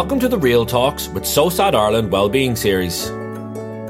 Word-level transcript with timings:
Welcome 0.00 0.20
to 0.20 0.28
the 0.28 0.38
Real 0.38 0.64
Talks 0.64 1.08
with 1.08 1.24
SOSAD 1.24 1.74
Ireland 1.74 2.10
Wellbeing 2.10 2.56
Series. 2.56 3.10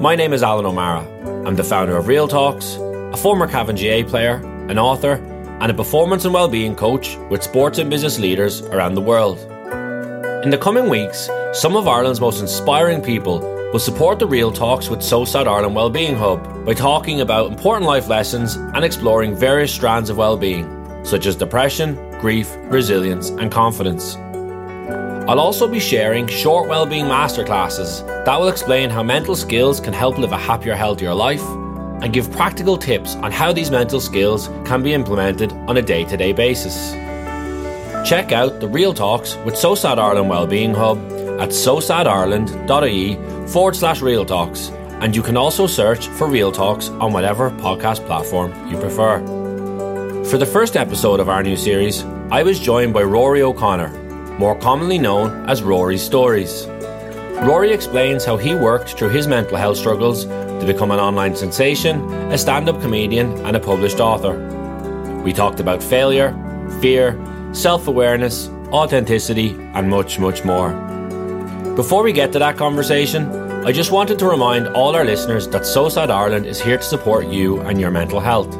My 0.01 0.17
name 0.17 0.33
is 0.33 0.43
Alan 0.43 0.67
O'Mara. 0.67 1.07
I'm 1.47 1.55
the 1.55 1.63
founder 1.63 1.97
of 1.97 2.09
Real 2.09 2.27
Talks, 2.27 2.75
a 2.75 3.17
former 3.17 3.47
Cavan 3.47 3.77
GAA 3.77 4.11
player, 4.11 4.43
an 4.69 4.77
author, 4.77 5.13
and 5.61 5.71
a 5.71 5.73
performance 5.73 6.25
and 6.25 6.35
wellbeing 6.35 6.75
coach 6.75 7.17
with 7.31 7.45
sports 7.45 7.79
and 7.79 7.89
business 7.89 8.19
leaders 8.19 8.61
around 8.63 8.97
the 8.97 9.01
world. 9.01 9.39
In 10.43 10.51
the 10.51 10.59
coming 10.61 10.89
weeks, 10.89 11.31
some 11.53 11.77
of 11.77 11.87
Ireland's 11.87 12.21
most 12.21 12.41
inspiring 12.41 13.03
people 13.03 13.39
will 13.73 13.79
support 13.79 14.19
the 14.19 14.27
Real 14.27 14.51
Talks 14.51 14.89
with 14.89 14.99
SOSAD 14.99 15.47
Ireland 15.47 15.77
Wellbeing 15.77 16.17
Hub 16.17 16.67
by 16.67 16.75
talking 16.75 17.21
about 17.21 17.53
important 17.53 17.87
life 17.87 18.09
lessons 18.09 18.57
and 18.57 18.85
exploring 18.85 19.37
various 19.37 19.73
strands 19.73 20.11
of 20.11 20.17
well-being, 20.17 21.05
such 21.05 21.27
as 21.27 21.37
depression, 21.37 21.95
grief, 22.19 22.53
resilience, 22.63 23.29
and 23.29 23.53
confidence. 23.53 24.17
I'll 25.31 25.39
also 25.39 25.69
be 25.69 25.79
sharing 25.79 26.27
short 26.27 26.69
wellbeing 26.69 27.05
masterclasses 27.05 28.05
that 28.25 28.41
will 28.41 28.49
explain 28.49 28.91
how 28.91 29.05
mental 29.05 29.37
skills 29.37 29.79
can 29.79 29.93
help 29.93 30.19
live 30.19 30.33
a 30.33 30.37
happier, 30.37 30.75
healthier 30.75 31.15
life 31.15 31.47
and 32.03 32.13
give 32.13 32.33
practical 32.33 32.77
tips 32.77 33.15
on 33.15 33.31
how 33.31 33.53
these 33.53 33.71
mental 33.71 34.01
skills 34.01 34.49
can 34.65 34.83
be 34.83 34.93
implemented 34.93 35.53
on 35.69 35.77
a 35.77 35.83
day 35.83 36.05
to 36.07 36.17
day 36.17 36.33
basis. 36.33 36.91
Check 38.05 38.33
out 38.33 38.59
the 38.59 38.67
Real 38.67 38.93
Talks 38.93 39.37
with 39.45 39.55
SOSAD 39.55 39.99
Ireland 39.99 40.29
Wellbeing 40.29 40.75
Hub 40.75 40.99
at 41.39 41.51
sosadireland.ie 41.51 43.47
forward 43.47 43.77
slash 43.77 44.01
Real 44.01 44.25
Talks, 44.25 44.71
and 45.01 45.15
you 45.15 45.23
can 45.23 45.37
also 45.37 45.69
search 45.69 46.09
for 46.09 46.27
Real 46.27 46.51
Talks 46.51 46.89
on 46.89 47.13
whatever 47.13 47.53
podcast 47.53 48.05
platform 48.05 48.51
you 48.69 48.77
prefer. 48.81 49.21
For 50.25 50.39
the 50.39 50.47
first 50.47 50.77
episode 50.77 51.21
of 51.21 51.29
our 51.29 51.45
new 51.45 51.57
series, 51.57 52.03
I 52.33 52.43
was 52.43 52.59
joined 52.59 52.93
by 52.93 53.05
Rory 53.05 53.43
O'Connor 53.43 54.00
more 54.41 54.57
commonly 54.57 54.99
known 54.99 55.47
as 55.51 55.63
Rory's 55.63 56.03
Stories. 56.03 56.67
Rory 57.45 57.73
explains 57.73 58.25
how 58.25 58.39
he 58.39 58.55
worked 58.55 58.95
through 58.97 59.11
his 59.11 59.27
mental 59.27 59.59
health 59.59 59.77
struggles 59.77 60.25
to 60.25 60.65
become 60.65 60.91
an 60.91 60.99
online 60.99 61.37
sensation, 61.37 62.11
a 62.33 62.39
stand 62.39 62.67
up 62.67 62.81
comedian, 62.81 63.33
and 63.45 63.55
a 63.55 63.61
published 63.61 64.01
author. 64.01 64.33
We 65.23 65.35
talked 65.35 65.61
about 65.61 65.83
failure, 65.83 66.33
fear, 66.81 67.23
self 67.53 67.87
awareness, 67.87 68.49
authenticity, 68.73 69.51
and 69.75 69.91
much, 69.91 70.19
much 70.19 70.43
more. 70.43 70.71
Before 71.77 72.03
we 72.03 72.11
get 72.11 72.33
to 72.33 72.39
that 72.39 72.57
conversation, 72.57 73.31
I 73.67 73.73
just 73.73 73.93
wanted 73.93 74.19
to 74.21 74.27
remind 74.27 74.69
all 74.69 74.97
our 74.97 75.05
listeners 75.05 75.49
that 75.49 75.67
So 75.67 75.85
SOSAD 75.85 76.09
Ireland 76.09 76.47
is 76.47 76.63
here 76.63 76.79
to 76.79 76.83
support 76.83 77.27
you 77.27 77.61
and 77.61 77.79
your 77.79 77.91
mental 77.91 78.21
health. 78.21 78.51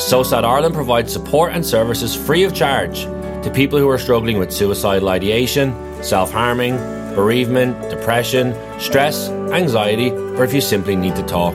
So 0.00 0.22
SOSAD 0.22 0.44
Ireland 0.44 0.74
provides 0.74 1.12
support 1.12 1.52
and 1.52 1.66
services 1.66 2.16
free 2.16 2.44
of 2.44 2.54
charge 2.54 3.06
to 3.42 3.50
people 3.50 3.78
who 3.78 3.88
are 3.88 3.98
struggling 3.98 4.38
with 4.38 4.52
suicidal 4.52 5.08
ideation, 5.08 5.74
self 6.02 6.30
harming, 6.30 6.76
bereavement, 7.14 7.90
depression, 7.90 8.54
stress, 8.80 9.28
anxiety, 9.52 10.10
or 10.10 10.44
if 10.44 10.52
you 10.54 10.60
simply 10.60 10.96
need 10.96 11.16
to 11.16 11.22
talk. 11.24 11.54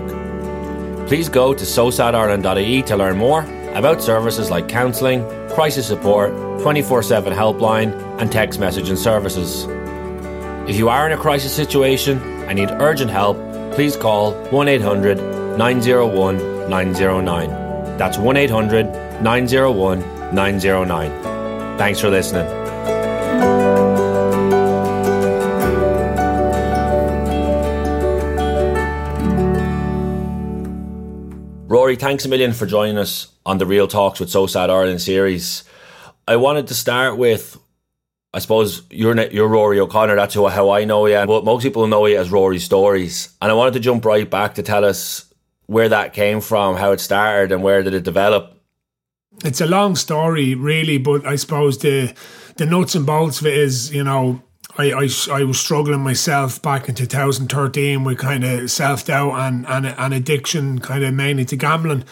Please 1.08 1.30
go 1.30 1.54
to 1.54 1.64
sosadireland.ie 1.64 2.82
to 2.84 2.98
learn 2.98 3.18
more 3.18 3.42
about 3.74 4.02
services 4.02 4.50
like 4.50 4.68
counselling, 4.68 5.24
crisis 5.50 5.88
support, 5.88 6.32
24 6.62 7.04
7 7.04 7.34
helpline, 7.34 7.94
and 8.20 8.32
text 8.32 8.60
messaging 8.60 8.98
services. 8.98 9.66
If 10.70 10.76
you 10.76 10.90
are 10.90 11.06
in 11.06 11.14
a 11.14 11.18
crisis 11.18 11.56
situation 11.56 12.20
and 12.50 12.60
need 12.60 12.72
urgent 12.72 13.10
help, 13.10 13.38
please 13.74 13.96
call 13.96 14.34
1 14.52 14.68
800 14.68 15.18
901 15.58 16.70
909. 16.70 17.50
That's 17.98 18.18
1 18.18 18.36
800 18.38 19.22
901 19.22 20.36
909. 20.36 21.37
Thanks 21.78 22.00
for 22.00 22.10
listening. 22.10 22.48
Rory, 31.70 31.96
thanks 31.96 32.26
a 32.26 32.30
million 32.30 32.54
for 32.54 32.66
joining 32.66 32.98
us 32.98 33.28
on 33.46 33.60
the 33.60 33.66
Real 33.66 33.88
Talks 33.88 34.20
with 34.20 34.30
SOSAD 34.30 34.70
Ireland 34.70 35.02
series. 35.02 35.64
I 36.28 36.38
wanted 36.38 36.68
to 36.68 36.74
start 36.74 37.18
with, 37.18 37.58
I 38.34 38.40
suppose 38.40 38.82
you're 38.90 39.16
you're 39.30 39.48
Rory 39.48 39.80
O'Connor. 39.80 40.16
That's 40.16 40.34
who, 40.34 40.48
how 40.48 40.72
I 40.72 40.86
know 40.86 41.06
you, 41.06 41.24
but 41.28 41.46
most 41.46 41.62
people 41.62 41.86
know 41.88 42.06
you 42.08 42.18
as 42.18 42.32
Rory 42.32 42.60
Stories. 42.60 43.30
And 43.42 43.52
I 43.52 43.54
wanted 43.54 43.76
to 43.76 43.80
jump 43.80 44.04
right 44.04 44.30
back 44.30 44.56
to 44.56 44.64
tell 44.64 44.84
us 44.84 45.32
where 45.68 45.90
that 45.90 46.14
came 46.14 46.42
from, 46.42 46.76
how 46.76 46.92
it 46.92 47.00
started, 47.00 47.52
and 47.52 47.62
where 47.62 47.84
did 47.84 47.94
it 47.94 48.04
develop 48.04 48.57
it's 49.44 49.62
a 49.62 49.68
long 49.68 49.96
story, 49.96 50.56
really, 50.56 50.98
but 50.98 51.26
I 51.26 51.36
suppose 51.36 51.78
the 51.78 52.14
the 52.58 52.66
nuts 52.66 52.96
and 52.96 53.06
bolts 53.06 53.40
of 53.40 53.48
it 53.48 53.54
is, 53.54 53.94
you 53.94 54.04
know, 54.04 54.42
I, 54.78 54.92
I, 54.92 55.10
I 55.32 55.44
was 55.44 55.60
struggling 55.60 56.02
myself 56.02 56.62
back 56.62 56.90
in 56.90 56.96
2013 56.96 58.04
with 58.04 58.18
kind 58.18 58.44
of 58.44 58.70
self 58.70 59.06
doubt 59.06 59.34
and, 59.40 59.66
and, 59.68 59.88
and 59.88 60.14
addiction, 60.14 60.80
kind 60.80 61.04
of 61.04 61.14
mainly 61.14 61.46
to 61.46 61.56
gambling. 61.56 62.04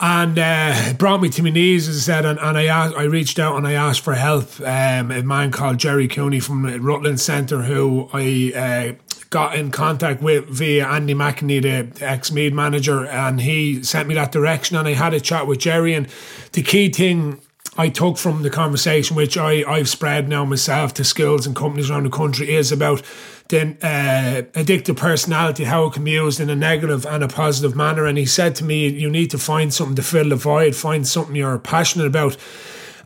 And 0.00 0.36
uh, 0.36 0.72
it 0.74 0.98
brought 0.98 1.20
me 1.20 1.28
to 1.28 1.42
my 1.44 1.50
knees, 1.50 1.88
as 1.88 1.96
I 1.96 2.00
said, 2.00 2.24
and, 2.24 2.38
and 2.40 2.58
I 2.58 2.64
asked, 2.64 2.96
I 2.96 3.04
reached 3.04 3.38
out 3.38 3.56
and 3.56 3.66
I 3.66 3.74
asked 3.74 4.00
for 4.00 4.14
help. 4.14 4.60
Um, 4.60 5.12
a 5.12 5.22
man 5.22 5.52
called 5.52 5.78
Jerry 5.78 6.08
Cooney 6.08 6.40
from 6.40 6.64
Rutland 6.82 7.20
Centre, 7.20 7.62
who 7.62 8.08
I 8.12 8.96
uh, 8.98 9.11
got 9.32 9.56
in 9.56 9.70
contact 9.70 10.22
with 10.22 10.46
via 10.46 10.86
Andy 10.86 11.14
McEntee, 11.14 11.62
the 11.94 12.06
ex 12.06 12.30
Meath 12.30 12.52
manager, 12.52 13.06
and 13.06 13.40
he 13.40 13.82
sent 13.82 14.06
me 14.06 14.14
that 14.14 14.30
direction. 14.30 14.76
And 14.76 14.86
I 14.86 14.92
had 14.92 15.14
a 15.14 15.20
chat 15.20 15.46
with 15.46 15.58
Jerry. 15.58 15.94
And 15.94 16.06
the 16.52 16.62
key 16.62 16.90
thing 16.90 17.40
I 17.78 17.88
took 17.88 18.18
from 18.18 18.42
the 18.42 18.50
conversation, 18.50 19.16
which 19.16 19.38
I, 19.38 19.64
I've 19.64 19.88
spread 19.88 20.28
now 20.28 20.44
myself 20.44 20.92
to 20.94 21.04
schools 21.04 21.46
and 21.46 21.56
companies 21.56 21.90
around 21.90 22.04
the 22.04 22.10
country, 22.10 22.54
is 22.54 22.70
about 22.70 23.02
the 23.48 23.62
uh, 23.82 24.42
addictive 24.58 24.98
personality, 24.98 25.64
how 25.64 25.86
it 25.86 25.94
can 25.94 26.04
be 26.04 26.12
used 26.12 26.38
in 26.38 26.50
a 26.50 26.56
negative 26.56 27.06
and 27.06 27.24
a 27.24 27.28
positive 27.28 27.74
manner. 27.74 28.04
And 28.04 28.18
he 28.18 28.26
said 28.26 28.54
to 28.56 28.64
me, 28.64 28.88
You 28.88 29.10
need 29.10 29.30
to 29.30 29.38
find 29.38 29.72
something 29.72 29.96
to 29.96 30.02
fill 30.02 30.28
the 30.28 30.36
void, 30.36 30.76
find 30.76 31.08
something 31.08 31.34
you're 31.34 31.58
passionate 31.58 32.06
about. 32.06 32.36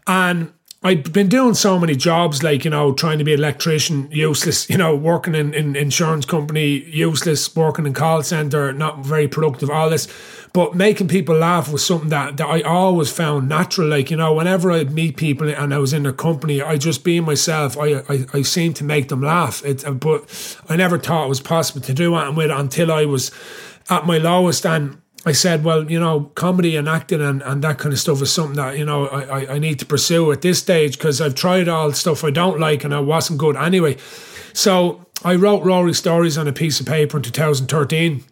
And 0.09 0.53
I'd 0.87 1.13
been 1.13 1.29
doing 1.29 1.55
so 1.55 1.81
many 1.81 1.97
jobs, 1.97 2.45
like, 2.45 2.65
you 2.65 2.71
know, 2.71 2.93
trying 2.93 3.19
to 3.19 3.25
be 3.25 3.33
an 3.33 3.41
electrician, 3.41 4.09
useless, 4.13 4.71
you 4.71 4.79
know, 4.79 4.95
working 4.95 5.35
in, 5.35 5.53
in 5.53 5.75
insurance 5.75 6.25
company, 6.25 6.85
useless, 6.85 7.57
working 7.57 7.87
in 7.87 7.93
call 7.93 8.23
centre, 8.23 8.73
not 8.73 9.05
very 9.05 9.27
productive, 9.27 9.69
all 9.69 9.91
this. 9.91 10.07
But 10.53 10.77
making 10.77 11.09
people 11.09 11.35
laugh 11.35 11.73
was 11.73 11.85
something 11.85 12.11
that, 12.11 12.37
that 12.37 12.47
I 12.47 12.61
always 12.61 13.11
found 13.11 13.49
natural. 13.49 13.89
Like, 13.89 14.13
you 14.13 14.17
know, 14.17 14.33
whenever 14.33 14.71
I'd 14.71 14.93
meet 14.93 15.17
people 15.17 15.49
and 15.49 15.75
I 15.75 15.79
was 15.79 15.93
in 15.93 16.05
their 16.05 16.13
company, 16.13 16.63
I 16.63 16.77
just 16.77 17.03
being 17.03 17.25
myself, 17.25 17.77
I, 17.77 18.05
I, 18.09 18.27
I 18.33 18.43
seemed 18.43 18.77
to 18.77 18.85
make 18.85 19.09
them 19.09 19.23
laugh. 19.23 19.65
It, 19.65 19.85
but 19.99 20.61
I 20.69 20.77
never 20.77 21.01
thought 21.01 21.27
it 21.27 21.29
was 21.29 21.41
possible 21.41 21.81
to 21.81 21.93
do 21.93 22.15
anything 22.15 22.37
with 22.37 22.51
it 22.53 22.57
until 22.57 22.93
I 22.93 23.07
was 23.07 23.33
at 23.91 24.07
my 24.07 24.19
lowest. 24.19 24.65
And 24.65 25.03
I 25.27 25.33
said, 25.33 25.65
well, 25.65 25.91
you 25.91 25.99
know, 25.99 26.31
comedy 26.37 26.77
and 26.77 26.89
acting 26.89 27.21
and, 27.21 27.43
and 27.43 27.63
that 27.65 27.79
kind 27.79 27.93
of 27.93 27.99
stuff 27.99 28.23
is 28.23 28.33
something 28.33 28.55
that, 28.57 28.79
you 28.79 28.85
know, 28.85 29.09
I, 29.09 29.55
I 29.55 29.59
need 29.59 29.81
to 29.81 29.87
pursue 29.87 30.31
at 30.31 30.41
this 30.41 30.61
stage 30.61 30.97
because 30.97 31.21
I've 31.21 31.35
tried 31.35 31.69
all 31.69 31.93
stuff 31.93 32.23
I 32.23 32.31
don't 32.31 32.61
like 32.61 32.85
and 32.85 32.95
I 32.95 33.01
wasn't 33.01 33.41
good 33.41 33.57
anyway. 33.57 33.97
So 34.53 35.05
I 35.25 35.35
wrote 35.35 35.65
Rory 35.65 35.95
stories 35.95 36.39
on 36.39 36.47
a 36.47 36.53
piece 36.53 36.79
of 36.79 36.87
paper 36.87 37.17
in 37.17 37.25
2013 37.25 38.25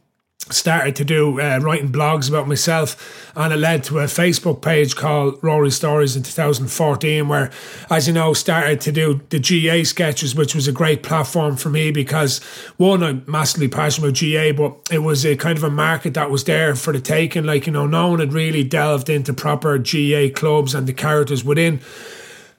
started 0.51 0.95
to 0.97 1.05
do 1.05 1.41
uh, 1.41 1.59
writing 1.63 1.91
blogs 1.91 2.29
about 2.29 2.47
myself 2.47 3.33
and 3.35 3.53
it 3.53 3.57
led 3.57 3.83
to 3.83 3.99
a 3.99 4.05
facebook 4.05 4.61
page 4.61 4.95
called 4.95 5.39
rory 5.43 5.71
stories 5.71 6.17
in 6.17 6.23
2014 6.23 7.29
where 7.29 7.51
as 7.91 8.07
you 8.07 8.13
know 8.13 8.35
started 8.35 8.79
to 8.81 8.93
do 8.93 9.21
the 9.31 9.39
gaa 9.39 9.83
sketches 9.83 10.35
which 10.35 10.55
was 10.55 10.69
a 10.69 10.73
great 10.73 11.03
platform 11.03 11.57
for 11.57 11.71
me 11.71 11.91
because 11.91 12.43
one 12.77 13.03
i'm 13.03 13.25
massively 13.27 13.69
passionate 13.69 14.09
about 14.09 14.21
gaa 14.21 14.53
but 14.53 14.77
it 14.93 14.99
was 14.99 15.25
a 15.25 15.35
kind 15.37 15.57
of 15.57 15.65
a 15.65 15.71
market 15.71 16.15
that 16.15 16.31
was 16.31 16.45
there 16.45 16.75
for 16.75 16.93
the 16.93 17.01
taking. 17.01 17.45
Like 17.45 17.67
you 17.67 17.73
know 17.73 17.87
no 17.87 18.09
one 18.09 18.21
had 18.21 18.33
really 18.33 18.65
delved 18.65 19.09
into 19.09 19.33
proper 19.33 19.79
gaa 19.79 20.31
clubs 20.31 20.75
and 20.75 20.87
the 20.87 20.93
characters 20.93 21.45
within 21.45 21.81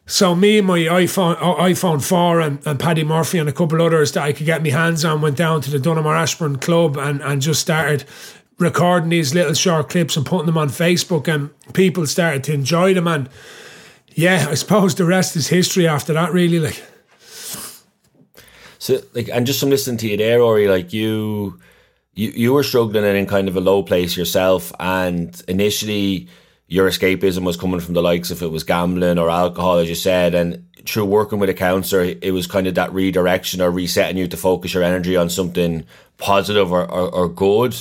so 0.07 0.36
me 0.36 0.60
and 0.60 0.68
my 0.68 0.80
iPhone, 0.80 1.36
uh, 1.38 1.56
iPhone 1.63 2.04
4 2.04 2.40
and, 2.40 2.68
and 2.68 2.80
Paddy 2.80 3.04
Murphy 3.04 3.40
and 3.40 3.50
a 3.50 3.54
couple 3.54 3.81
others 3.81 4.12
that 4.12 4.24
I 4.24 4.34
could 4.34 4.46
get 4.46 4.62
my 4.62 4.69
hands 4.69 5.04
on 5.04 5.22
went 5.22 5.36
down 5.36 5.62
to 5.62 5.72
the 5.72 5.80
Donaghmore 5.80 6.16
Ashbourne 6.16 6.57
Club 6.57 6.98
and, 6.98 7.22
and 7.22 7.42
just 7.42 7.60
started 7.60 8.06
recording 8.60 9.10
these 9.10 9.34
little 9.34 9.54
short 9.54 9.90
clips 9.90 10.16
and 10.16 10.25
putting 10.25 10.46
them 10.46 10.57
on 10.57 10.69
Facebook 10.69 11.28
and 11.28 11.50
people 11.74 12.06
started 12.06 12.44
to 12.46 12.54
enjoy 12.54 12.94
them 12.94 13.07
and 13.07 13.30
yeah, 14.13 14.48
I 14.50 14.54
suppose 14.54 14.96
the 14.96 15.06
rest 15.06 15.36
is 15.36 15.48
history 15.48 15.88
after 15.88 16.13
that 16.13 16.31
really 16.31 16.60
like. 16.60 16.81
So 18.80 19.02
like 19.13 19.30
and 19.30 19.46
just 19.46 19.60
from 19.60 19.69
listening 19.72 19.98
to 19.98 20.07
you 20.07 20.18
there, 20.18 20.40
Rory, 20.40 20.68
like 20.68 20.94
you 20.94 21.60
you 22.13 22.30
you 22.30 22.54
were 22.54 22.63
struggling 22.63 23.04
and 23.04 23.18
in 23.18 23.25
kind 23.25 23.48
of 23.48 23.57
a 23.57 23.62
low 23.62 23.84
place 23.84 24.16
yourself 24.16 24.72
and 24.80 25.42
initially 25.48 26.30
your 26.67 26.89
escapism 26.89 27.44
was 27.44 27.57
coming 27.57 27.79
from 27.79 27.94
the 27.94 28.01
likes 28.01 28.31
if 28.31 28.41
it 28.41 28.47
was 28.47 28.63
gambling 28.63 29.19
or 29.19 29.29
alcohol, 29.29 29.77
as 29.77 29.89
you 29.89 29.95
said, 29.95 30.33
and 30.33 30.65
through 30.85 31.06
working 31.06 31.39
with 31.39 31.50
a 31.50 31.53
counsellor, 31.53 32.15
it 32.21 32.31
was 32.31 32.47
kind 32.47 32.67
of 32.67 32.75
that 32.75 32.94
redirection 32.94 33.62
or 33.62 33.71
resetting 33.71 34.17
you 34.17 34.27
to 34.27 34.38
focus 34.38 34.73
your 34.73 34.83
energy 34.83 35.15
on 35.15 35.29
something 35.29 35.85
positive 36.17 36.71
or, 36.71 36.89
or, 36.89 37.09
or 37.13 37.29
good. 37.29 37.75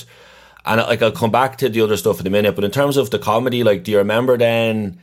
And 0.66 0.80
like 0.80 1.02
I'll 1.02 1.12
come 1.12 1.30
back 1.30 1.58
to 1.58 1.68
the 1.68 1.82
other 1.82 1.96
stuff 1.96 2.20
in 2.20 2.26
a 2.26 2.30
minute, 2.30 2.54
but 2.54 2.64
in 2.64 2.70
terms 2.70 2.96
of 2.96 3.10
the 3.10 3.18
comedy, 3.18 3.62
like, 3.62 3.84
do 3.84 3.92
you 3.92 3.98
remember 3.98 4.36
then? 4.36 4.98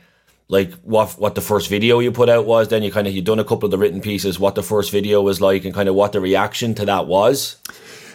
like 0.52 0.74
what 0.82 1.12
what 1.12 1.34
the 1.34 1.40
first 1.40 1.70
video 1.70 1.98
you 2.00 2.12
put 2.12 2.28
out 2.28 2.44
was? 2.44 2.68
Then 2.68 2.82
you 2.82 2.92
kind 2.92 3.06
of 3.06 3.14
you 3.14 3.22
done 3.22 3.38
a 3.38 3.44
couple 3.44 3.64
of 3.64 3.70
the 3.70 3.78
written 3.78 4.02
pieces. 4.02 4.38
What 4.38 4.54
the 4.54 4.62
first 4.62 4.90
video 4.90 5.22
was 5.22 5.40
like, 5.40 5.64
and 5.64 5.74
kind 5.74 5.88
of 5.88 5.94
what 5.94 6.12
the 6.12 6.20
reaction 6.20 6.74
to 6.74 6.84
that 6.84 7.06
was. 7.06 7.56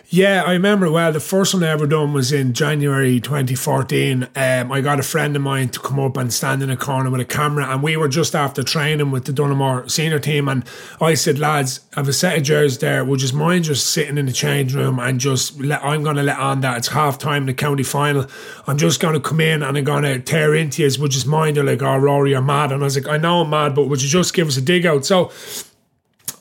Yeah, 0.09 0.43
I 0.47 0.53
remember 0.53 0.89
well. 0.89 1.11
The 1.11 1.19
first 1.19 1.53
one 1.53 1.65
I 1.65 1.67
ever 1.67 1.85
done 1.85 2.13
was 2.13 2.31
in 2.31 2.53
January 2.53 3.19
2014. 3.19 4.29
Um, 4.37 4.71
I 4.71 4.79
got 4.79 5.01
a 5.01 5.03
friend 5.03 5.35
of 5.35 5.41
mine 5.41 5.67
to 5.69 5.81
come 5.81 5.99
up 5.99 6.15
and 6.15 6.31
stand 6.31 6.63
in 6.63 6.69
a 6.69 6.77
corner 6.77 7.09
with 7.09 7.19
a 7.19 7.25
camera, 7.25 7.65
and 7.65 7.83
we 7.83 7.97
were 7.97 8.07
just 8.07 8.33
after 8.33 8.63
training 8.63 9.11
with 9.11 9.25
the 9.25 9.33
Donaghmore 9.33 9.91
senior 9.91 10.19
team. 10.19 10.47
And 10.47 10.63
I 11.01 11.15
said, 11.15 11.39
lads, 11.39 11.81
I 11.93 11.99
have 11.99 12.07
a 12.07 12.13
set 12.13 12.37
of 12.37 12.43
jerseys 12.43 12.77
there. 12.77 13.03
Would 13.03 13.21
you 13.21 13.37
mind 13.37 13.65
just 13.65 13.89
sitting 13.89 14.17
in 14.17 14.27
the 14.27 14.31
change 14.31 14.73
room 14.73 14.97
and 14.97 15.19
just 15.19 15.59
let? 15.59 15.83
I'm 15.83 16.03
going 16.03 16.15
to 16.15 16.23
let 16.23 16.39
on 16.39 16.61
that 16.61 16.77
it's 16.77 16.87
half 16.87 17.19
time 17.19 17.45
the 17.45 17.53
county 17.53 17.83
final. 17.83 18.27
I'm 18.65 18.77
just 18.77 19.01
going 19.01 19.13
to 19.13 19.19
come 19.19 19.41
in 19.41 19.61
and 19.61 19.77
I'm 19.77 19.83
going 19.83 20.03
to 20.03 20.19
tear 20.19 20.55
into 20.55 20.83
you. 20.83 21.01
Would 21.01 21.15
you 21.15 21.29
mind? 21.29 21.57
They're 21.57 21.65
like, 21.65 21.81
oh, 21.81 21.97
Rory, 21.97 22.29
you're 22.29 22.41
mad. 22.41 22.71
And 22.71 22.81
I 22.81 22.85
was 22.85 22.95
like, 22.95 23.09
I 23.09 23.17
know 23.17 23.41
I'm 23.41 23.49
mad, 23.49 23.75
but 23.75 23.89
would 23.89 24.01
you 24.01 24.07
just 24.07 24.33
give 24.33 24.47
us 24.47 24.55
a 24.55 24.61
dig 24.61 24.85
out? 24.85 25.05
So 25.05 25.33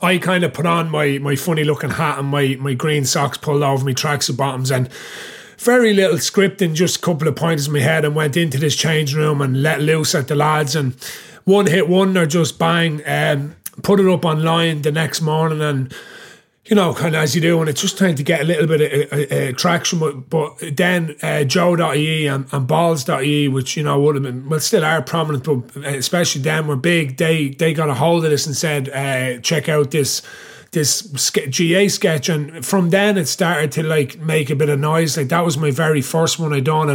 I 0.03 0.19
kind 0.19 0.45
of 0.45 0.53
put 0.53 0.67
on 0.67 0.91
my 0.91 1.19
my 1.19 1.37
funny 1.37 1.65
looking 1.65 1.91
hat 1.91 2.19
and 2.19 2.29
my 2.29 2.57
my 2.61 2.75
green 2.75 3.05
socks 3.05 3.39
pulled 3.39 3.63
over 3.63 3.85
my 3.85 3.93
tracksuit 3.93 4.37
bottoms 4.37 4.71
and 4.71 4.91
very 5.59 5.95
little 5.95 6.19
scripting, 6.19 6.75
just 6.75 6.99
a 6.99 7.01
couple 7.01 7.27
of 7.27 7.35
pointers 7.35 7.67
in 7.67 7.73
my 7.73 7.81
head 7.81 8.05
and 8.05 8.15
went 8.15 8.37
into 8.37 8.59
this 8.59 8.77
change 8.77 9.15
room 9.15 9.41
and 9.41 9.63
let 9.63 9.81
loose 9.81 10.15
at 10.15 10.29
the 10.29 10.35
lads 10.35 10.77
and 10.77 10.95
one 11.45 11.67
hit 11.67 11.89
wonder 11.89 12.27
just 12.27 12.59
bang 12.59 13.01
um, 13.07 13.57
put 13.83 14.01
it 14.01 14.07
up 14.07 14.25
online 14.25 14.83
the 14.83 14.93
next 14.93 15.21
morning 15.21 15.63
and 15.63 15.95
you 16.67 16.75
know, 16.75 16.93
kind 16.93 17.15
of 17.15 17.23
as 17.23 17.35
you 17.35 17.41
do, 17.41 17.61
and 17.61 17.69
it's 17.69 17.81
just 17.81 17.97
trying 17.97 18.17
to 18.17 18.25
get 18.25 18.41
a 18.41 18.45
little 18.45 18.67
bit 18.67 19.11
of 19.11 19.13
uh, 19.13 19.35
uh, 19.35 19.53
traction. 19.53 20.25
But, 20.29 20.59
then 20.73 21.15
uh, 21.23 21.45
Joe.ie 21.45 22.27
and, 22.27 22.47
and 22.53 22.67
Balls.ie, 22.67 23.49
which, 23.49 23.77
you 23.77 23.85
know, 23.85 24.01
would 24.01 24.17
have 24.17 24.25
been, 24.25 24.49
well, 24.49 24.59
still 24.59 24.85
are 24.85 25.01
prominent, 25.01 25.45
but 25.45 25.85
especially 25.85 26.43
them 26.43 26.67
were 26.67 26.77
big. 26.77 27.19
They 27.19 27.51
they 27.51 27.73
got 27.73 27.89
a 27.89 27.95
hold 27.95 28.25
of 28.25 28.31
this 28.31 28.47
and 28.47 28.57
said, 28.57 28.89
uh, 28.89 29.41
check 29.41 29.69
out 29.69 29.93
this 29.93 30.23
this 30.73 31.03
GAA 31.31 31.89
sketch. 31.89 32.29
And 32.29 32.67
from 32.67 32.91
then 32.91 33.17
it 33.17 33.27
started 33.27 33.71
to 33.73 33.85
like 33.85 34.19
make 34.19 34.51
a 34.51 34.57
bit 34.57 34.69
of 34.69 34.81
noise. 34.81 35.17
Like 35.17 35.29
that 35.29 35.45
was 35.45 35.57
my 35.57 35.71
very 35.71 36.03
first 36.03 36.41
one 36.41 36.53
I 36.53 36.61
done. 36.61 36.91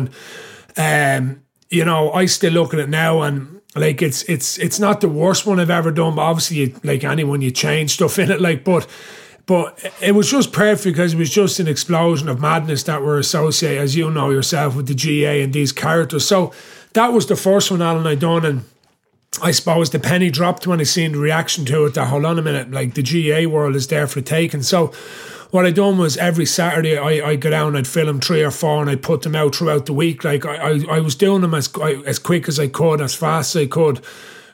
And, 0.76 1.28
um, 1.28 1.44
you 1.70 1.86
know, 1.86 2.12
I 2.12 2.26
still 2.26 2.52
look 2.52 2.74
at 2.74 2.80
it 2.82 2.90
now 2.90 3.22
and, 3.22 3.62
like 3.74 4.02
it's 4.02 4.24
it's 4.24 4.58
it's 4.58 4.80
not 4.80 5.00
the 5.00 5.08
worst 5.08 5.46
one 5.46 5.58
I've 5.58 5.70
ever 5.70 5.92
done, 5.92 6.16
but 6.16 6.24
obviously, 6.24 6.58
you, 6.58 6.80
like 6.84 7.06
anyone, 7.06 7.42
you 7.42 7.52
change 7.52 7.92
stuff 7.92 8.20
in 8.20 8.30
it. 8.30 8.42
Like, 8.42 8.66
but 8.66 8.86
but 9.46 9.78
it 10.02 10.14
was 10.14 10.30
just 10.30 10.54
perfect 10.54 10.84
because 10.96 11.14
it 11.14 11.18
was 11.18 11.30
just 11.30 11.60
an 11.60 11.68
explosion 11.68 12.30
of 12.30 12.40
madness 12.40 12.84
that 12.84 13.02
were 13.02 13.18
associated, 13.18 13.82
as 13.82 13.96
you 13.96 14.10
know 14.12 14.30
yourself, 14.30 14.76
with 14.76 14.88
the 14.88 14.96
GAA 14.96 15.44
and 15.44 15.54
these 15.54 15.72
characters. 15.72 16.26
So 16.26 16.54
that 16.94 17.14
was 17.14 17.28
the 17.28 17.36
first 17.36 17.72
one 17.72 17.82
Alan 17.82 18.08
I 18.08 18.16
done 18.16 18.46
and 18.46 18.64
I 19.42 19.52
suppose 19.52 19.90
the 19.90 20.00
penny 20.00 20.30
dropped 20.30 20.68
when 20.68 20.82
I 20.82 20.84
seen 20.84 21.14
the 21.14 21.20
reaction 21.20 21.64
to 21.66 21.86
it 21.86 21.94
that 21.94 22.08
hold 22.08 22.26
on 22.26 22.38
a 22.38 22.42
minute, 22.42 22.72
like 22.72 22.96
the 22.96 23.02
GAA 23.02 23.50
world 23.50 23.76
is 23.76 23.88
there 23.88 24.06
for 24.06 24.20
the 24.20 24.26
taking. 24.26 24.62
So 24.62 24.88
what 25.52 25.66
I 25.66 25.72
done 25.72 25.98
was 25.98 26.18
every 26.18 26.46
Saturday 26.46 26.98
I 26.98 27.26
I 27.26 27.36
go 27.38 27.50
down, 27.50 27.78
I'd 27.78 27.88
film 27.88 28.20
three 28.20 28.44
or 28.44 28.52
four, 28.52 28.82
and 28.82 28.90
I'd 28.90 29.04
put 29.04 29.22
them 29.22 29.36
out 29.36 29.56
throughout 29.56 29.86
the 29.86 29.94
week. 29.94 30.26
Like 30.26 30.46
I 30.46 30.56
I, 30.56 30.86
I 30.90 31.00
was 31.00 31.16
doing 31.16 31.42
them 31.42 31.54
as 31.54 31.70
as 32.06 32.20
quick 32.20 32.50
as 32.50 32.60
I 32.60 32.68
could, 32.68 33.00
as 33.00 33.16
fast 33.16 33.56
as 33.56 33.64
I 33.64 33.66
could, 33.68 34.02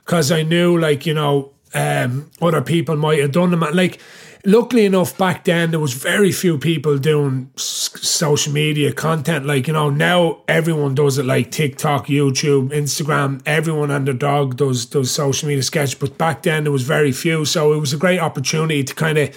because 0.06 0.32
I 0.32 0.44
knew 0.44 0.78
like 0.78 1.08
you 1.08 1.14
know 1.16 1.54
um, 1.74 2.30
other 2.40 2.62
people 2.62 2.98
might 2.98 3.20
have 3.20 3.32
done 3.32 3.50
them. 3.52 3.62
Like 3.62 4.00
luckily 4.48 4.86
enough, 4.86 5.16
back 5.18 5.44
then 5.44 5.70
there 5.70 5.80
was 5.80 5.94
very 5.94 6.32
few 6.32 6.58
people 6.58 6.98
doing 6.98 7.52
social 7.56 8.52
media 8.52 8.92
content. 8.94 9.46
Like 9.46 9.68
you 9.68 9.74
know, 9.74 9.92
now 9.92 10.42
everyone 10.48 10.96
does 10.96 11.20
it. 11.20 11.26
Like 11.26 11.52
TikTok, 11.52 12.08
YouTube, 12.08 12.70
Instagram. 12.70 13.42
Everyone 13.46 13.92
and 13.92 14.08
their 14.08 14.16
dog 14.16 14.58
does 14.58 14.88
does 14.88 15.12
social 15.12 15.48
media 15.48 15.62
sketch. 15.62 16.00
But 16.00 16.18
back 16.18 16.42
then 16.42 16.64
there 16.64 16.72
was 16.72 16.84
very 16.84 17.12
few, 17.12 17.46
so 17.46 17.74
it 17.74 17.78
was 17.78 17.94
a 17.94 17.98
great 17.98 18.20
opportunity 18.20 18.84
to 18.84 18.96
kind 18.96 19.20
of 19.20 19.36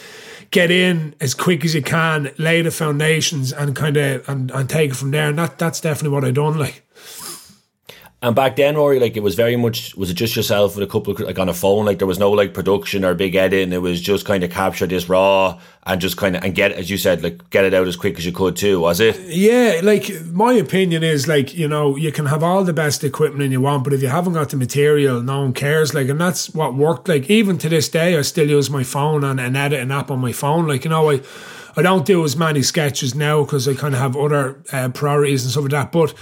get 0.50 0.70
in 0.70 1.14
as 1.20 1.34
quick 1.34 1.64
as 1.64 1.74
you 1.74 1.82
can, 1.82 2.30
lay 2.38 2.62
the 2.62 2.70
foundations, 2.70 3.52
and 3.52 3.76
kind 3.76 3.96
of 3.96 4.26
and, 4.28 4.50
and 4.52 4.70
take 4.70 4.92
it 4.92 4.96
from 4.96 5.10
there. 5.10 5.28
And 5.28 5.38
that 5.38 5.58
that's 5.58 5.80
definitely 5.80 6.14
what 6.14 6.24
I 6.24 6.30
done. 6.30 6.56
Like. 6.56 6.84
And 8.22 8.36
back 8.36 8.56
then, 8.56 8.76
Rory, 8.76 9.00
like 9.00 9.16
it 9.16 9.22
was 9.22 9.34
very 9.34 9.56
much 9.56 9.94
was 9.94 10.10
it 10.10 10.14
just 10.14 10.36
yourself 10.36 10.76
with 10.76 10.86
a 10.86 10.90
couple 10.90 11.14
of, 11.14 11.20
like 11.20 11.38
on 11.38 11.48
a 11.48 11.54
phone, 11.54 11.86
like 11.86 11.96
there 11.98 12.06
was 12.06 12.18
no 12.18 12.30
like 12.30 12.52
production 12.52 13.02
or 13.02 13.14
big 13.14 13.34
editing. 13.34 13.72
It 13.72 13.80
was 13.80 13.98
just 13.98 14.26
kind 14.26 14.44
of 14.44 14.50
capture 14.50 14.86
this 14.86 15.08
raw 15.08 15.58
and 15.86 16.00
just 16.02 16.18
kind 16.18 16.36
of 16.36 16.44
and 16.44 16.54
get 16.54 16.72
as 16.72 16.90
you 16.90 16.98
said, 16.98 17.22
like 17.22 17.48
get 17.48 17.64
it 17.64 17.72
out 17.72 17.88
as 17.88 17.96
quick 17.96 18.18
as 18.18 18.26
you 18.26 18.32
could 18.32 18.56
too. 18.56 18.78
Was 18.78 19.00
it? 19.00 19.18
Yeah, 19.20 19.80
like 19.82 20.10
my 20.26 20.52
opinion 20.52 21.02
is 21.02 21.28
like 21.28 21.54
you 21.54 21.66
know 21.66 21.96
you 21.96 22.12
can 22.12 22.26
have 22.26 22.42
all 22.42 22.62
the 22.62 22.74
best 22.74 23.02
equipment 23.04 23.52
you 23.52 23.62
want, 23.62 23.84
but 23.84 23.94
if 23.94 24.02
you 24.02 24.08
haven't 24.08 24.34
got 24.34 24.50
the 24.50 24.58
material, 24.58 25.22
no 25.22 25.40
one 25.40 25.54
cares. 25.54 25.94
Like, 25.94 26.10
and 26.10 26.20
that's 26.20 26.54
what 26.54 26.74
worked. 26.74 27.08
Like 27.08 27.30
even 27.30 27.56
to 27.56 27.70
this 27.70 27.88
day, 27.88 28.18
I 28.18 28.20
still 28.20 28.50
use 28.50 28.68
my 28.68 28.82
phone 28.82 29.24
and 29.24 29.40
an 29.40 29.56
editing 29.56 29.90
app 29.90 30.10
on 30.10 30.18
my 30.18 30.32
phone. 30.32 30.68
Like 30.68 30.84
you 30.84 30.90
know, 30.90 31.10
I 31.10 31.22
I 31.74 31.80
don't 31.80 32.04
do 32.04 32.22
as 32.22 32.36
many 32.36 32.60
sketches 32.60 33.14
now 33.14 33.44
because 33.44 33.66
I 33.66 33.72
kind 33.72 33.94
of 33.94 34.00
have 34.00 34.14
other 34.14 34.62
uh, 34.72 34.90
priorities 34.90 35.44
and 35.44 35.52
stuff 35.52 35.62
like 35.62 35.70
that, 35.70 35.92
but 35.92 36.12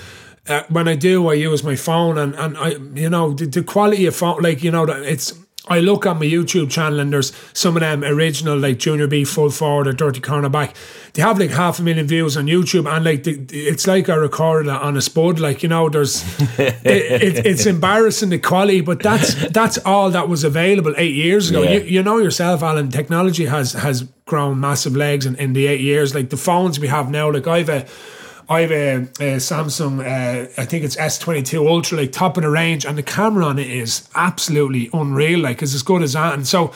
uh, 0.49 0.65
when 0.69 0.89
I 0.89 0.97
do, 0.97 1.29
I 1.29 1.35
use 1.35 1.63
my 1.63 1.77
phone, 1.77 2.19
and 2.19 2.35
and 2.35 2.57
I, 2.57 2.71
you 2.95 3.11
know, 3.11 3.33
the, 3.33 3.47
the 3.47 3.63
quality 3.63 4.07
of 4.07 4.17
phone, 4.17 4.43
like 4.43 4.63
you 4.63 4.71
know, 4.71 4.85
it's. 4.85 5.39
I 5.71 5.81
look 5.81 6.07
at 6.07 6.15
my 6.15 6.25
YouTube 6.25 6.71
channel 6.71 6.99
and 6.99 7.13
there's 7.13 7.31
some 7.53 7.77
of 7.77 7.81
them 7.81 8.03
original 8.03 8.59
like 8.59 8.79
Junior 8.79 9.07
B 9.07 9.23
full 9.25 9.51
forward 9.51 9.87
or 9.87 9.93
dirty 9.93 10.19
cornerback. 10.19 10.75
They 11.13 11.21
have 11.21 11.39
like 11.39 11.51
half 11.51 11.79
a 11.79 11.83
million 11.83 12.07
views 12.07 12.39
on 12.39 12.47
YouTube 12.47 12.91
and 12.91 13.05
like 13.05 13.25
the, 13.25 13.33
it's 13.51 13.87
like 13.87 14.09
I 14.09 14.15
recorded 14.15 14.71
it 14.71 14.81
on 14.81 14.97
a 14.97 15.03
spud. 15.03 15.39
Like 15.39 15.63
you 15.63 15.69
know, 15.69 15.91
there's 15.91 16.23
it, 16.59 16.87
it, 16.87 17.47
it's 17.47 17.67
embarrassing 17.67 18.31
the 18.31 18.39
quality, 18.39 18.81
but 18.81 19.03
that's 19.03 19.35
that's 19.51 19.77
all 19.85 20.11
that 20.11 20.27
was 20.27 20.43
available 20.43 20.95
eight 20.97 21.15
years 21.15 21.51
ago. 21.51 21.61
Yeah. 21.61 21.73
You, 21.73 21.81
you 21.81 22.03
know 22.03 22.17
yourself, 22.17 22.63
Alan. 22.63 22.89
Technology 22.89 23.45
has 23.45 23.75
has 23.75 24.05
grown 24.25 24.61
massive 24.61 24.97
legs 24.97 25.27
in, 25.27 25.37
in 25.37 25.53
the 25.53 25.67
eight 25.67 25.83
years. 25.83 26.15
Like 26.15 26.31
the 26.31 26.39
phones 26.39 26.81
we 26.81 26.89
have 26.89 27.11
now. 27.11 27.31
Like 27.31 27.47
I've 27.47 27.69
a 27.69 27.87
I 28.51 28.63
have 28.63 28.71
a, 28.71 28.95
a 29.21 29.37
Samsung, 29.37 30.01
uh, 30.01 30.49
I 30.57 30.65
think 30.65 30.83
it's 30.83 30.97
S22 30.97 31.67
Ultra, 31.67 31.99
like 31.99 32.13
top 32.13 32.39
of 32.39 32.45
the 32.45 32.51
range, 32.51 32.87
and 32.87 32.97
the 32.97 33.03
camera 33.03 33.45
on 33.45 33.59
it 33.59 33.71
is 33.71 34.09
absolutely 34.15 34.89
unreal. 34.95 35.41
Like, 35.41 35.63
it's 35.63 35.75
as 35.75 35.83
good 35.83 36.03
as 36.03 36.15
that. 36.15 36.33
And 36.33 36.47
so 36.47 36.73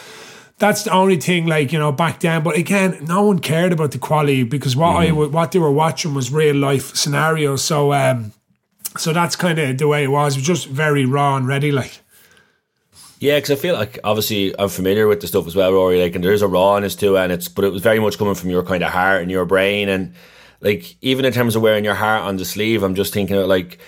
that's 0.59 0.85
the 0.85 0.93
only 0.93 1.17
thing, 1.17 1.47
like, 1.47 1.73
you 1.73 1.79
know, 1.79 1.91
back 1.91 2.21
then. 2.21 2.43
But 2.43 2.57
again, 2.57 2.99
no 3.09 3.25
one 3.25 3.39
cared 3.39 3.73
about 3.73 3.93
the 3.93 3.99
quality 3.99 4.43
because 4.43 4.77
what 4.77 4.97
mm. 4.97 5.09
I 5.09 5.13
what 5.13 5.53
they 5.53 5.59
were 5.59 5.73
watching 5.73 6.13
was 6.13 6.31
real 6.31 6.57
life 6.57 6.95
scenarios. 6.95 7.65
So, 7.65 7.95
um, 7.95 8.33
so 8.99 9.15
that's 9.15 9.35
kind 9.35 9.59
of 9.59 9.79
the 9.79 9.89
way 9.89 10.05
it 10.05 10.11
was. 10.11 10.37
It 10.37 10.41
was 10.41 10.47
just 10.47 10.67
very 10.69 11.07
raw 11.07 11.37
and 11.37 11.49
ready, 11.49 11.73
like. 11.73 12.01
Yeah, 13.19 13.37
because 13.37 13.53
I 13.53 13.55
feel 13.55 13.75
like 13.75 13.99
obviously 14.05 14.55
I'm 14.59 14.69
familiar 14.69 15.07
with 15.07 15.21
the 15.21 15.27
stuff 15.29 15.47
as 15.47 15.57
well, 15.57 15.73
Rory. 15.73 16.03
Like, 16.03 16.17
and 16.17 16.25
there's 16.25 16.43
a 16.43 16.49
rawness 16.49 16.97
to 16.97 17.17
it, 17.17 17.21
and 17.21 17.33
it's 17.33 17.49
but 17.49 17.65
it 17.65 17.73
was 17.73 17.81
very 17.81 17.99
much 17.99 18.19
coming 18.19 18.35
from 18.35 18.51
your 18.51 18.63
kind 18.63 18.83
of 18.83 18.91
heart 18.91 19.23
and 19.23 19.31
your 19.31 19.47
brain, 19.47 19.89
and 19.89 20.13
like 20.63 20.97
even 21.03 21.25
in 21.25 21.33
terms 21.33 21.57
of 21.57 21.63
wearing 21.63 21.85
your 21.85 21.95
heart 21.95 22.23
on 22.23 22.37
the 22.37 22.45
sleeve, 22.45 22.83
I'm 22.83 22.95
just 22.95 23.13
thinking 23.13 23.37
like 23.37 23.79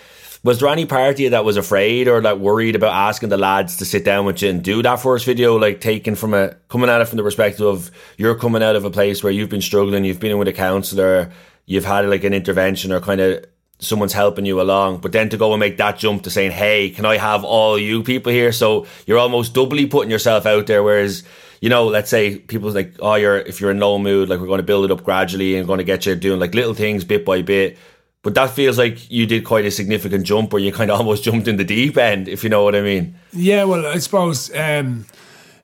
was 0.44 0.60
there 0.60 0.68
any 0.68 0.84
part 0.84 1.14
of 1.14 1.18
you 1.18 1.30
that 1.30 1.42
was 1.42 1.56
afraid 1.56 2.06
or 2.06 2.20
like 2.20 2.36
worried 2.36 2.76
about 2.76 2.92
asking 2.92 3.30
the 3.30 3.38
lads 3.38 3.78
to 3.78 3.86
sit 3.86 4.04
down 4.04 4.26
with 4.26 4.42
you 4.42 4.50
and 4.50 4.62
do 4.62 4.82
that 4.82 5.00
first 5.00 5.24
video, 5.24 5.56
like 5.56 5.80
taken 5.80 6.14
from 6.14 6.34
a 6.34 6.54
coming 6.68 6.90
at 6.90 7.00
it 7.00 7.06
from 7.06 7.16
the 7.16 7.22
perspective 7.22 7.66
of 7.66 7.90
you're 8.18 8.34
coming 8.34 8.62
out 8.62 8.76
of 8.76 8.84
a 8.84 8.90
place 8.90 9.24
where 9.24 9.32
you've 9.32 9.48
been 9.48 9.62
struggling, 9.62 10.04
you've 10.04 10.20
been 10.20 10.32
in 10.32 10.38
with 10.38 10.46
a 10.46 10.52
counsellor, 10.52 11.32
you've 11.64 11.86
had 11.86 12.06
like 12.10 12.24
an 12.24 12.34
intervention 12.34 12.92
or 12.92 13.00
kind 13.00 13.22
of 13.22 13.46
someone's 13.78 14.12
helping 14.12 14.44
you 14.44 14.60
along, 14.60 14.98
but 14.98 15.12
then 15.12 15.30
to 15.30 15.38
go 15.38 15.54
and 15.54 15.60
make 15.60 15.78
that 15.78 15.98
jump 15.98 16.22
to 16.24 16.30
saying, 16.30 16.50
Hey, 16.50 16.90
can 16.90 17.06
I 17.06 17.16
have 17.16 17.42
all 17.42 17.78
you 17.78 18.02
people 18.02 18.30
here? 18.30 18.52
So 18.52 18.86
you're 19.06 19.18
almost 19.18 19.54
doubly 19.54 19.86
putting 19.86 20.10
yourself 20.10 20.44
out 20.44 20.66
there, 20.66 20.82
whereas 20.82 21.22
you 21.64 21.70
know, 21.70 21.86
let's 21.86 22.10
say 22.10 22.36
people's 22.36 22.74
like, 22.74 22.92
oh, 23.00 23.14
you're 23.14 23.38
if 23.38 23.58
you're 23.58 23.70
in 23.70 23.80
low 23.80 23.98
mood, 23.98 24.28
like 24.28 24.38
we're 24.38 24.46
going 24.46 24.58
to 24.58 24.62
build 24.62 24.84
it 24.84 24.90
up 24.90 25.02
gradually 25.02 25.56
and 25.56 25.66
going 25.66 25.78
to 25.78 25.84
get 25.84 26.04
you 26.04 26.14
doing 26.14 26.38
like 26.38 26.54
little 26.54 26.74
things 26.74 27.04
bit 27.04 27.24
by 27.24 27.40
bit. 27.40 27.78
But 28.20 28.34
that 28.34 28.50
feels 28.50 28.76
like 28.76 29.10
you 29.10 29.24
did 29.24 29.46
quite 29.46 29.64
a 29.64 29.70
significant 29.70 30.26
jump, 30.26 30.52
where 30.52 30.60
you 30.60 30.72
kind 30.72 30.90
of 30.90 31.00
almost 31.00 31.24
jumped 31.24 31.48
in 31.48 31.56
the 31.56 31.64
deep 31.64 31.96
end, 31.96 32.28
if 32.28 32.44
you 32.44 32.50
know 32.50 32.64
what 32.64 32.74
I 32.74 32.82
mean. 32.82 33.18
Yeah, 33.32 33.64
well, 33.64 33.86
I 33.86 33.96
suppose. 33.96 34.54
Um, 34.54 35.06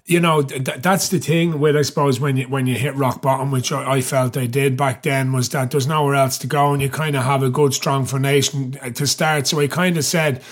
you 0.07 0.19
know 0.19 0.43
th- 0.43 0.79
that's 0.79 1.11
the 1.11 1.19
thing 1.19 1.61
with 1.61 1.77
I 1.77 1.83
suppose 1.83 2.19
when 2.19 2.39
you 2.39 2.45
when 2.49 2.67
you 2.67 2.77
hit 2.77 2.97
rock 2.97 3.21
bottom, 3.21 3.51
which 3.51 3.71
I, 3.71 3.97
I, 3.97 4.01
felt 4.01 4.39
I 4.39 4.47
did 4.47 4.79
back 4.79 5.03
then, 5.03 5.33
was 5.33 5.51
that 5.51 5.71
there's 5.71 5.87
nowhere 5.87 6.15
else 6.15 6.39
to 6.39 6.47
go, 6.47 6.73
and 6.73 6.81
you 6.81 6.89
kind 6.89 7.15
of 7.15 7.25
have 7.25 7.43
a 7.43 7.51
good 7.51 7.75
strong 7.75 8.07
foundation 8.07 8.73
to 8.73 9.07
start. 9.07 9.49
So 9.49 9.61
I 9.61 9.67
kind 9.67 9.99
of 9.99 10.05
said, 10.05 10.43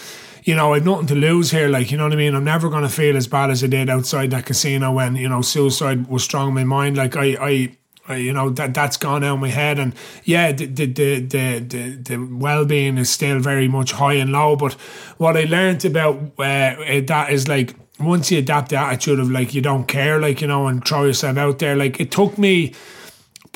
you 0.45 0.55
know, 0.55 0.75
I've 0.75 0.85
nothing 0.85 1.07
to 1.09 1.15
lose 1.15 1.51
here. 1.51 1.69
Like, 1.69 1.91
you 1.91 1.97
know 1.97 2.05
what 2.05 2.13
I 2.13 2.17
mean? 2.17 2.35
I'm 2.35 2.45
never 2.45 2.69
going 2.69 2.83
to 2.83 2.89
feel 2.89 3.17
as 3.17 3.27
bad 3.27 3.51
as 3.51 3.63
I 3.63 3.67
did 3.67 3.91
outside 3.91 4.31
that 4.31 4.47
casino 4.47 4.93
when, 4.93 5.17
you 5.17 5.29
know, 5.29 5.43
suicide 5.43 6.07
was 6.07 6.23
strong 6.23 6.49
in 6.49 6.55
my 6.55 6.65
mind. 6.65 6.97
Like, 6.97 7.17
I, 7.17 7.77
I, 8.09 8.17
you 8.17 8.33
know, 8.33 8.51
that 8.51 8.75
that's 8.75 8.97
gone 8.97 9.23
out 9.25 9.35
of 9.35 9.41
my 9.41 9.49
head. 9.49 9.79
And 9.79 9.95
yeah, 10.25 10.53
the, 10.53 10.67
the, 10.67 10.87
the, 10.87 11.21
the, 11.21 11.59
the, 11.59 11.89
the 12.03 12.17
well 12.19 12.65
being 12.65 12.99
is 12.99 13.11
still 13.11 13.39
very 13.39 13.69
much 13.69 13.93
high 13.93 14.15
and 14.15 14.33
low. 14.33 14.57
But 14.57 14.73
what 15.19 15.37
I 15.37 15.45
learned 15.45 15.85
about 15.85 16.17
uh, 16.39 17.01
that 17.07 17.29
is 17.31 17.49
like, 17.49 17.75
once 18.01 18.31
you 18.31 18.39
adapt 18.39 18.71
the 18.71 18.77
attitude 18.77 19.19
of 19.19 19.31
like, 19.31 19.55
you 19.55 19.61
don't 19.61 19.87
care, 19.89 20.21
like, 20.21 20.41
you 20.41 20.47
know, 20.47 20.69
and 20.69 20.87
throw 20.87 21.05
yourself 21.05 21.37
out 21.37 21.59
there, 21.59 21.77
like, 21.77 22.01
it 22.01 22.11
took 22.11 22.39
me 22.39 22.73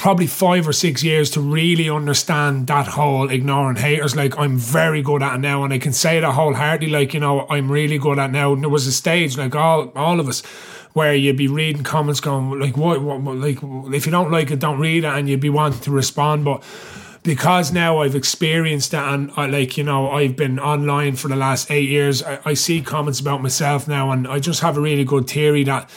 probably 0.02 0.26
five 0.26 0.66
or 0.66 0.72
six 0.72 1.04
years 1.04 1.30
to 1.30 1.40
really 1.40 1.88
understand 1.88 2.66
that 2.66 2.88
whole 2.88 3.30
ignoring 3.30 3.76
haters. 3.76 4.16
Like 4.16 4.36
I'm 4.36 4.58
very 4.58 5.00
good 5.00 5.22
at 5.22 5.36
it 5.36 5.38
now, 5.38 5.62
and 5.62 5.72
I 5.72 5.78
can 5.78 5.92
say 5.92 6.18
that 6.18 6.32
wholeheartedly. 6.32 6.92
Like 6.92 7.14
you 7.14 7.20
know, 7.20 7.46
I'm 7.48 7.70
really 7.70 7.98
good 7.98 8.18
at 8.18 8.32
now. 8.32 8.52
And 8.52 8.62
there 8.62 8.68
was 8.68 8.88
a 8.88 8.92
stage, 8.92 9.38
like 9.38 9.54
all 9.54 9.92
all 9.94 10.18
of 10.18 10.28
us, 10.28 10.40
where 10.92 11.14
you'd 11.14 11.36
be 11.36 11.46
reading 11.46 11.84
comments, 11.84 12.18
going 12.18 12.58
like, 12.58 12.76
"What? 12.76 13.00
what, 13.00 13.20
what 13.20 13.36
like 13.36 13.58
if 13.94 14.04
you 14.04 14.10
don't 14.10 14.32
like 14.32 14.50
it, 14.50 14.58
don't 14.58 14.80
read 14.80 15.04
it," 15.04 15.06
and 15.06 15.28
you'd 15.28 15.38
be 15.38 15.50
wanting 15.50 15.78
to 15.82 15.92
respond, 15.92 16.44
but 16.44 16.64
because 17.22 17.70
now 17.70 18.02
I've 18.02 18.16
experienced 18.16 18.90
that 18.90 19.14
and 19.14 19.30
I 19.36 19.46
like 19.46 19.78
you 19.78 19.84
know 19.84 20.10
I've 20.10 20.34
been 20.34 20.58
online 20.58 21.14
for 21.14 21.28
the 21.28 21.36
last 21.36 21.70
eight 21.70 21.88
years. 21.88 22.24
I, 22.24 22.40
I 22.44 22.54
see 22.54 22.82
comments 22.82 23.20
about 23.20 23.40
myself 23.40 23.86
now, 23.86 24.10
and 24.10 24.26
I 24.26 24.40
just 24.40 24.62
have 24.62 24.76
a 24.76 24.80
really 24.80 25.04
good 25.04 25.30
theory 25.30 25.62
that 25.62 25.88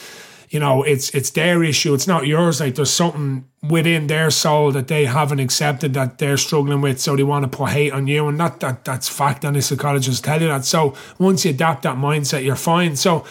you 0.56 0.60
know, 0.60 0.82
it's 0.84 1.10
it's 1.10 1.28
their 1.32 1.62
issue. 1.62 1.92
It's 1.92 2.06
not 2.06 2.26
yours. 2.26 2.60
Like 2.60 2.76
there's 2.76 2.90
something 2.90 3.46
within 3.68 4.06
their 4.06 4.30
soul 4.30 4.72
that 4.72 4.88
they 4.88 5.04
haven't 5.04 5.38
accepted 5.38 5.92
that 5.92 6.16
they're 6.16 6.38
struggling 6.38 6.80
with, 6.80 6.98
so 6.98 7.14
they 7.14 7.24
want 7.24 7.42
to 7.42 7.54
put 7.54 7.68
hate 7.72 7.92
on 7.92 8.06
you, 8.06 8.26
and 8.26 8.40
that 8.40 8.60
that 8.60 8.82
that's 8.82 9.06
fact. 9.06 9.44
And 9.44 9.54
the 9.54 9.60
psychologists 9.60 10.22
tell 10.22 10.40
you 10.40 10.48
that. 10.48 10.64
So 10.64 10.94
once 11.18 11.44
you 11.44 11.50
adapt 11.50 11.82
that 11.82 11.98
mindset, 11.98 12.42
you're 12.42 12.56
fine. 12.56 12.96
So. 12.96 13.26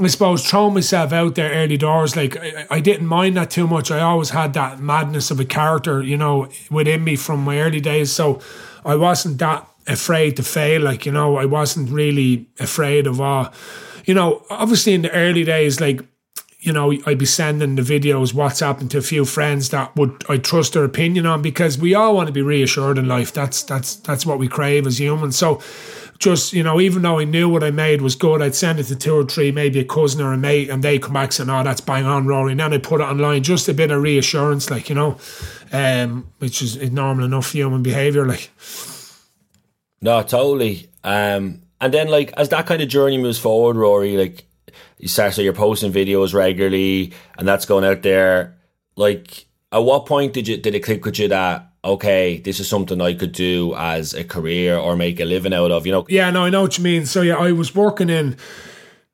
I 0.00 0.06
suppose 0.06 0.48
throwing 0.48 0.72
myself 0.72 1.12
out 1.12 1.34
there 1.34 1.52
early 1.52 1.76
doors, 1.76 2.16
like 2.16 2.34
I, 2.38 2.66
I, 2.70 2.80
didn't 2.80 3.06
mind 3.06 3.36
that 3.36 3.50
too 3.50 3.66
much. 3.66 3.90
I 3.90 4.00
always 4.00 4.30
had 4.30 4.54
that 4.54 4.80
madness 4.80 5.30
of 5.30 5.38
a 5.38 5.44
character, 5.44 6.02
you 6.02 6.16
know, 6.16 6.48
within 6.70 7.04
me 7.04 7.14
from 7.14 7.44
my 7.44 7.58
early 7.60 7.78
days. 7.78 8.10
So 8.10 8.40
I 8.86 8.94
wasn't 8.94 9.36
that 9.40 9.68
afraid 9.86 10.38
to 10.38 10.42
fail. 10.42 10.80
Like, 10.80 11.04
you 11.04 11.12
know, 11.12 11.36
I 11.36 11.44
wasn't 11.44 11.90
really 11.90 12.46
afraid 12.58 13.06
of, 13.06 13.20
uh, 13.20 13.50
you 14.06 14.14
know, 14.14 14.46
obviously 14.48 14.94
in 14.94 15.02
the 15.02 15.10
early 15.10 15.44
days, 15.44 15.78
like 15.78 16.00
you 16.62 16.72
know, 16.72 16.92
I'd 17.06 17.18
be 17.18 17.26
sending 17.26 17.74
the 17.74 17.82
videos, 17.82 18.32
WhatsApping 18.32 18.88
to 18.90 18.98
a 18.98 19.02
few 19.02 19.24
friends 19.24 19.70
that 19.70 19.94
would 19.96 20.24
I 20.28 20.36
trust 20.36 20.74
their 20.74 20.84
opinion 20.84 21.26
on 21.26 21.42
because 21.42 21.76
we 21.76 21.92
all 21.92 22.14
want 22.14 22.28
to 22.28 22.32
be 22.32 22.40
reassured 22.40 22.98
in 22.98 23.08
life. 23.08 23.32
That's 23.32 23.64
that's 23.64 23.96
that's 23.96 24.24
what 24.24 24.38
we 24.38 24.46
crave 24.46 24.86
as 24.86 25.00
humans. 25.00 25.36
So 25.36 25.60
just, 26.20 26.52
you 26.52 26.62
know, 26.62 26.80
even 26.80 27.02
though 27.02 27.18
I 27.18 27.24
knew 27.24 27.48
what 27.48 27.64
I 27.64 27.72
made 27.72 28.00
was 28.00 28.14
good, 28.14 28.40
I'd 28.40 28.54
send 28.54 28.78
it 28.78 28.84
to 28.84 28.96
two 28.96 29.16
or 29.16 29.24
three, 29.24 29.50
maybe 29.50 29.80
a 29.80 29.84
cousin 29.84 30.20
or 30.20 30.32
a 30.32 30.38
mate, 30.38 30.70
and 30.70 30.84
they 30.84 31.00
come 31.00 31.14
back 31.14 31.32
saying, 31.32 31.50
Oh, 31.50 31.64
that's 31.64 31.80
bang 31.80 32.06
on, 32.06 32.28
Rory. 32.28 32.52
And 32.52 32.60
then 32.60 32.72
I 32.72 32.78
put 32.78 33.00
it 33.00 33.04
online, 33.04 33.42
just 33.42 33.68
a 33.68 33.74
bit 33.74 33.90
of 33.90 34.00
reassurance, 34.00 34.70
like, 34.70 34.88
you 34.88 34.94
know, 34.94 35.18
um, 35.72 36.30
which 36.38 36.62
is 36.62 36.92
normal 36.92 37.24
enough 37.24 37.50
human 37.50 37.82
behaviour, 37.82 38.24
like. 38.24 38.50
No, 40.00 40.22
totally. 40.22 40.88
Um, 41.02 41.62
and 41.80 41.92
then 41.92 42.06
like 42.06 42.32
as 42.36 42.50
that 42.50 42.66
kind 42.66 42.80
of 42.80 42.88
journey 42.88 43.18
moves 43.18 43.40
forward, 43.40 43.74
Rory, 43.74 44.16
like 44.16 44.44
you 45.02 45.08
start 45.08 45.34
so 45.34 45.42
you're 45.42 45.52
posting 45.52 45.92
videos 45.92 46.32
regularly 46.32 47.12
and 47.36 47.46
that's 47.46 47.66
going 47.66 47.84
out 47.84 48.02
there. 48.02 48.56
Like 48.94 49.46
at 49.72 49.78
what 49.78 50.06
point 50.06 50.32
did 50.32 50.46
you 50.46 50.56
did 50.56 50.76
it 50.76 50.80
click 50.80 51.04
with 51.04 51.18
you 51.18 51.28
that 51.28 51.68
okay 51.84 52.38
this 52.38 52.60
is 52.60 52.68
something 52.68 53.00
i 53.00 53.12
could 53.12 53.32
do 53.32 53.74
as 53.74 54.14
a 54.14 54.22
career 54.22 54.76
or 54.76 54.94
make 54.94 55.18
a 55.18 55.24
living 55.24 55.52
out 55.52 55.72
of 55.72 55.84
you 55.84 55.92
know? 55.92 56.06
Yeah 56.08 56.30
no 56.30 56.44
i 56.44 56.50
know 56.50 56.62
what 56.62 56.78
you 56.78 56.84
mean. 56.84 57.04
So 57.04 57.20
yeah 57.22 57.36
i 57.36 57.50
was 57.50 57.74
working 57.74 58.08
in 58.08 58.36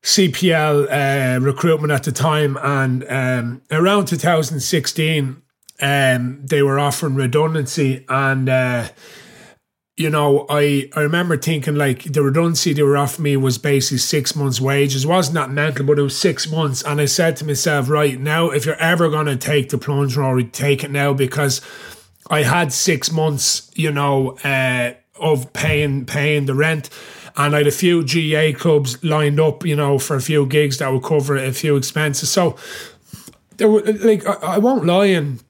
cpl 0.02 0.86
uh, 0.90 1.40
recruitment 1.40 1.90
at 1.90 2.04
the 2.04 2.12
time 2.12 2.56
and 2.62 3.04
um, 3.08 3.62
around 3.70 4.06
2016 4.06 5.42
um, 5.80 6.40
they 6.44 6.62
were 6.62 6.78
offering 6.78 7.14
redundancy 7.14 8.04
and 8.08 8.48
uh, 8.48 8.88
you 9.98 10.08
know, 10.08 10.46
I, 10.48 10.88
I 10.94 11.00
remember 11.00 11.36
thinking 11.36 11.74
like 11.74 12.04
the 12.04 12.22
redundancy 12.22 12.72
they 12.72 12.84
were 12.84 12.96
offering 12.96 13.24
me 13.24 13.36
was 13.36 13.58
basically 13.58 13.98
six 13.98 14.36
months' 14.36 14.60
wages. 14.60 15.04
It 15.04 15.08
wasn't 15.08 15.34
that 15.34 15.50
mental, 15.50 15.84
but 15.84 15.98
it 15.98 16.02
was 16.02 16.16
six 16.16 16.48
months. 16.48 16.84
And 16.84 17.00
I 17.00 17.06
said 17.06 17.36
to 17.38 17.44
myself, 17.44 17.90
right 17.90 18.18
now, 18.18 18.50
if 18.50 18.64
you're 18.64 18.76
ever 18.76 19.10
going 19.10 19.26
to 19.26 19.36
take 19.36 19.70
the 19.70 19.76
plunge, 19.76 20.16
Rory, 20.16 20.44
take 20.44 20.84
it 20.84 20.92
now 20.92 21.14
because 21.14 21.60
I 22.30 22.44
had 22.44 22.72
six 22.72 23.10
months, 23.10 23.72
you 23.74 23.90
know, 23.90 24.38
uh, 24.44 24.94
of 25.20 25.52
paying 25.52 26.06
paying 26.06 26.46
the 26.46 26.54
rent. 26.54 26.90
And 27.36 27.56
I 27.56 27.58
had 27.58 27.66
a 27.66 27.72
few 27.72 28.04
GAA 28.04 28.56
clubs 28.56 29.02
lined 29.02 29.40
up, 29.40 29.66
you 29.66 29.74
know, 29.74 29.98
for 29.98 30.14
a 30.14 30.22
few 30.22 30.46
gigs 30.46 30.78
that 30.78 30.92
would 30.92 31.02
cover 31.02 31.36
a 31.36 31.52
few 31.52 31.74
expenses. 31.74 32.30
So 32.30 32.54
there 33.56 33.68
were 33.68 33.82
like 33.82 34.24
I, 34.26 34.54
I 34.54 34.58
won't 34.58 34.86
lie 34.86 35.06
and 35.06 35.42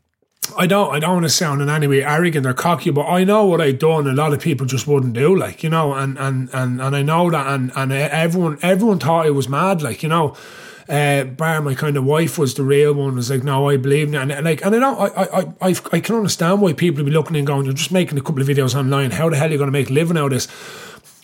I 0.56 0.66
don't 0.66 0.94
I 0.94 0.98
don't 0.98 1.14
want 1.14 1.24
to 1.24 1.30
sound 1.30 1.62
in 1.62 1.68
any 1.68 1.86
way 1.86 2.02
arrogant 2.02 2.46
or 2.46 2.54
cocky, 2.54 2.90
but 2.90 3.06
I 3.06 3.24
know 3.24 3.44
what 3.44 3.60
I've 3.60 3.78
done. 3.78 4.06
A 4.06 4.12
lot 4.12 4.32
of 4.32 4.40
people 4.40 4.66
just 4.66 4.86
wouldn't 4.86 5.12
do, 5.12 5.34
like 5.36 5.62
you 5.62 5.70
know, 5.70 5.94
and 5.94 6.18
and 6.18 6.48
and, 6.52 6.80
and 6.80 6.96
I 6.96 7.02
know 7.02 7.30
that, 7.30 7.46
and 7.46 7.72
and 7.74 7.92
everyone 7.92 8.58
everyone 8.62 8.98
thought 8.98 9.26
I 9.26 9.30
was 9.30 9.48
mad, 9.48 9.82
like 9.82 10.02
you 10.02 10.08
know. 10.08 10.36
Uh, 10.88 11.22
bar 11.22 11.60
my 11.60 11.74
kind 11.74 11.98
of 11.98 12.04
wife 12.04 12.38
was 12.38 12.54
the 12.54 12.62
real 12.62 12.94
one. 12.94 13.14
Was 13.14 13.30
like, 13.30 13.44
no, 13.44 13.68
I 13.68 13.76
believe 13.76 14.08
in 14.08 14.14
it. 14.14 14.30
And 14.30 14.44
like, 14.46 14.64
and 14.64 14.74
I 14.74 14.78
know, 14.78 14.96
I, 14.96 15.22
I, 15.24 15.40
I, 15.60 15.74
I 15.92 16.00
can 16.00 16.14
understand 16.14 16.62
why 16.62 16.72
people 16.72 17.04
be 17.04 17.10
looking 17.10 17.36
and 17.36 17.46
going, 17.46 17.66
you're 17.66 17.74
just 17.74 17.92
making 17.92 18.16
a 18.16 18.22
couple 18.22 18.40
of 18.40 18.48
videos 18.48 18.74
online. 18.74 19.10
How 19.10 19.28
the 19.28 19.36
hell 19.36 19.48
are 19.48 19.52
you 19.52 19.58
going 19.58 19.68
to 19.68 19.70
make 19.70 19.90
a 19.90 19.92
living 19.92 20.16
out 20.16 20.32
of 20.32 20.48
this? 20.48 20.48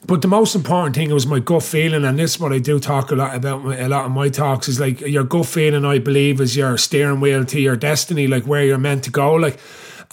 But 0.06 0.20
the 0.20 0.28
most 0.28 0.54
important 0.54 0.94
thing 0.94 1.12
was 1.12 1.26
my 1.26 1.38
gut 1.38 1.62
feeling, 1.62 2.04
and 2.04 2.18
this 2.18 2.34
is 2.34 2.40
what 2.40 2.52
I 2.52 2.58
do 2.58 2.78
talk 2.78 3.10
a 3.10 3.14
lot 3.14 3.34
about. 3.34 3.64
A 3.64 3.88
lot 3.88 4.04
of 4.04 4.10
my 4.10 4.28
talks 4.28 4.68
is 4.68 4.78
like 4.78 5.00
your 5.00 5.24
gut 5.24 5.46
feeling. 5.46 5.84
I 5.84 5.98
believe 5.98 6.40
is 6.40 6.56
your 6.56 6.76
steering 6.76 7.20
wheel 7.20 7.44
to 7.46 7.60
your 7.60 7.76
destiny, 7.76 8.26
like 8.26 8.44
where 8.44 8.64
you're 8.64 8.76
meant 8.76 9.04
to 9.04 9.10
go. 9.10 9.34
Like, 9.34 9.58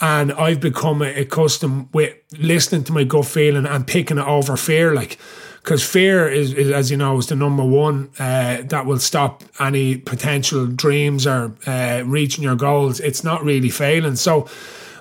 and 0.00 0.32
I've 0.32 0.60
become 0.60 1.02
accustomed 1.02 1.88
with 1.92 2.16
listening 2.38 2.84
to 2.84 2.92
my 2.92 3.04
gut 3.04 3.26
feeling 3.26 3.66
and 3.66 3.86
picking 3.86 4.16
it 4.16 4.26
over 4.26 4.56
fear. 4.56 4.94
Like, 4.94 5.18
because 5.62 5.86
fear 5.88 6.26
is, 6.26 6.54
is, 6.54 6.70
as 6.70 6.90
you 6.90 6.96
know, 6.96 7.18
is 7.18 7.26
the 7.26 7.36
number 7.36 7.64
one 7.64 8.10
uh, 8.18 8.62
that 8.64 8.86
will 8.86 8.98
stop 8.98 9.44
any 9.60 9.98
potential 9.98 10.66
dreams 10.66 11.26
or 11.26 11.54
uh, 11.66 12.02
reaching 12.06 12.42
your 12.42 12.56
goals. 12.56 12.98
It's 12.98 13.22
not 13.22 13.44
really 13.44 13.70
failing. 13.70 14.16
So, 14.16 14.48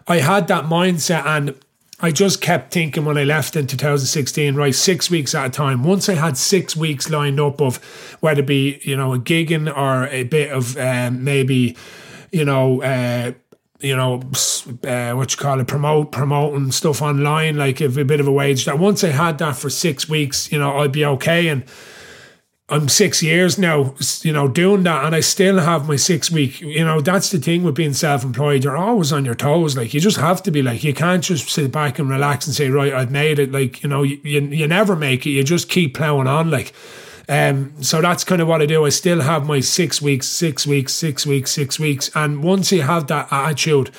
I 0.07 0.17
had 0.17 0.47
that 0.47 0.65
mindset 0.65 1.25
and 1.25 1.55
I 2.03 2.09
just 2.09 2.41
kept 2.41 2.73
thinking 2.73 3.05
when 3.05 3.15
I 3.17 3.23
left 3.23 3.55
in 3.55 3.67
2016, 3.67 4.55
right, 4.55 4.73
six 4.73 5.11
weeks 5.11 5.35
at 5.35 5.45
a 5.45 5.49
time. 5.51 5.83
Once 5.83 6.09
I 6.09 6.15
had 6.15 6.35
six 6.35 6.75
weeks 6.75 7.11
lined 7.11 7.39
up 7.39 7.61
of 7.61 7.77
whether 8.21 8.41
it 8.41 8.47
be, 8.47 8.79
you 8.81 8.97
know, 8.97 9.13
a 9.13 9.19
gigging 9.19 9.71
or 9.71 10.07
a 10.07 10.23
bit 10.23 10.51
of 10.51 10.75
um, 10.77 11.23
maybe, 11.23 11.77
you 12.31 12.43
know, 12.43 12.81
uh, 12.81 13.33
you 13.81 13.95
know, 13.95 14.15
uh, 14.83 15.13
what 15.13 15.31
you 15.31 15.37
call 15.37 15.59
it, 15.59 15.67
promote, 15.67 16.11
promoting 16.11 16.71
stuff 16.71 17.03
online, 17.03 17.57
like 17.57 17.81
a 17.81 17.89
bit 17.89 18.19
of 18.19 18.27
a 18.27 18.31
wage. 18.31 18.65
That 18.65 18.79
once 18.79 19.03
I 19.03 19.09
had 19.09 19.37
that 19.37 19.55
for 19.55 19.69
six 19.69 20.09
weeks, 20.09 20.51
you 20.51 20.57
know, 20.57 20.79
I'd 20.79 20.91
be 20.91 21.05
okay. 21.05 21.49
And 21.49 21.63
I'm 22.71 22.87
six 22.87 23.21
years 23.21 23.57
now, 23.57 23.93
you 24.21 24.31
know, 24.31 24.47
doing 24.47 24.83
that, 24.83 25.03
and 25.03 25.13
I 25.13 25.19
still 25.19 25.59
have 25.59 25.89
my 25.89 25.97
six 25.97 26.31
week. 26.31 26.61
You 26.61 26.85
know, 26.85 27.01
that's 27.01 27.29
the 27.29 27.37
thing 27.37 27.63
with 27.63 27.75
being 27.75 27.93
self 27.93 28.23
employed. 28.23 28.63
You're 28.63 28.77
always 28.77 29.11
on 29.11 29.25
your 29.25 29.35
toes. 29.35 29.75
Like 29.75 29.93
you 29.93 29.99
just 29.99 30.15
have 30.15 30.41
to 30.43 30.51
be. 30.51 30.61
Like 30.61 30.81
you 30.81 30.93
can't 30.93 31.21
just 31.21 31.49
sit 31.49 31.69
back 31.69 31.99
and 31.99 32.09
relax 32.09 32.47
and 32.47 32.55
say, 32.55 32.69
right, 32.69 32.93
I've 32.93 33.11
made 33.11 33.39
it. 33.39 33.51
Like 33.51 33.83
you 33.83 33.89
know, 33.89 34.03
you 34.03 34.21
you, 34.23 34.39
you 34.39 34.67
never 34.67 34.95
make 34.95 35.25
it. 35.25 35.31
You 35.31 35.43
just 35.43 35.69
keep 35.69 35.95
plowing 35.95 36.27
on. 36.27 36.49
Like. 36.49 36.73
Um, 37.29 37.81
so 37.81 38.01
that's 38.01 38.25
kind 38.25 38.41
of 38.41 38.49
what 38.49 38.61
I 38.61 38.65
do. 38.65 38.85
I 38.85 38.89
still 38.89 39.21
have 39.21 39.45
my 39.45 39.61
six 39.61 40.01
weeks, 40.01 40.27
six 40.27 40.67
weeks, 40.67 40.91
six 40.91 41.25
weeks, 41.25 41.51
six 41.51 41.79
weeks, 41.79 42.09
and 42.13 42.43
once 42.43 42.73
you 42.73 42.81
have 42.81 43.07
that 43.07 43.31
attitude, 43.31 43.91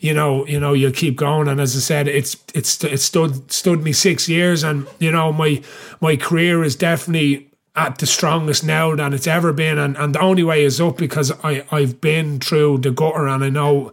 you 0.00 0.14
know, 0.14 0.46
you 0.46 0.58
know, 0.58 0.72
you'll 0.72 0.92
keep 0.92 1.16
going. 1.16 1.48
And 1.48 1.60
as 1.60 1.76
I 1.76 1.80
said, 1.80 2.08
it's 2.08 2.36
it's 2.54 2.82
it 2.84 3.00
stood 3.00 3.50
stood 3.52 3.82
me 3.82 3.92
six 3.92 4.28
years, 4.28 4.62
and 4.62 4.86
you 5.00 5.10
know, 5.10 5.32
my 5.32 5.60
my 6.00 6.16
career 6.16 6.62
is 6.62 6.76
definitely 6.76 7.47
at 7.78 7.98
the 7.98 8.06
strongest 8.06 8.64
now 8.64 8.94
than 8.96 9.14
it's 9.14 9.26
ever 9.28 9.52
been, 9.52 9.78
and, 9.78 9.96
and 9.96 10.14
the 10.14 10.20
only 10.20 10.42
way 10.42 10.64
is 10.64 10.80
up 10.80 10.96
because 10.96 11.30
I 11.44 11.64
I've 11.70 12.00
been 12.00 12.40
through 12.40 12.78
the 12.78 12.90
gutter, 12.90 13.28
and 13.28 13.44
I 13.44 13.50
know 13.50 13.92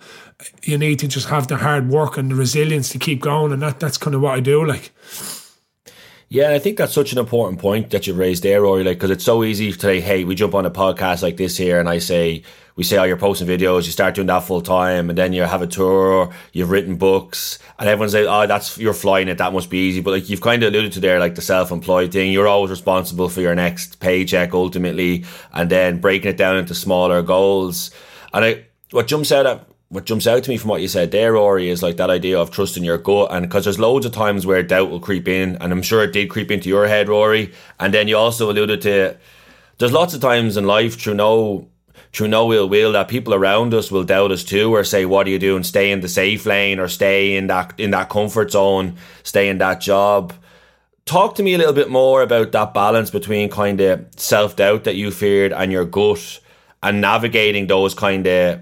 you 0.63 0.77
need 0.77 1.00
to 1.00 1.08
just 1.08 1.30
have 1.30 1.48
the 1.48 1.58
hard 1.58 1.88
work 1.89 2.18
and 2.18 2.32
the 2.32 2.36
resilience 2.36 2.89
to 2.89 2.98
keep 2.98 3.22
going, 3.22 3.54
and 3.54 3.62
that 3.62 3.80
that's 3.80 3.98
kind 3.98 4.15
of 4.15 4.22
what 4.22 4.34
I 4.34 4.39
do. 4.39 4.65
Like, 4.65 4.92
yeah, 6.36 6.51
I 6.51 6.60
think 6.60 6.77
that's 6.77 6.94
such 6.94 7.13
an 7.13 7.18
important 7.18 7.62
point 7.62 7.92
that 7.92 8.08
you 8.08 8.13
raised 8.13 8.44
there, 8.44 8.62
Rory. 8.62 8.84
Like, 8.84 8.98
because 8.98 9.10
it's 9.10 9.24
so 9.24 9.42
easy 9.42 9.72
to 9.72 9.80
say, 9.80 10.01
"Hey, 10.01 10.25
we 10.25 10.36
jump 10.36 10.54
on 10.54 10.65
a 10.65 10.70
podcast 10.70 11.24
like 11.24 11.38
this 11.38 11.56
here," 11.56 11.80
and 11.80 11.88
I 11.88 12.00
say, 12.00 12.44
we 12.75 12.84
say, 12.84 12.98
"Oh, 12.98 13.04
you're 13.04 13.15
posting 13.15 13.48
videos." 13.48 13.86
You 13.86 13.94
start 13.94 14.15
doing 14.15 14.27
that 14.27 14.42
full 14.42 14.60
time, 14.60 15.10
and 15.10 15.18
then 15.18 15.32
you 15.32 15.44
have 15.44 15.62
a 15.62 15.68
tour. 15.68 16.34
You've 16.51 16.72
written 16.72 16.98
books, 16.98 17.58
and 17.80 17.88
everyone's 17.88 18.13
like, 18.13 18.25
"Oh, 18.27 18.46
that's 18.48 18.77
you're 18.77 18.94
flying 18.94 19.30
it. 19.30 19.38
That 19.38 19.54
must 19.54 19.70
be 19.70 19.77
easy." 19.77 20.01
But 20.01 20.12
like 20.12 20.30
you've 20.30 20.42
kind 20.42 20.62
of 20.62 20.74
alluded 20.74 20.92
to 20.94 21.00
there, 21.00 21.22
like 21.22 21.36
the 21.36 21.42
self-employed 21.42 22.12
thing. 22.12 22.34
You're 22.34 22.50
always 22.50 22.70
responsible 22.70 23.30
for 23.30 23.39
your 23.39 23.56
next 23.56 24.01
paycheck 24.01 24.54
ultimately, 24.54 25.24
and 25.54 25.70
then 25.70 26.01
breaking 26.01 26.32
it 26.32 26.38
down 26.38 26.58
into 26.58 26.75
smaller 26.75 27.22
goals. 27.22 27.92
And 28.34 28.44
I, 28.44 28.65
what 28.92 29.08
jumps 29.08 29.32
out 29.32 29.46
at 29.46 29.70
what 29.89 30.06
jumps 30.06 30.27
out 30.27 30.44
to 30.44 30.50
me 30.50 30.58
from 30.58 30.70
what 30.70 30.82
you 30.82 30.88
said 30.88 31.12
there, 31.12 31.34
Rory, 31.34 31.70
is 31.70 31.84
like 31.84 31.98
that 31.98 32.10
idea 32.10 32.39
of 32.39 32.51
trusting 32.51 32.84
your 32.84 32.98
gut. 32.98 33.30
And 33.32 33.46
because 33.46 33.65
there's 33.65 33.80
loads 33.80 34.06
of 34.06 34.12
times 34.12 34.46
where 34.46 34.63
doubt 34.63 34.89
will 34.89 35.00
creep 35.00 35.27
in, 35.27 35.58
and 35.58 35.72
I'm 35.72 35.84
sure 35.84 36.04
it 36.04 36.13
did 36.13 36.30
creep 36.30 36.51
into 36.51 36.70
your 36.70 36.88
head, 36.88 37.08
Rory. 37.08 37.54
And 37.80 37.94
then 37.94 38.08
you 38.08 38.18
also 38.18 38.50
alluded 38.50 38.82
to 38.82 39.18
there's 39.77 39.92
lots 39.92 40.13
of 40.13 40.22
times 40.22 40.58
in 40.58 40.65
life 40.65 41.00
through 41.00 41.15
no 41.15 41.68
through 42.13 42.30
no 42.30 42.54
ill 42.54 42.70
will 42.70 42.94
that 42.94 43.10
people 43.10 43.34
around 43.34 43.74
us 43.74 43.92
will 43.92 44.06
doubt 44.06 44.32
us 44.32 44.44
too 44.44 44.74
or 44.74 44.84
say, 44.86 45.06
What 45.06 45.27
are 45.27 45.30
you 45.30 45.39
doing? 45.39 45.63
Stay 45.63 45.92
in 45.92 46.00
the 46.00 46.08
safe 46.08 46.46
lane 46.46 46.80
or 46.80 46.88
stay 46.88 47.36
in 47.36 47.48
that 47.48 47.77
in 47.77 47.92
that 47.92 48.10
comfort 48.10 48.51
zone, 48.51 48.96
stay 49.24 49.50
in 49.50 49.58
that 49.60 49.82
job. 49.82 50.34
Talk 51.06 51.36
to 51.36 51.44
me 51.44 51.54
a 51.54 51.58
little 51.58 51.74
bit 51.74 51.89
more 51.89 52.22
about 52.24 52.51
that 52.54 52.74
balance 52.74 53.12
between 53.12 53.50
kind 53.50 53.80
of 53.82 54.08
self 54.15 54.56
doubt 54.56 54.86
that 54.86 54.96
you 54.96 55.12
feared 55.12 55.54
and 55.54 55.72
your 55.72 55.86
gut 55.86 56.39
and 56.82 57.01
navigating 57.01 57.68
those 57.68 57.94
kind 57.94 58.25
of 58.25 58.62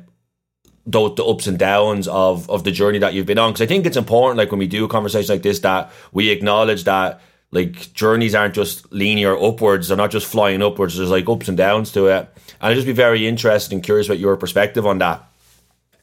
the, 0.85 1.09
the 1.13 1.23
ups 1.23 1.47
and 1.47 1.57
downs 1.57 2.07
of 2.07 2.49
of 2.49 2.63
the 2.63 2.71
journey 2.71 2.99
that 2.99 3.13
you've 3.13 3.25
been 3.25 3.39
on. 3.39 3.51
Because 3.51 3.61
I 3.61 3.65
think 3.67 3.85
it's 3.85 3.97
important 3.97 4.37
like 4.37 4.51
when 4.51 4.59
we 4.59 4.67
do 4.67 4.85
a 4.85 4.87
conversation 4.87 5.33
like 5.33 5.43
this 5.43 5.59
that 5.59 5.91
we 6.11 6.29
acknowledge 6.29 6.83
that 6.83 7.21
like 7.51 7.93
journeys 7.93 8.35
aren't 8.35 8.55
just 8.55 8.91
linear 8.91 9.37
upwards. 9.37 9.87
They're 9.87 9.97
not 9.97 10.11
just 10.11 10.25
flying 10.25 10.61
upwards. 10.61 10.97
There's 10.97 11.09
like 11.09 11.29
ups 11.29 11.47
and 11.47 11.57
downs 11.57 11.91
to 11.93 12.07
it. 12.07 12.29
And 12.59 12.71
I'd 12.71 12.75
just 12.75 12.87
be 12.87 12.93
very 12.93 13.27
interested 13.27 13.73
and 13.73 13.83
curious 13.83 14.07
about 14.07 14.19
your 14.19 14.35
perspective 14.37 14.85
on 14.85 14.97
that. 14.99 15.23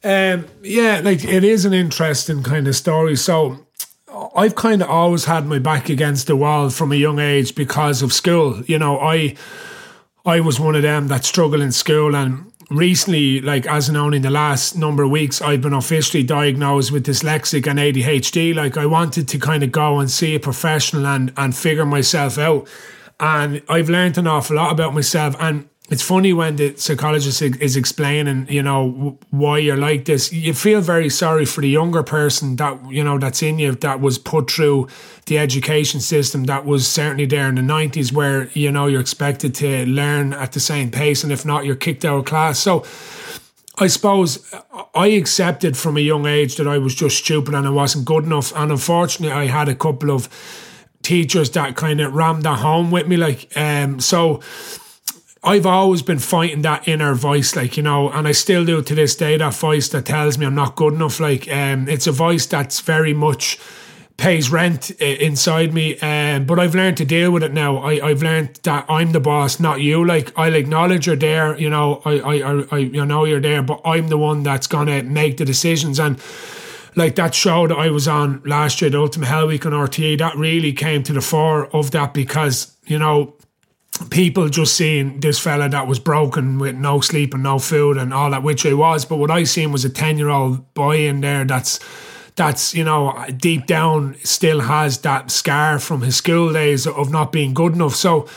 Um, 0.03 0.47
yeah 0.63 1.01
like 1.03 1.23
it 1.23 1.43
is 1.43 1.65
an 1.65 1.73
interesting 1.73 2.41
kind 2.41 2.67
of 2.67 2.75
story. 2.75 3.15
So 3.15 3.67
I've 4.35 4.55
kind 4.55 4.81
of 4.81 4.89
always 4.89 5.25
had 5.25 5.45
my 5.45 5.59
back 5.59 5.89
against 5.89 6.25
the 6.25 6.35
wall 6.35 6.69
from 6.69 6.91
a 6.91 6.95
young 6.95 7.19
age 7.19 7.53
because 7.53 8.01
of 8.01 8.13
school. 8.13 8.63
You 8.65 8.79
know 8.79 8.99
I 8.99 9.35
I 10.25 10.39
was 10.39 10.59
one 10.59 10.75
of 10.75 10.81
them 10.81 11.07
that 11.09 11.25
struggled 11.25 11.61
in 11.61 11.71
school 11.71 12.15
and 12.15 12.50
recently, 12.71 13.41
like 13.41 13.67
as 13.67 13.89
known 13.89 14.13
in 14.13 14.21
the 14.21 14.29
last 14.29 14.75
number 14.75 15.03
of 15.03 15.11
weeks, 15.11 15.41
I've 15.41 15.61
been 15.61 15.73
officially 15.73 16.23
diagnosed 16.23 16.91
with 16.91 17.05
dyslexic 17.05 17.67
and 17.69 17.77
ADHD. 17.77 18.55
Like 18.55 18.77
I 18.77 18.85
wanted 18.85 19.27
to 19.27 19.37
kind 19.37 19.61
of 19.61 19.71
go 19.71 19.99
and 19.99 20.09
see 20.09 20.33
a 20.33 20.39
professional 20.39 21.05
and 21.05 21.31
and 21.37 21.55
figure 21.55 21.85
myself 21.85 22.37
out. 22.37 22.67
And 23.19 23.61
I've 23.69 23.89
learned 23.89 24.17
an 24.17 24.25
awful 24.25 24.55
lot 24.55 24.71
about 24.71 24.93
myself. 24.95 25.35
And 25.39 25.69
it's 25.91 26.01
funny 26.01 26.31
when 26.31 26.55
the 26.55 26.73
psychologist 26.77 27.41
is 27.41 27.75
explaining, 27.75 28.47
you 28.49 28.63
know, 28.63 29.19
why 29.29 29.57
you're 29.57 29.75
like 29.75 30.05
this. 30.05 30.31
You 30.31 30.53
feel 30.53 30.79
very 30.79 31.09
sorry 31.09 31.43
for 31.45 31.59
the 31.59 31.67
younger 31.67 32.01
person 32.01 32.55
that 32.55 32.79
you 32.89 33.03
know 33.03 33.19
that's 33.19 33.43
in 33.43 33.59
you 33.59 33.73
that 33.75 33.99
was 33.99 34.17
put 34.17 34.49
through 34.49 34.87
the 35.25 35.37
education 35.37 35.99
system 35.99 36.45
that 36.45 36.65
was 36.65 36.87
certainly 36.87 37.25
there 37.25 37.49
in 37.49 37.55
the 37.55 37.61
nineties, 37.61 38.13
where 38.13 38.47
you 38.53 38.71
know 38.71 38.87
you're 38.87 39.01
expected 39.01 39.53
to 39.55 39.85
learn 39.85 40.31
at 40.31 40.53
the 40.53 40.61
same 40.61 40.91
pace, 40.91 41.25
and 41.25 41.33
if 41.33 41.45
not, 41.45 41.65
you're 41.65 41.75
kicked 41.75 42.05
out 42.05 42.17
of 42.17 42.25
class. 42.25 42.57
So. 42.57 42.85
I 43.77 43.87
suppose 43.87 44.53
I 44.93 45.07
accepted 45.07 45.75
from 45.75 45.97
a 45.97 46.01
young 46.01 46.27
age 46.27 46.57
that 46.57 46.67
I 46.67 46.77
was 46.77 46.93
just 46.93 47.17
stupid 47.17 47.55
and 47.55 47.65
I 47.65 47.71
wasn't 47.71 48.05
good 48.05 48.25
enough. 48.25 48.53
And 48.55 48.69
unfortunately, 48.69 49.33
I 49.35 49.47
had 49.47 49.69
a 49.69 49.73
couple 49.73 50.11
of 50.11 50.27
teachers 51.01 51.49
that 51.51 51.77
kind 51.77 51.99
of 52.01 52.13
rammed 52.13 52.43
that 52.43 52.59
home 52.59 52.91
with 52.91 53.07
me. 53.07 53.17
Like, 53.17 53.47
um, 53.55 53.99
so 53.99 54.41
I've 55.43 55.65
always 55.65 56.03
been 56.03 56.19
fighting 56.19 56.61
that 56.61 56.87
inner 56.87 57.15
voice, 57.15 57.55
like, 57.55 57.75
you 57.75 57.81
know, 57.81 58.11
and 58.11 58.27
I 58.27 58.31
still 58.31 58.63
do 58.63 58.81
to 58.83 58.95
this 58.95 59.15
day, 59.15 59.37
that 59.37 59.55
voice 59.55 59.89
that 59.89 60.05
tells 60.05 60.37
me 60.37 60.45
I'm 60.45 60.53
not 60.53 60.75
good 60.75 60.93
enough. 60.93 61.19
Like, 61.19 61.51
um, 61.51 61.89
it's 61.89 62.05
a 62.05 62.11
voice 62.11 62.45
that's 62.45 62.79
very 62.79 63.13
much 63.13 63.57
pays 64.17 64.51
rent 64.51 64.91
uh, 65.01 65.05
inside 65.05 65.73
me. 65.73 65.97
Um, 65.97 66.45
but 66.45 66.59
I've 66.59 66.75
learned 66.75 66.97
to 66.97 67.05
deal 67.05 67.31
with 67.31 67.41
it 67.41 67.53
now. 67.53 67.77
I, 67.77 68.09
I've 68.09 68.21
learned 68.21 68.59
that 68.63 68.85
I'm 68.87 69.13
the 69.13 69.19
boss, 69.19 69.59
not 69.59 69.81
you. 69.81 70.05
Like, 70.05 70.31
I'll 70.37 70.53
acknowledge 70.53 71.07
you're 71.07 71.15
there, 71.15 71.57
you 71.57 71.71
know, 71.71 72.03
I, 72.05 72.19
I, 72.19 72.63
I, 72.71 72.77
you 72.77 73.03
know 73.03 73.25
you're 73.25 73.41
there, 73.41 73.63
but 73.63 73.81
I'm 73.83 74.09
the 74.09 74.19
one 74.19 74.43
that's 74.43 74.67
to 74.67 75.03
make 75.03 75.37
the 75.37 75.45
decisions. 75.45 75.99
And, 75.99 76.21
like 76.93 77.15
that 77.15 77.33
show 77.33 77.67
that 77.67 77.77
I 77.77 77.89
was 77.89 78.05
on 78.05 78.41
last 78.45 78.81
year, 78.81 78.89
the 78.89 78.99
Ultimate 78.99 79.27
Hell 79.27 79.47
Week 79.47 79.65
on 79.65 79.71
RTE, 79.71 80.17
that 80.17 80.35
really 80.35 80.73
came 80.73 81.03
to 81.03 81.13
the 81.13 81.21
fore 81.21 81.73
of 81.73 81.91
that 81.91 82.13
because, 82.13 82.75
you 82.85 82.99
know, 82.99 83.33
people 84.09 84.49
just 84.49 84.75
seeing 84.75 85.19
this 85.19 85.39
fella 85.39 85.69
that 85.69 85.87
was 85.87 85.99
broken 85.99 86.57
with 86.59 86.75
no 86.75 87.01
sleep 87.01 87.33
and 87.33 87.43
no 87.43 87.59
food 87.59 87.97
and 87.97 88.13
all 88.13 88.31
that, 88.31 88.43
which 88.43 88.63
he 88.63 88.73
was. 88.73 89.05
But 89.05 89.17
what 89.17 89.31
I 89.31 89.43
seen 89.43 89.71
was 89.71 89.85
a 89.85 89.89
10 89.89 90.17
year 90.17 90.29
old 90.29 90.73
boy 90.73 91.07
in 91.07 91.21
there 91.21 91.45
that's 91.45 91.79
that's 92.35 92.73
you 92.73 92.83
know 92.83 93.25
deep 93.37 93.65
down 93.65 94.15
still 94.23 94.61
has 94.61 94.99
that 94.99 95.29
scar 95.29 95.79
from 95.79 96.01
his 96.01 96.15
school 96.15 96.53
days 96.53 96.87
of 96.87 97.11
not 97.11 97.31
being 97.31 97.53
good 97.53 97.73
enough. 97.73 97.95
So 97.95 98.27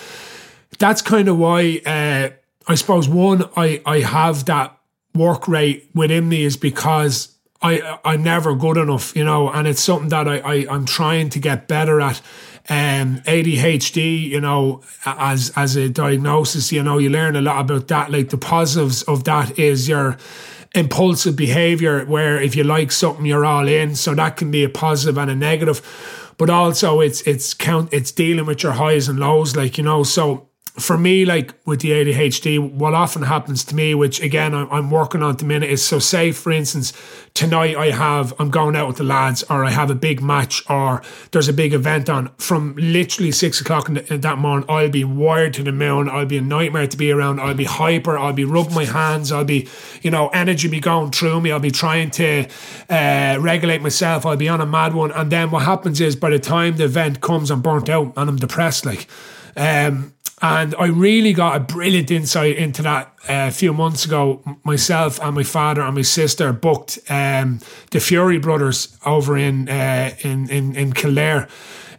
that's 0.79 1.03
kind 1.03 1.29
of 1.29 1.39
why 1.39 1.81
uh, 1.87 2.31
I 2.67 2.75
suppose 2.75 3.09
one 3.09 3.45
I 3.57 3.81
I 3.87 4.01
have 4.01 4.45
that 4.47 4.79
work 5.15 5.47
rate 5.47 5.91
within 5.95 6.29
me 6.29 6.45
is 6.45 6.57
because 6.57 7.37
I 7.63 7.99
I'm 8.05 8.23
never 8.23 8.55
good 8.55 8.77
enough, 8.77 9.15
you 9.17 9.25
know, 9.25 9.51
and 9.51 9.67
it's 9.67 9.83
something 9.83 10.09
that 10.11 10.29
I, 10.29 10.39
I 10.39 10.67
I'm 10.71 10.85
trying 10.85 11.31
to 11.31 11.39
get 11.39 11.69
better 11.69 12.01
at. 12.01 12.21
Um, 12.69 13.19
ADHD, 13.27 14.23
you 14.23 14.41
know, 14.41 14.83
as 15.05 15.53
as 15.55 15.77
a 15.77 15.89
diagnosis, 15.89 16.73
you 16.73 16.83
know, 16.83 16.99
you 16.99 17.11
learn 17.11 17.37
a 17.37 17.43
lot 17.43 17.61
about 17.61 17.89
that. 17.89 18.11
Like 18.11 18.31
the 18.31 18.39
positives 18.39 19.03
of 19.03 19.25
that 19.25 19.59
is 19.59 19.87
your 19.87 20.17
impulsive 20.75 21.37
behavior, 21.37 22.05
where 22.07 22.41
if 22.41 22.57
you 22.57 22.65
like 22.65 22.91
something, 22.91 23.27
you're 23.27 23.45
all 23.45 23.69
in. 23.69 23.95
So 23.95 24.15
that 24.15 24.37
can 24.37 24.51
be 24.51 24.65
a 24.65 24.69
positive 24.69 25.19
and 25.19 25.31
a 25.31 25.35
negative, 25.35 26.35
but 26.39 26.49
also 26.49 27.01
it's 27.01 27.21
it's 27.23 27.53
count 27.53 27.93
it's 27.93 28.11
dealing 28.13 28.47
with 28.47 28.63
your 28.63 28.73
highs 28.73 29.09
and 29.09 29.19
lows, 29.19 29.57
like 29.57 29.77
you 29.77 29.85
know. 29.85 30.03
So 30.03 30.49
for 30.79 30.99
me, 30.99 31.25
like 31.25 31.55
with 31.65 31.83
the 31.83 31.93
ADHD, 31.93 32.59
what 32.59 32.95
often 32.95 33.23
happens 33.23 33.63
to 33.65 33.77
me, 33.77 33.95
which 33.95 34.21
again 34.21 34.53
I'm 34.55 34.91
working 34.91 35.23
on 35.23 35.31
at 35.31 35.39
the 35.39 35.45
minute, 35.45 35.71
is 35.71 35.85
so 35.85 36.01
say 36.01 36.33
for 36.33 36.51
instance 36.51 36.93
tonight 37.33 37.77
I 37.77 37.91
have 37.91 38.35
I'm 38.41 38.51
going 38.51 38.75
out 38.75 38.89
with 38.89 38.97
the 38.97 39.05
lads, 39.05 39.45
or 39.45 39.65
I 39.65 39.71
have 39.71 39.89
a 39.89 39.95
big 39.95 40.21
match, 40.21 40.69
or 40.69 41.01
there's 41.31 41.49
a 41.49 41.53
big 41.53 41.75
event 41.75 42.11
on. 42.11 42.29
From 42.39 42.75
literally 42.77 43.31
six 43.31 43.61
o'clock 43.61 43.89
in, 43.89 43.99
in 43.99 44.23
that 44.23 44.39
morning, 44.39 44.69
I'll 44.69 44.91
be 44.91 45.05
wired 45.05 45.55
to 45.55 45.63
the 45.63 45.71
moon. 45.71 46.09
I'll 46.09 46.27
be 46.27 46.39
a 46.39 46.43
nightmare 46.43 46.89
to 46.89 46.97
be 46.97 47.13
around. 47.13 47.39
I'll 47.39 47.55
be 47.55 47.65
hyper. 47.65 48.19
I'll 48.19 48.33
be 48.33 48.45
rubbing 48.45 48.75
my 48.75 48.85
hands. 48.85 49.31
I'll 49.31 49.45
be, 49.45 49.69
you 50.03 50.11
know, 50.11 50.27
energy 50.29 50.67
be 50.67 50.81
going 50.81 51.13
through 51.13 51.41
me. 51.41 51.53
I'll 51.53 51.61
be 51.61 51.71
trying 51.71 52.11
to 52.13 52.49
uh, 52.91 53.39
regulate 53.41 53.81
myself. 53.81 54.27
I'll 54.27 54.37
be 54.37 54.49
on 54.49 54.61
a 54.61 54.67
mad 54.67 54.93
one, 54.93 55.13
and 55.13 55.31
then 55.31 55.53
what 55.53 55.63
happens 55.63 56.01
is 56.01 56.17
by 56.17 56.31
the 56.31 56.41
time 56.41 56.79
the 56.79 56.85
event 56.85 57.21
comes, 57.21 57.53
I'm 57.53 57.63
burnt 57.63 57.89
out 57.89 58.13
and 58.17 58.29
I'm 58.29 58.37
depressed. 58.37 58.85
Like. 58.85 59.07
Um, 59.57 60.14
and 60.45 60.75
I 60.79 60.89
really 60.89 61.33
got 61.33 61.57
a 61.57 61.61
brilliant 61.61 62.11
insight 62.11 62.57
into 62.57 62.83
that 62.83 63.07
uh, 63.23 63.49
a 63.49 63.51
few 63.51 63.73
months 63.73 64.05
ago. 64.05 64.43
Myself 64.63 65.19
and 65.23 65.35
my 65.35 65.43
father 65.43 65.81
and 65.81 65.95
my 65.95 66.03
sister 66.03 66.53
booked 66.53 66.99
um, 67.09 67.61
the 67.93 67.99
Furey 67.99 68.43
Brothers 68.43 68.99
over 69.07 69.39
in 69.39 69.71
uh, 69.71 70.15
in, 70.21 70.51
in 70.51 70.77
in 70.77 70.93
Kildare, 70.93 71.49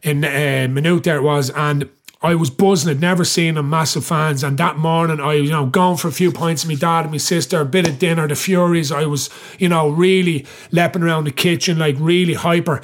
in 0.03 0.23
uh, 0.23 0.67
Maynooth 0.69 1.03
there 1.03 1.17
it 1.17 1.23
was, 1.23 1.49
and 1.49 1.89
I 2.21 2.35
was 2.35 2.51
buzzing. 2.51 2.91
I'd 2.91 3.01
never 3.01 3.25
seen 3.25 3.55
them, 3.55 3.71
massive 3.71 4.05
fans. 4.05 4.43
And 4.43 4.59
that 4.59 4.77
morning, 4.77 5.19
I 5.19 5.33
you 5.33 5.49
know 5.49 5.65
gone 5.65 5.97
for 5.97 6.07
a 6.07 6.11
few 6.11 6.31
pints 6.31 6.63
with 6.63 6.77
my 6.77 6.79
dad 6.79 7.05
and 7.05 7.11
my 7.11 7.17
sister, 7.17 7.61
a 7.61 7.65
bit 7.65 7.87
of 7.87 7.97
dinner. 7.97 8.27
The 8.27 8.35
Fureys, 8.35 8.95
I 8.95 9.07
was 9.07 9.31
you 9.57 9.69
know 9.69 9.89
really 9.89 10.45
leaping 10.71 11.01
around 11.01 11.23
the 11.23 11.31
kitchen 11.31 11.79
like 11.79 11.95
really 11.97 12.35
hyper. 12.35 12.83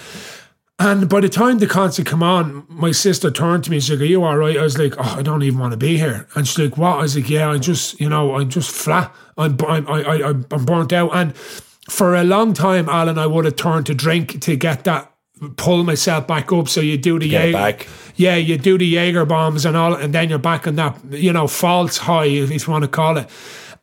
And 0.82 1.08
by 1.08 1.20
the 1.20 1.30
time 1.30 1.60
the 1.60 1.67
concert 1.67 2.08
come 2.08 2.24
on, 2.24 2.65
my 2.67 2.91
sister 2.91 3.30
turned 3.30 3.63
to 3.65 3.70
me 3.70 3.78
and 3.78 3.84
said, 3.84 4.02
Are 4.02 4.06
you 4.06 4.24
all 4.24 4.36
right? 4.36 4.58
I 4.58 4.63
was 4.63 4.80
like, 4.80 4.96
Oh, 4.98 5.15
I 5.15 5.22
don't 5.22 5.44
even 5.44 5.60
want 5.60 5.74
to 5.74 5.78
be 5.78 5.96
here. 5.96 6.28
And 6.34 6.48
she's 6.48 6.58
like, 6.58 6.76
What? 6.76 6.98
I 6.98 7.02
was 7.04 7.15
like, 7.15 7.30
Yeah, 7.30 7.52
I 7.52 7.60
just, 7.60 8.02
you 8.02 8.10
know, 8.10 8.34
I'm 8.36 8.50
just 8.50 8.72
flat. 8.72 9.13
I'm, 9.38 9.58
I'm, 9.67 9.88
I, 9.88 10.02
I, 10.02 10.30
I'm 10.30 10.65
burnt 10.65 10.91
out. 10.91 11.12
And 11.13 11.38
for 11.88 12.15
a 12.15 12.24
long 12.24 12.54
time, 12.54 12.89
Alan, 12.89 13.20
I 13.20 13.28
would 13.28 13.46
have 13.46 13.58
turned 13.58 13.86
to 13.86 13.94
drink 13.94 14.41
to 14.41 14.56
get 14.56 14.86
that, 14.86 15.13
pull 15.56 15.84
myself 15.84 16.26
back 16.26 16.52
up. 16.52 16.67
So 16.67 16.82
you 16.82 16.98
do 16.98 17.20
the 17.20 17.28
Jaeger. 17.28 17.54
back. 17.54 17.88
Yeah, 18.15 18.36
you 18.38 18.58
do 18.58 18.80
the 18.80 18.88
Jaeger 18.88 19.26
bombs 19.26 19.65
and 19.65 19.78
all, 19.78 19.94
and 19.94 20.15
then 20.15 20.30
you're 20.30 20.39
back 20.39 20.65
on 20.65 20.78
that, 20.78 20.98
you 21.12 21.32
know, 21.32 21.46
false 21.46 22.00
high, 22.00 22.26
if 22.26 22.50
you 22.50 22.72
want 22.72 22.86
to 22.86 22.88
call 22.88 23.17
it. 23.17 23.30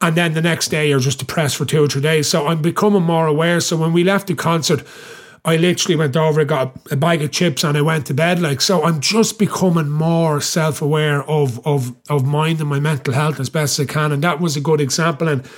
And 0.00 0.16
then 0.16 0.34
the 0.34 0.42
next 0.42 0.68
day, 0.68 0.88
you're 0.88 0.98
just 0.98 1.20
depressed 1.20 1.56
for 1.56 1.64
two 1.64 1.84
or 1.84 1.87
three 1.87 2.02
days. 2.02 2.28
So 2.28 2.48
I'm 2.48 2.61
becoming 2.61 3.04
more 3.04 3.28
aware. 3.28 3.61
So 3.61 3.76
when 3.76 3.92
we 3.92 4.02
left 4.02 4.26
the 4.26 4.34
concert, 4.34 4.84
I 5.48 5.56
literally 5.56 5.96
went 5.96 6.14
over, 6.14 6.44
got 6.44 6.76
a 6.90 6.96
bag 6.96 7.22
of 7.22 7.30
chips, 7.30 7.64
and 7.64 7.76
I 7.76 7.80
went 7.80 8.04
to 8.06 8.14
bed. 8.14 8.38
Like 8.38 8.61
so, 8.61 8.84
I'm 8.84 9.00
just 9.00 9.38
becoming 9.38 9.88
more 9.88 10.42
self 10.42 10.82
aware 10.82 11.22
of 11.24 11.66
of 11.66 11.96
of 12.11 12.26
mind 12.26 12.61
and 12.61 12.68
my 12.68 12.80
mental 12.80 13.14
health 13.14 13.40
as 13.40 13.48
best 13.48 13.80
I 13.80 13.87
can, 13.87 14.12
and 14.12 14.22
that 14.22 14.40
was 14.40 14.56
a 14.56 14.61
good 14.61 14.80
example. 14.80 15.26
And 15.26 15.48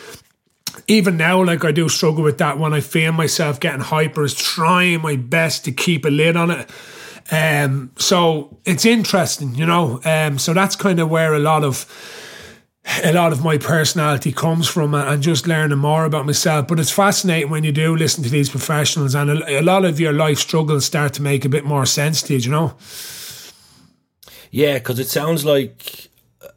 even 0.86 1.16
now, 1.16 1.42
like 1.42 1.64
I 1.64 1.72
do 1.72 1.88
struggle 1.88 2.22
with 2.22 2.38
that 2.38 2.56
when 2.56 2.72
I 2.72 2.80
feel 2.80 3.10
myself 3.10 3.58
getting 3.58 3.80
hyper, 3.80 4.22
is 4.22 4.34
trying 4.34 5.02
my 5.02 5.16
best 5.16 5.64
to 5.64 5.72
keep 5.72 6.04
a 6.04 6.10
lid 6.10 6.36
on 6.36 6.52
it. 6.52 6.70
Um, 7.32 7.90
so 7.96 8.58
it's 8.64 8.84
interesting, 8.84 9.56
you 9.56 9.66
know. 9.66 10.00
Um, 10.04 10.38
so 10.38 10.54
that's 10.54 10.76
kind 10.76 11.00
of 11.00 11.10
where 11.10 11.34
a 11.34 11.40
lot 11.40 11.64
of 11.64 11.84
a 13.04 13.12
lot 13.12 13.32
of 13.32 13.44
my 13.44 13.58
personality 13.58 14.32
comes 14.32 14.66
from 14.66 14.94
and 14.94 15.22
just 15.22 15.46
learning 15.46 15.78
more 15.78 16.04
about 16.04 16.26
myself. 16.26 16.66
But 16.68 16.80
it's 16.80 16.90
fascinating 16.90 17.50
when 17.50 17.64
you 17.64 17.72
do 17.72 17.96
listen 17.96 18.24
to 18.24 18.30
these 18.30 18.48
professionals 18.48 19.14
and 19.14 19.30
a, 19.30 19.62
lot 19.62 19.84
of 19.84 20.00
your 20.00 20.12
life 20.12 20.38
struggles 20.38 20.84
start 20.84 21.14
to 21.14 21.22
make 21.22 21.44
a 21.44 21.48
bit 21.48 21.64
more 21.64 21.86
sense 21.86 22.22
to 22.22 22.34
you, 22.34 22.40
you 22.40 22.50
know? 22.50 22.74
Yeah, 24.50 24.74
because 24.74 24.98
it 24.98 25.08
sounds 25.08 25.44
like 25.44 26.09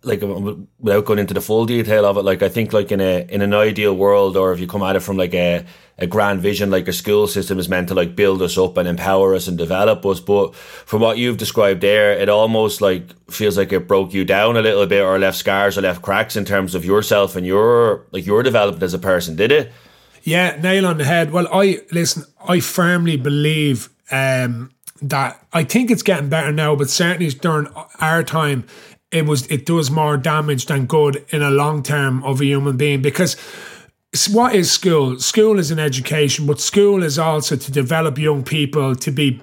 like 0.04 0.22
without 0.22 1.06
going 1.06 1.20
into 1.20 1.34
the 1.34 1.42
full 1.42 1.66
detail 1.66 2.06
of 2.06 2.18
it, 2.18 2.24
like 2.24 2.42
I 2.42 2.50
think 2.50 2.74
like 2.74 2.92
in 2.92 3.00
a 3.00 3.26
in 3.30 3.42
an 3.42 3.54
ideal 3.54 3.96
world, 3.96 4.36
or 4.36 4.52
if 4.52 4.60
you 4.60 4.68
come 4.68 4.84
at 4.84 4.96
it 4.96 5.00
from 5.00 5.18
like 5.18 5.34
a 5.34 5.66
a 5.98 6.08
grand 6.08 6.42
vision, 6.42 6.70
like 6.70 6.88
a 6.88 6.94
school 6.94 7.28
system 7.28 7.60
is 7.60 7.70
meant 7.70 7.88
to 7.88 7.94
like 7.94 8.16
build 8.16 8.42
us 8.42 8.58
up 8.58 8.78
and 8.78 8.88
empower 8.88 9.34
us 9.34 9.48
and 9.48 9.58
develop 9.58 10.06
us. 10.06 10.20
But 10.20 10.56
from 10.56 11.02
what 11.02 11.18
you've 11.18 11.38
described 11.38 11.82
there, 11.82 12.14
it 12.14 12.30
almost 12.30 12.82
like 12.82 13.14
feels 13.32 13.58
like 13.58 13.72
it 13.72 13.88
broke 13.88 14.14
you 14.14 14.26
down 14.26 14.58
a 14.58 14.62
little 14.62 14.86
bit, 14.86 15.04
or 15.04 15.18
left 15.18 15.38
scars 15.38 15.78
or 15.78 15.82
left 15.82 16.02
cracks 16.02 16.36
in 16.36 16.46
terms 16.46 16.76
of 16.76 16.84
yourself 16.84 17.36
and 17.36 17.46
your 17.46 18.06
like 18.12 18.26
your 18.26 18.44
development 18.44 18.84
as 18.84 18.94
a 18.94 19.00
person. 19.00 19.36
Did 19.36 19.52
it? 19.52 19.72
Yeah, 20.24 20.58
nail 20.62 20.86
on 20.86 20.98
the 20.98 21.06
head. 21.06 21.32
Well, 21.32 21.48
I 21.52 21.82
listen. 21.92 22.26
I 22.48 22.60
firmly 22.60 23.18
believe 23.18 23.90
um, 24.12 24.72
that 25.02 25.46
I 25.52 25.64
think 25.64 25.92
it's 25.92 26.04
getting 26.04 26.30
better 26.30 26.52
now, 26.52 26.76
but 26.76 26.90
certainly 26.90 27.30
during 27.30 27.68
our 28.00 28.24
time, 28.24 28.66
it 29.14 29.26
was 29.26 29.46
it 29.48 29.66
does 29.66 29.92
more 29.92 30.18
damage 30.18 30.66
than 30.66 30.86
good 30.86 31.26
in 31.30 31.42
a 31.42 31.52
long 31.52 31.84
term 31.84 32.24
of 32.24 32.42
a 32.42 32.46
human 32.46 32.76
being 32.76 33.02
because 33.02 33.38
what 34.32 34.54
is 34.54 34.72
school? 34.72 35.20
School 35.20 35.58
is 35.58 35.72
an 35.72 35.80
education, 35.80 36.46
but 36.46 36.60
school 36.60 37.02
is 37.02 37.18
also 37.18 37.56
to 37.56 37.72
develop 37.72 38.18
young 38.18 38.44
people 38.44 38.96
to 38.96 39.12
be 39.12 39.42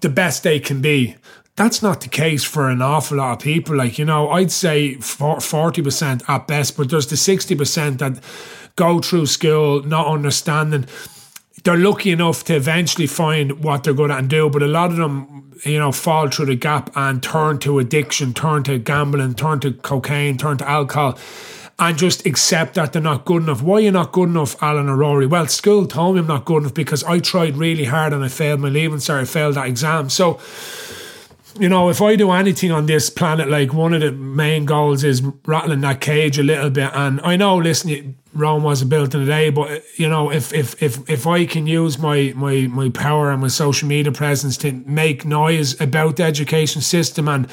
the 0.00 0.08
best 0.08 0.42
they 0.42 0.60
can 0.60 0.80
be. 0.80 1.16
That's 1.56 1.82
not 1.82 2.00
the 2.00 2.08
case 2.08 2.44
for 2.44 2.70
an 2.70 2.80
awful 2.80 3.18
lot 3.18 3.32
of 3.32 3.38
people. 3.40 3.76
Like, 3.76 3.98
you 3.98 4.04
know, 4.04 4.30
I'd 4.30 4.50
say 4.50 4.94
40% 4.94 6.28
at 6.28 6.46
best, 6.46 6.76
but 6.76 6.90
there's 6.90 7.06
the 7.08 7.16
60% 7.16 7.98
that 7.98 8.22
go 8.76 9.00
through 9.00 9.26
school 9.26 9.82
not 9.82 10.06
understanding. 10.06 10.86
They're 11.64 11.76
lucky 11.76 12.10
enough 12.10 12.44
to 12.44 12.56
eventually 12.56 13.06
find 13.06 13.62
what 13.62 13.84
they're 13.84 13.94
good 13.94 14.10
at 14.10 14.18
and 14.18 14.30
do, 14.30 14.48
but 14.48 14.62
a 14.62 14.66
lot 14.66 14.90
of 14.90 14.96
them, 14.96 15.52
you 15.64 15.78
know, 15.78 15.92
fall 15.92 16.28
through 16.28 16.46
the 16.46 16.54
gap 16.54 16.90
and 16.96 17.22
turn 17.22 17.58
to 17.60 17.78
addiction, 17.78 18.32
turn 18.32 18.62
to 18.64 18.78
gambling, 18.78 19.34
turn 19.34 19.60
to 19.60 19.72
cocaine, 19.72 20.38
turn 20.38 20.56
to 20.58 20.68
alcohol 20.68 21.18
and 21.80 21.96
just 21.96 22.26
accept 22.26 22.74
that 22.74 22.92
they're 22.92 23.00
not 23.00 23.24
good 23.24 23.42
enough. 23.42 23.62
Why 23.62 23.76
are 23.76 23.80
you 23.80 23.90
not 23.90 24.12
good 24.12 24.28
enough, 24.28 24.62
Alan 24.62 24.88
or 24.88 24.96
Rory? 24.96 25.26
Well, 25.26 25.46
school 25.46 25.86
told 25.86 26.14
me 26.14 26.20
I'm 26.20 26.26
not 26.26 26.44
good 26.44 26.58
enough 26.58 26.74
because 26.74 27.02
I 27.04 27.20
tried 27.20 27.56
really 27.56 27.86
hard 27.86 28.12
and 28.12 28.22
I 28.22 28.28
failed 28.28 28.60
my 28.60 28.68
leaving 28.68 28.98
cert, 28.98 29.22
I 29.22 29.24
failed 29.24 29.54
that 29.54 29.66
exam. 29.66 30.10
So, 30.10 30.38
you 31.58 31.68
know, 31.68 31.88
if 31.88 32.00
I 32.00 32.16
do 32.16 32.30
anything 32.30 32.70
on 32.70 32.86
this 32.86 33.10
planet, 33.10 33.48
like 33.48 33.72
one 33.72 33.92
of 33.94 34.00
the 34.00 34.12
main 34.12 34.64
goals 34.64 35.04
is 35.04 35.22
rattling 35.46 35.80
that 35.80 36.00
cage 36.00 36.38
a 36.38 36.42
little 36.42 36.70
bit. 36.70 36.90
And 36.94 37.20
I 37.22 37.36
know, 37.36 37.56
listen, 37.56 38.16
Rome 38.32 38.62
wasn't 38.62 38.90
built 38.90 39.14
in 39.14 39.22
a 39.22 39.26
day, 39.26 39.50
but 39.50 39.82
you 39.96 40.08
know, 40.08 40.30
if 40.30 40.52
if 40.52 40.80
if 40.82 41.08
if 41.10 41.26
I 41.26 41.46
can 41.46 41.66
use 41.66 41.98
my 41.98 42.32
my 42.36 42.68
my 42.68 42.88
power 42.90 43.30
and 43.30 43.40
my 43.40 43.48
social 43.48 43.88
media 43.88 44.12
presence 44.12 44.56
to 44.58 44.72
make 44.86 45.24
noise 45.24 45.80
about 45.80 46.16
the 46.16 46.22
education 46.22 46.82
system 46.82 47.28
and 47.28 47.48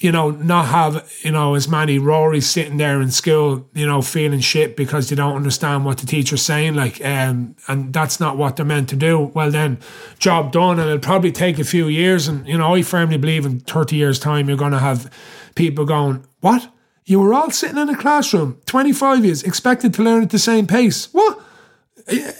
you 0.00 0.12
know, 0.12 0.30
not 0.30 0.66
have, 0.66 1.12
you 1.22 1.32
know, 1.32 1.56
as 1.56 1.68
many 1.68 1.98
Rorys 1.98 2.44
sitting 2.44 2.76
there 2.76 3.00
in 3.02 3.10
school, 3.10 3.68
you 3.74 3.84
know, 3.84 4.00
feeling 4.00 4.38
shit 4.38 4.76
because 4.76 5.08
they 5.08 5.16
don't 5.16 5.34
understand 5.34 5.84
what 5.84 5.98
the 5.98 6.06
teacher's 6.06 6.42
saying, 6.42 6.74
like, 6.74 7.04
um, 7.04 7.56
and 7.66 7.92
that's 7.92 8.20
not 8.20 8.36
what 8.36 8.54
they're 8.54 8.64
meant 8.64 8.88
to 8.90 8.96
do. 8.96 9.32
Well, 9.34 9.50
then, 9.50 9.80
job 10.20 10.52
done, 10.52 10.78
and 10.78 10.88
it'll 10.88 11.00
probably 11.00 11.32
take 11.32 11.58
a 11.58 11.64
few 11.64 11.88
years. 11.88 12.28
And, 12.28 12.46
you 12.46 12.56
know, 12.56 12.76
I 12.76 12.82
firmly 12.82 13.16
believe 13.16 13.44
in 13.44 13.58
30 13.60 13.96
years' 13.96 14.20
time, 14.20 14.48
you're 14.48 14.56
going 14.56 14.72
to 14.72 14.78
have 14.78 15.12
people 15.56 15.84
going, 15.84 16.24
What? 16.40 16.70
You 17.04 17.18
were 17.20 17.34
all 17.34 17.50
sitting 17.50 17.78
in 17.78 17.88
a 17.88 17.96
classroom, 17.96 18.60
25 18.66 19.24
years, 19.24 19.42
expected 19.42 19.94
to 19.94 20.02
learn 20.02 20.22
at 20.22 20.30
the 20.30 20.38
same 20.38 20.66
pace. 20.66 21.12
What? 21.12 21.40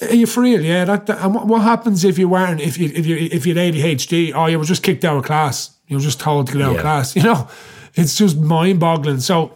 Are 0.02 0.14
you 0.14 0.26
for 0.26 0.42
real? 0.42 0.62
Yeah. 0.62 0.84
That, 0.84 1.06
that, 1.06 1.24
and 1.24 1.34
what 1.34 1.62
happens 1.62 2.04
if 2.04 2.18
you 2.18 2.28
weren't? 2.28 2.60
If 2.60 2.78
you 2.78 2.90
if 2.94 3.04
you 3.06 3.16
if 3.16 3.46
you 3.46 3.54
had 3.54 3.74
ADHD? 3.74 4.32
Oh, 4.34 4.46
you 4.46 4.58
were 4.58 4.64
just 4.64 4.82
kicked 4.82 5.04
out 5.04 5.16
of 5.18 5.24
class. 5.24 5.77
You 5.88 5.96
were 5.96 6.02
just 6.02 6.20
told 6.20 6.46
to 6.46 6.52
get 6.52 6.62
out 6.62 6.72
yeah. 6.72 6.76
of 6.76 6.82
class. 6.82 7.16
You 7.16 7.22
know, 7.24 7.48
it's 7.94 8.16
just 8.16 8.36
mind 8.38 8.78
boggling. 8.78 9.20
So 9.20 9.52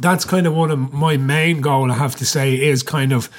that's 0.00 0.24
kind 0.24 0.46
of 0.46 0.54
one 0.54 0.70
of 0.70 0.92
my 0.92 1.16
main 1.16 1.60
goal. 1.60 1.90
I 1.92 1.94
have 1.94 2.16
to 2.16 2.26
say 2.26 2.60
is 2.60 2.82
kind 2.82 3.12
of 3.12 3.30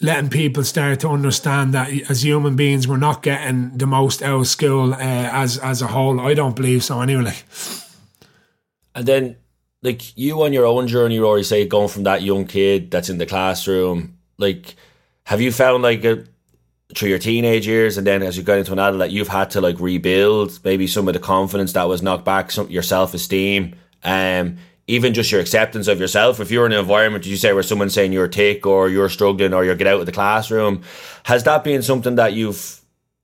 letting 0.00 0.30
people 0.30 0.64
start 0.64 1.00
to 1.00 1.08
understand 1.08 1.74
that 1.74 1.90
as 2.10 2.24
human 2.24 2.56
beings, 2.56 2.88
we're 2.88 2.96
not 2.96 3.22
getting 3.22 3.76
the 3.76 3.86
most 3.86 4.22
out 4.22 4.40
of 4.40 4.46
school 4.46 4.94
uh, 4.94 4.98
as 4.98 5.58
as 5.58 5.82
a 5.82 5.88
whole. 5.88 6.20
I 6.20 6.34
don't 6.34 6.56
believe 6.56 6.82
so 6.82 7.00
anyway. 7.00 7.36
And 8.94 9.06
then, 9.06 9.36
like 9.82 10.16
you 10.18 10.42
on 10.42 10.52
your 10.52 10.66
own 10.66 10.86
journey, 10.86 11.18
Rory, 11.18 11.44
say 11.44 11.66
going 11.66 11.88
from 11.88 12.02
that 12.02 12.20
young 12.20 12.46
kid 12.46 12.90
that's 12.90 13.08
in 13.08 13.16
the 13.16 13.24
classroom, 13.24 14.18
like, 14.36 14.74
have 15.24 15.40
you 15.40 15.50
found 15.50 15.82
like 15.82 16.04
a 16.04 16.24
through 16.94 17.08
your 17.08 17.18
teenage 17.18 17.66
years 17.66 17.96
and 17.96 18.06
then 18.06 18.22
as 18.22 18.36
you 18.36 18.42
got 18.42 18.58
into 18.58 18.72
an 18.72 18.78
adult 18.78 19.10
you've 19.10 19.28
had 19.28 19.50
to 19.50 19.60
like 19.60 19.78
rebuild 19.80 20.58
maybe 20.64 20.86
some 20.86 21.08
of 21.08 21.14
the 21.14 21.20
confidence 21.20 21.72
that 21.72 21.88
was 21.88 22.02
knocked 22.02 22.24
back 22.24 22.50
some 22.50 22.68
your 22.70 22.82
self-esteem 22.82 23.74
um 24.04 24.56
even 24.86 25.14
just 25.14 25.30
your 25.30 25.40
acceptance 25.40 25.88
of 25.88 26.00
yourself 26.00 26.40
if 26.40 26.50
you're 26.50 26.66
in 26.66 26.72
an 26.72 26.78
environment 26.78 27.24
you 27.26 27.36
say 27.36 27.52
where 27.52 27.62
someone's 27.62 27.94
saying 27.94 28.12
you're 28.12 28.24
a 28.24 28.30
tick 28.30 28.66
or 28.66 28.88
you're 28.88 29.08
struggling 29.08 29.54
or 29.54 29.64
you're 29.64 29.76
get 29.76 29.86
out 29.86 30.00
of 30.00 30.06
the 30.06 30.12
classroom 30.12 30.82
has 31.24 31.44
that 31.44 31.64
been 31.64 31.82
something 31.82 32.16
that 32.16 32.32
you've 32.32 32.80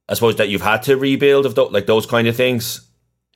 i 0.09 0.15
suppose 0.15 0.37
that 0.37 0.49
you've 0.49 0.63
had 0.63 0.83
to 0.83 0.97
rebuild 0.97 1.45
of 1.47 1.55
th- 1.55 1.71
like 1.71 1.87
those 1.87 2.07
kind 2.07 2.29
of 2.29 2.37
things 2.37 2.89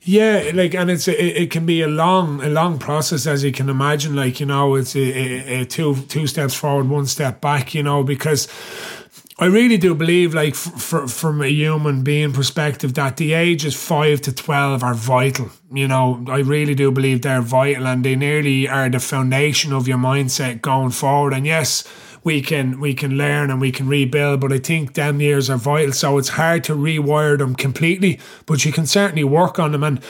yeah, 0.05 0.51
like, 0.53 0.75
and 0.75 0.91
it's 0.91 1.07
a, 1.07 1.43
it 1.43 1.53
can 1.53 1.65
be 1.65 1.81
a 1.81 1.87
long, 1.87 2.43
a 2.43 2.49
long 2.49 2.81
process 2.81 3.25
as 3.25 3.45
you 3.45 3.53
can 3.53 3.69
imagine. 3.69 4.17
Like, 4.17 4.41
you 4.41 4.47
know, 4.47 4.75
it's 4.75 4.97
a, 4.97 4.99
a, 4.99 5.61
a 5.61 5.65
two 5.65 5.95
two 6.09 6.27
steps 6.27 6.55
forward, 6.55 6.89
one 6.89 7.07
step 7.07 7.41
back. 7.41 7.73
You 7.73 7.85
know, 7.85 8.03
because 8.03 8.49
I 9.43 9.47
really 9.47 9.77
do 9.77 9.93
believe, 9.93 10.35
like, 10.35 10.55
from 10.55 11.43
a 11.43 11.49
human 11.49 12.05
being 12.05 12.33
perspective, 12.33 12.95
that 12.95 13.17
the 13.17 13.33
ages 13.33 13.75
five 13.75 14.21
to 14.21 14.33
12 14.33 14.85
are 14.85 14.95
vital. 14.95 15.51
You 15.73 15.89
know, 15.89 16.25
I 16.29 16.39
really 16.39 16.77
do 16.77 16.93
believe 16.93 17.23
they're 17.23 17.43
vital 17.43 17.89
and 17.89 18.05
they 18.05 18.15
nearly 18.15 18.69
are 18.69 18.89
the 18.89 19.01
foundation 19.01 19.73
of 19.73 19.89
your 19.89 19.99
mindset 19.99 20.63
going 20.63 20.91
forward. 20.93 21.33
And 21.33 21.45
yes, 21.45 21.83
we 22.23 22.41
can 22.41 22.79
we 22.79 22.95
can 22.95 23.19
learn 23.19 23.51
and 23.51 23.61
we 23.61 23.73
can 23.73 23.89
rebuild, 23.89 24.41
but 24.41 24.53
I 24.53 24.59
think 24.59 24.95
them 24.95 25.21
years 25.21 25.51
are 25.51 25.57
vital. 25.57 25.93
So 25.93 26.19
it's 26.19 26.29
hard 26.29 26.63
to 26.65 26.77
rewire 26.77 27.37
them 27.37 27.57
completely, 27.57 28.21
but 28.47 28.65
you 28.65 28.71
can 28.71 28.87
certainly 28.87 29.25
work 29.25 29.59
on 29.59 29.73
them. 29.73 29.83
And 29.83 30.01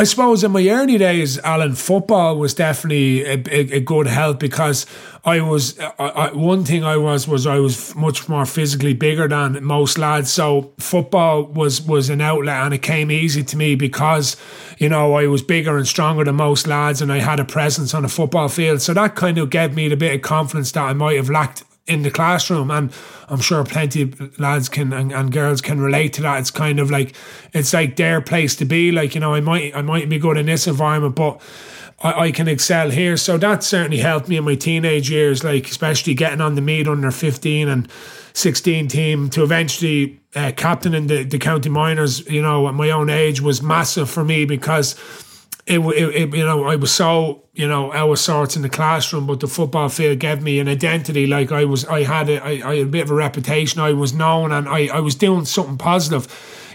I 0.00 0.04
suppose 0.04 0.44
in 0.44 0.52
my 0.52 0.68
early 0.68 0.96
days, 0.96 1.40
Alan, 1.40 1.74
football 1.74 2.38
was 2.38 2.54
definitely 2.54 3.24
a, 3.24 3.32
a, 3.50 3.78
a 3.78 3.80
good 3.80 4.06
help 4.06 4.38
because 4.38 4.86
I 5.24 5.40
was 5.40 5.76
I, 5.80 5.92
I, 5.98 6.32
one 6.32 6.64
thing 6.64 6.84
I 6.84 6.96
was 6.96 7.26
was 7.26 7.48
I 7.48 7.58
was 7.58 7.96
much 7.96 8.28
more 8.28 8.46
physically 8.46 8.94
bigger 8.94 9.26
than 9.26 9.64
most 9.64 9.98
lads. 9.98 10.32
So 10.32 10.72
football 10.78 11.46
was 11.46 11.82
was 11.82 12.10
an 12.10 12.20
outlet, 12.20 12.62
and 12.64 12.74
it 12.74 12.82
came 12.82 13.10
easy 13.10 13.42
to 13.42 13.56
me 13.56 13.74
because 13.74 14.36
you 14.78 14.88
know 14.88 15.14
I 15.14 15.26
was 15.26 15.42
bigger 15.42 15.76
and 15.76 15.86
stronger 15.88 16.22
than 16.22 16.36
most 16.36 16.68
lads, 16.68 17.02
and 17.02 17.12
I 17.12 17.18
had 17.18 17.40
a 17.40 17.44
presence 17.44 17.92
on 17.92 18.04
a 18.04 18.08
football 18.08 18.48
field. 18.48 18.80
So 18.80 18.94
that 18.94 19.16
kind 19.16 19.36
of 19.36 19.50
gave 19.50 19.74
me 19.74 19.88
the 19.88 19.96
bit 19.96 20.14
of 20.14 20.22
confidence 20.22 20.70
that 20.72 20.84
I 20.84 20.92
might 20.92 21.16
have 21.16 21.28
lacked 21.28 21.64
in 21.88 22.02
the 22.02 22.10
classroom 22.10 22.70
and 22.70 22.92
I'm 23.28 23.40
sure 23.40 23.64
plenty 23.64 24.02
of 24.02 24.38
lads 24.38 24.68
can 24.68 24.92
and, 24.92 25.12
and, 25.12 25.32
girls 25.32 25.60
can 25.60 25.80
relate 25.80 26.12
to 26.14 26.22
that. 26.22 26.40
It's 26.40 26.50
kind 26.50 26.78
of 26.78 26.90
like 26.90 27.14
it's 27.52 27.72
like 27.72 27.96
their 27.96 28.20
place 28.20 28.54
to 28.56 28.64
be. 28.64 28.92
Like, 28.92 29.14
you 29.14 29.20
know, 29.20 29.34
I 29.34 29.40
might 29.40 29.74
I 29.74 29.82
might 29.82 30.08
be 30.08 30.18
good 30.18 30.36
in 30.36 30.46
this 30.46 30.66
environment, 30.66 31.14
but 31.14 31.40
I, 32.00 32.12
I 32.26 32.32
can 32.32 32.48
excel 32.48 32.90
here. 32.90 33.16
So 33.16 33.38
that 33.38 33.62
certainly 33.62 33.98
helped 33.98 34.28
me 34.28 34.36
in 34.36 34.44
my 34.44 34.54
teenage 34.54 35.10
years, 35.10 35.42
like 35.42 35.66
especially 35.66 36.14
getting 36.14 36.40
on 36.40 36.54
the 36.54 36.62
Meath 36.62 36.86
under 36.86 37.10
fifteen 37.10 37.68
and 37.68 37.90
sixteen 38.32 38.88
team 38.88 39.30
to 39.30 39.42
eventually 39.42 40.20
uh, 40.34 40.52
captain 40.56 40.94
in 40.94 41.06
the, 41.06 41.24
the 41.24 41.38
county 41.38 41.68
minors, 41.68 42.26
you 42.28 42.42
know, 42.42 42.68
at 42.68 42.74
my 42.74 42.90
own 42.90 43.10
age 43.10 43.40
was 43.40 43.62
massive 43.62 44.08
for 44.10 44.24
me 44.24 44.44
because 44.44 44.94
it, 45.68 45.78
it, 45.80 46.14
it, 46.14 46.34
you 46.34 46.44
know, 46.44 46.64
I 46.64 46.76
was 46.76 46.92
so, 46.92 47.44
you 47.52 47.68
know, 47.68 47.92
our 47.92 48.16
sorts 48.16 48.56
in 48.56 48.62
the 48.62 48.68
classroom, 48.68 49.26
but 49.26 49.40
the 49.40 49.46
football 49.46 49.88
field 49.88 50.18
gave 50.18 50.42
me 50.42 50.58
an 50.58 50.68
identity. 50.68 51.26
Like 51.26 51.52
I 51.52 51.64
was, 51.64 51.84
I 51.84 52.04
had 52.04 52.28
a, 52.28 52.42
I, 52.42 52.70
I 52.70 52.76
had 52.76 52.86
a 52.86 52.90
bit 52.90 53.02
of 53.02 53.10
a 53.10 53.14
reputation. 53.14 53.80
I 53.80 53.92
was 53.92 54.12
known 54.12 54.50
and 54.52 54.68
I, 54.68 54.86
I 54.86 55.00
was 55.00 55.14
doing 55.14 55.44
something 55.44 55.76
positive. 55.76 56.26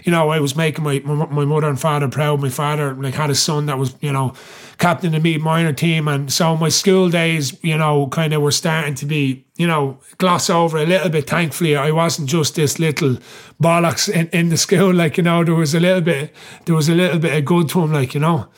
You 0.04 0.12
know, 0.12 0.30
I 0.30 0.38
was 0.38 0.54
making 0.54 0.84
my, 0.84 1.00
my 1.00 1.44
mother 1.44 1.68
and 1.68 1.80
father 1.80 2.08
proud. 2.08 2.40
My 2.40 2.50
father, 2.50 2.94
like, 2.94 3.14
had 3.14 3.30
a 3.30 3.34
son 3.34 3.66
that 3.66 3.78
was, 3.78 3.96
you 4.00 4.12
know, 4.12 4.34
captain 4.78 5.14
of 5.14 5.22
the 5.22 5.38
minor 5.38 5.72
team. 5.72 6.08
And 6.08 6.32
so 6.32 6.56
my 6.56 6.68
school 6.68 7.08
days, 7.08 7.58
you 7.64 7.76
know, 7.76 8.06
kind 8.08 8.32
of 8.32 8.42
were 8.42 8.50
starting 8.50 8.94
to 8.96 9.06
be, 9.06 9.46
you 9.56 9.66
know, 9.66 9.98
gloss 10.18 10.50
over 10.50 10.76
a 10.78 10.84
little 10.86 11.08
bit. 11.08 11.28
Thankfully, 11.28 11.74
I 11.74 11.90
wasn't 11.90 12.28
just 12.28 12.54
this 12.54 12.78
little 12.78 13.16
bollocks 13.62 14.08
in, 14.08 14.28
in 14.28 14.50
the 14.50 14.56
school. 14.56 14.94
Like, 15.04 15.16
you 15.16 15.22
know, 15.24 15.42
there 15.42 15.54
was 15.54 15.74
a 15.74 15.80
little 15.80 16.02
bit, 16.02 16.34
there 16.66 16.74
was 16.74 16.88
a 16.88 16.94
little 16.94 17.18
bit 17.18 17.36
of 17.36 17.44
good 17.44 17.68
to 17.70 17.80
him, 17.82 17.92
like, 17.92 18.14
you 18.14 18.20
know. 18.20 18.48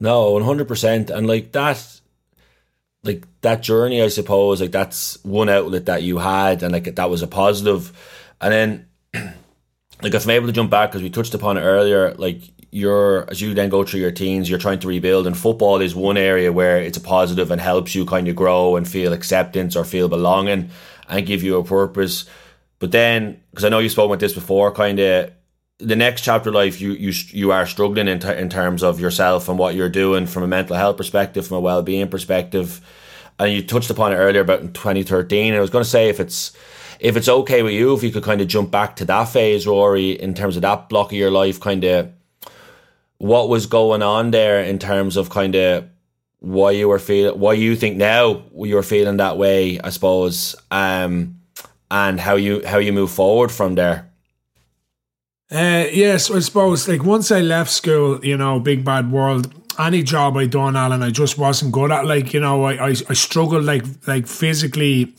No, 0.00 0.32
one 0.32 0.42
hundred 0.42 0.68
percent, 0.68 1.08
and 1.08 1.26
like 1.26 1.52
that, 1.52 2.00
like 3.04 3.24
that 3.42 3.62
journey, 3.62 4.02
I 4.02 4.08
suppose, 4.08 4.60
like 4.60 4.72
that's 4.72 5.22
one 5.24 5.48
outlet 5.48 5.86
that 5.86 6.02
you 6.02 6.18
had, 6.18 6.62
and 6.62 6.72
like 6.72 6.94
that 6.94 7.08
was 7.08 7.22
a 7.22 7.26
positive, 7.26 7.92
and 8.40 8.52
then, 8.52 8.88
like 10.04 10.12
if 10.12 10.24
I'm 10.24 10.30
able 10.30 10.46
to 10.48 10.52
jump 10.52 10.70
back 10.70 10.90
because 10.90 11.02
we 11.02 11.08
touched 11.08 11.32
upon 11.32 11.56
it 11.56 11.62
earlier, 11.62 12.12
like 12.14 12.42
you're 12.70 13.28
as 13.30 13.40
you 13.40 13.54
then 13.54 13.70
go 13.70 13.84
through 13.84 14.00
your 14.00 14.10
teens, 14.10 14.50
you're 14.50 14.58
trying 14.58 14.78
to 14.80 14.88
rebuild, 14.88 15.26
and 15.26 15.36
football 15.36 15.80
is 15.80 15.94
one 15.94 16.18
area 16.18 16.52
where 16.52 16.76
it's 16.76 16.98
a 16.98 17.00
positive 17.00 17.50
and 17.50 17.58
helps 17.58 17.94
you 17.94 18.04
kind 18.04 18.28
of 18.28 18.36
grow 18.36 18.76
and 18.76 18.86
feel 18.86 19.14
acceptance 19.14 19.74
or 19.74 19.82
feel 19.82 20.08
belonging 20.10 20.68
and 21.08 21.26
give 21.26 21.42
you 21.42 21.56
a 21.56 21.64
purpose. 21.64 22.26
But 22.80 22.92
then, 22.92 23.40
because 23.50 23.64
I 23.64 23.70
know 23.70 23.78
you 23.78 23.88
spoke 23.88 24.06
about 24.06 24.20
this 24.20 24.34
before, 24.34 24.70
kind 24.72 24.98
of 24.98 25.32
the 25.78 25.96
next 25.96 26.20
chapter 26.20 26.50
of 26.50 26.54
life 26.54 26.82
you 26.82 26.92
you 26.92 27.12
you 27.30 27.50
are 27.50 27.64
struggling 27.64 28.06
in, 28.06 28.20
ter- 28.20 28.34
in 28.34 28.50
terms 28.50 28.82
of 28.82 29.00
yourself 29.00 29.48
and 29.48 29.58
what 29.58 29.74
you're 29.74 29.88
doing 29.88 30.26
from 30.26 30.42
a 30.42 30.46
mental 30.46 30.76
health 30.76 30.98
perspective 30.98 31.46
from 31.46 31.56
a 31.56 31.60
well-being 31.60 32.08
perspective 32.08 32.80
and 33.40 33.52
you 33.52 33.60
touched 33.60 33.90
upon 33.90 34.12
it 34.12 34.16
earlier 34.16 34.42
about 34.42 34.60
in 34.60 34.72
2013 34.72 35.48
and 35.48 35.56
I 35.56 35.60
was 35.60 35.70
going 35.70 35.82
to 35.82 35.90
say 35.90 36.08
if 36.08 36.20
it's 36.20 36.56
if 37.00 37.16
it's 37.16 37.28
okay 37.28 37.62
with 37.62 37.72
you 37.72 37.94
if 37.94 38.02
you 38.02 38.10
could 38.10 38.22
kind 38.22 38.40
of 38.40 38.48
jump 38.48 38.70
back 38.70 38.96
to 38.96 39.04
that 39.04 39.24
phase 39.24 39.66
Rory 39.66 40.12
in 40.12 40.34
terms 40.34 40.56
of 40.56 40.62
that 40.62 40.88
block 40.88 41.08
of 41.08 41.18
your 41.18 41.30
life 41.30 41.60
kind 41.60 41.84
of 41.84 42.12
what 43.18 43.48
was 43.48 43.66
going 43.66 44.02
on 44.02 44.30
there 44.30 44.62
in 44.62 44.78
terms 44.78 45.16
of 45.16 45.30
kind 45.30 45.54
of 45.54 45.88
why 46.40 46.70
you 46.72 46.88
were 46.88 46.98
feeling 46.98 47.38
why 47.38 47.52
you 47.52 47.76
think 47.76 47.96
now 47.96 48.42
you're 48.54 48.82
feeling 48.82 49.16
that 49.18 49.38
way 49.38 49.80
I 49.80 49.90
suppose 49.90 50.54
um 50.70 51.40
and 51.90 52.20
how 52.20 52.36
you 52.36 52.66
how 52.66 52.78
you 52.78 52.92
move 52.92 53.10
forward 53.10 53.50
from 53.50 53.74
there 53.74 54.10
uh, 55.54 55.86
yes, 55.92 56.30
I 56.30 56.40
suppose 56.40 56.88
like 56.88 57.04
once 57.04 57.30
I 57.30 57.40
left 57.40 57.70
school, 57.70 58.24
you 58.24 58.36
know, 58.36 58.58
big 58.58 58.84
bad 58.84 59.12
world, 59.12 59.52
any 59.78 60.02
job 60.02 60.36
I 60.36 60.46
done, 60.46 60.74
Alan, 60.74 61.02
I 61.02 61.10
just 61.10 61.38
wasn't 61.38 61.72
good 61.72 61.92
at. 61.92 62.06
Like 62.06 62.32
you 62.32 62.40
know, 62.40 62.64
I 62.64 62.88
I, 62.88 62.88
I 62.88 63.14
struggled 63.14 63.64
like 63.64 63.84
like 64.06 64.26
physically 64.26 65.14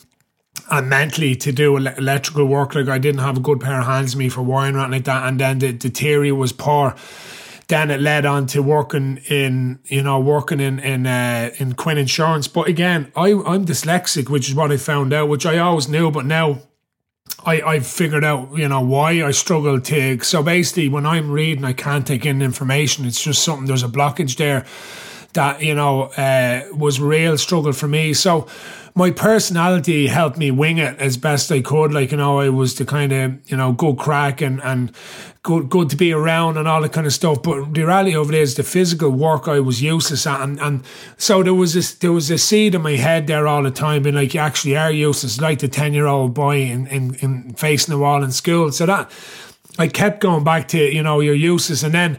and 0.70 0.90
mentally 0.90 1.36
to 1.36 1.52
do 1.52 1.78
electrical 1.78 2.46
work. 2.46 2.76
Like 2.76 2.88
I 2.88 2.98
didn't 2.98 3.22
have 3.22 3.38
a 3.38 3.42
good 3.42 3.60
pair 3.60 3.80
of 3.80 3.86
hands 3.86 4.16
me 4.16 4.30
for 4.30 4.42
wiring 4.42 4.76
anything 4.76 4.92
like 4.92 5.04
that. 5.06 5.28
And 5.28 5.40
then 5.40 5.60
the, 5.60 5.72
the 5.72 5.90
theory 5.90 6.32
was 6.32 6.52
poor. 6.52 6.96
Then 7.68 7.90
it 7.90 8.00
led 8.00 8.26
on 8.26 8.46
to 8.48 8.62
working 8.62 9.18
in, 9.30 9.80
you 9.86 10.04
know, 10.04 10.20
working 10.20 10.60
in 10.60 10.80
in 10.80 11.08
uh, 11.08 11.50
in 11.58 11.74
Quinn 11.74 11.98
Insurance. 11.98 12.48
But 12.48 12.68
again, 12.68 13.12
I 13.16 13.32
I'm 13.32 13.66
dyslexic, 13.66 14.30
which 14.30 14.48
is 14.50 14.56
what 14.56 14.72
I 14.72 14.78
found 14.78 15.14
out, 15.14 15.30
which 15.30 15.46
I 15.46 15.58
always 15.58 15.88
knew, 15.88 16.12
but 16.12 16.26
now 16.26 16.60
I, 17.44 17.62
I 17.62 17.80
figured 17.80 18.24
out, 18.24 18.56
you 18.56 18.68
know, 18.68 18.82
why 18.82 19.24
I 19.24 19.32
struggle 19.32 19.80
to. 19.80 20.20
So 20.22 20.44
basically, 20.44 20.90
when 20.90 21.06
I'm 21.06 21.32
reading, 21.32 21.66
I 21.66 21.74
can't 21.74 22.06
take 22.06 22.26
in 22.26 22.42
information. 22.42 23.06
It's 23.06 23.24
just 23.24 23.44
something, 23.44 23.68
there's 23.68 23.84
a 23.84 23.88
blockage 23.88 24.38
there 24.38 24.66
that, 25.34 25.62
you 25.62 25.76
know, 25.76 26.04
uh, 26.18 26.64
was 26.72 27.00
real 27.00 27.38
struggle 27.38 27.74
for 27.74 27.88
me. 27.88 28.14
So 28.14 28.48
my 28.98 29.12
personality 29.12 30.08
helped 30.08 30.38
me 30.38 30.50
wing 30.52 30.78
it 30.78 30.98
as 31.00 31.18
best 31.18 31.52
I 31.52 31.62
could. 31.62 31.94
Like, 31.94 32.12
you 32.12 32.18
know, 32.18 32.40
I 32.40 32.48
was 32.48 32.76
the 32.76 32.86
kind 32.86 33.12
of, 33.12 33.52
you 33.52 33.58
know, 33.58 33.74
good 33.74 33.98
crack 33.98 34.40
and, 34.40 34.64
and 34.64 34.94
good 35.44 35.70
good 35.70 35.90
to 35.90 35.98
be 35.98 36.14
around 36.14 36.58
and 36.58 36.66
all 36.66 36.82
that 36.82 36.94
kind 36.94 37.06
of 37.06 37.12
stuff. 37.12 37.44
But 37.44 37.74
the 37.74 37.84
reality 37.84 38.16
of 38.16 38.30
it 38.30 38.36
is 38.36 38.56
the 38.56 38.64
physical 38.64 39.10
work 39.10 39.50
I 39.50 39.60
was 39.60 39.82
useless 39.82 40.26
at 40.26 40.40
and, 40.40 40.60
and 40.62 40.86
so 41.18 41.44
there 41.44 41.54
was 41.54 41.74
this 41.74 41.94
there 41.96 42.14
was 42.14 42.32
a 42.32 42.38
seed 42.38 42.74
in 42.74 42.84
my 42.84 42.96
head 42.96 43.28
there 43.28 43.48
all 43.48 43.64
the 43.64 43.72
time 43.72 44.04
being 44.04 44.16
like 44.16 44.34
you 44.34 44.40
actually 44.40 44.78
are 44.78 44.92
useless, 44.92 45.42
like 45.42 45.60
the 45.60 45.68
ten 45.68 45.94
year 45.94 46.08
old 46.08 46.34
boy 46.34 46.62
in, 46.62 46.88
in, 46.88 47.16
in 47.16 47.54
facing 47.56 47.94
the 47.94 48.00
wall 48.00 48.24
in 48.24 48.32
school. 48.32 48.72
So 48.72 48.86
that 48.86 49.12
I 49.78 49.90
kept 49.90 50.22
going 50.22 50.46
back 50.46 50.70
to, 50.70 50.78
you 50.78 51.04
know, 51.04 51.20
you're 51.20 51.36
useless 51.36 51.84
and 51.84 51.94
then 51.94 52.18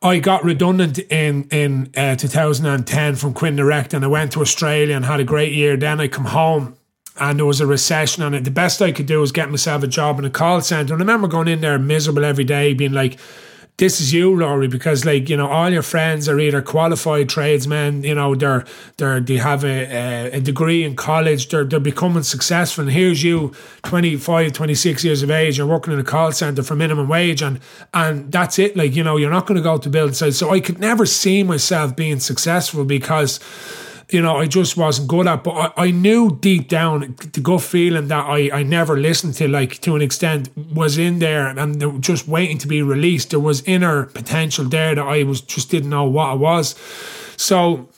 I 0.00 0.18
got 0.18 0.44
redundant 0.44 0.98
in 0.98 1.48
in 1.50 1.90
uh, 1.96 2.16
2010 2.16 3.16
from 3.16 3.34
Quinn 3.34 3.56
Direct, 3.56 3.94
and 3.94 4.04
I 4.04 4.08
went 4.08 4.32
to 4.32 4.40
Australia 4.40 4.94
and 4.94 5.04
had 5.04 5.20
a 5.20 5.24
great 5.24 5.52
year. 5.52 5.76
Then 5.76 6.00
I 6.00 6.08
come 6.08 6.26
home, 6.26 6.76
and 7.18 7.38
there 7.38 7.46
was 7.46 7.60
a 7.60 7.66
recession, 7.66 8.22
and 8.22 8.44
the 8.44 8.50
best 8.50 8.80
I 8.80 8.92
could 8.92 9.06
do 9.06 9.20
was 9.20 9.32
get 9.32 9.50
myself 9.50 9.82
a 9.82 9.88
job 9.88 10.18
in 10.18 10.24
a 10.24 10.30
call 10.30 10.60
center. 10.60 10.94
And 10.94 11.02
I 11.02 11.04
remember 11.04 11.26
going 11.26 11.48
in 11.48 11.60
there 11.60 11.78
miserable 11.78 12.24
every 12.24 12.44
day, 12.44 12.74
being 12.74 12.92
like, 12.92 13.18
this 13.78 14.00
is 14.00 14.12
you, 14.12 14.34
Rory, 14.34 14.66
because 14.66 15.04
like 15.04 15.28
you 15.28 15.36
know 15.36 15.46
all 15.46 15.70
your 15.70 15.82
friends 15.82 16.28
are 16.28 16.38
either 16.38 16.60
qualified 16.60 17.28
tradesmen, 17.28 18.02
you 18.02 18.14
know 18.14 18.34
they're 18.34 18.64
they're 18.96 19.20
they 19.20 19.36
have 19.36 19.64
a, 19.64 20.30
a 20.32 20.40
degree 20.40 20.82
in 20.84 20.96
college, 20.96 21.48
they're 21.48 21.64
they're 21.64 21.78
becoming 21.78 22.24
successful, 22.24 22.82
and 22.82 22.92
here's 22.92 23.22
you, 23.22 23.52
25, 23.84 24.52
26 24.52 25.04
years 25.04 25.22
of 25.22 25.30
age, 25.30 25.58
you're 25.58 25.66
working 25.66 25.92
in 25.92 26.00
a 26.00 26.04
call 26.04 26.32
center 26.32 26.62
for 26.64 26.74
minimum 26.74 27.08
wage, 27.08 27.40
and 27.40 27.60
and 27.94 28.32
that's 28.32 28.58
it. 28.58 28.76
Like 28.76 28.96
you 28.96 29.04
know 29.04 29.16
you're 29.16 29.30
not 29.30 29.46
going 29.46 29.56
to 29.56 29.62
go 29.62 29.78
to 29.78 29.88
build 29.88 30.16
sites, 30.16 30.38
so 30.38 30.50
I 30.50 30.58
could 30.58 30.80
never 30.80 31.06
see 31.06 31.44
myself 31.44 31.94
being 31.94 32.18
successful 32.18 32.84
because 32.84 33.38
you 34.10 34.22
know, 34.22 34.36
I 34.38 34.46
just 34.46 34.76
wasn't 34.76 35.08
good 35.08 35.26
at. 35.26 35.44
But 35.44 35.74
I, 35.76 35.86
I 35.86 35.90
knew 35.90 36.38
deep 36.40 36.68
down 36.68 37.16
the 37.32 37.40
gut 37.40 37.62
feeling 37.62 38.08
that 38.08 38.26
I, 38.26 38.50
I 38.52 38.62
never 38.62 38.96
listened 38.96 39.34
to, 39.34 39.48
like 39.48 39.80
to 39.80 39.96
an 39.96 40.02
extent, 40.02 40.50
was 40.56 40.96
in 40.96 41.18
there 41.18 41.46
and 41.46 42.02
just 42.02 42.26
waiting 42.26 42.58
to 42.58 42.66
be 42.66 42.82
released. 42.82 43.30
There 43.30 43.40
was 43.40 43.62
inner 43.62 44.04
potential 44.06 44.64
there 44.64 44.94
that 44.94 45.06
I 45.06 45.24
was 45.24 45.40
just 45.40 45.70
didn't 45.70 45.90
know 45.90 46.04
what 46.04 46.34
it 46.34 46.38
was. 46.38 46.74
So 47.36 47.88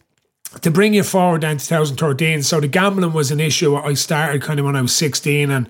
to 0.63 0.71
bring 0.71 0.95
you 0.95 1.05
forward 1.05 1.43
then 1.43 1.59
2013, 1.59 2.43
so 2.43 2.61
the 2.61 2.69
gambling 2.69 3.13
was 3.13 3.31
an 3.31 3.39
issue. 3.39 3.77
I 3.77 3.95
started 3.95 4.43
kind 4.43 4.59
of 4.59 4.67
when 4.67 4.77
I 4.77 4.83
was 4.83 4.95
16 4.95 5.51
and 5.51 5.69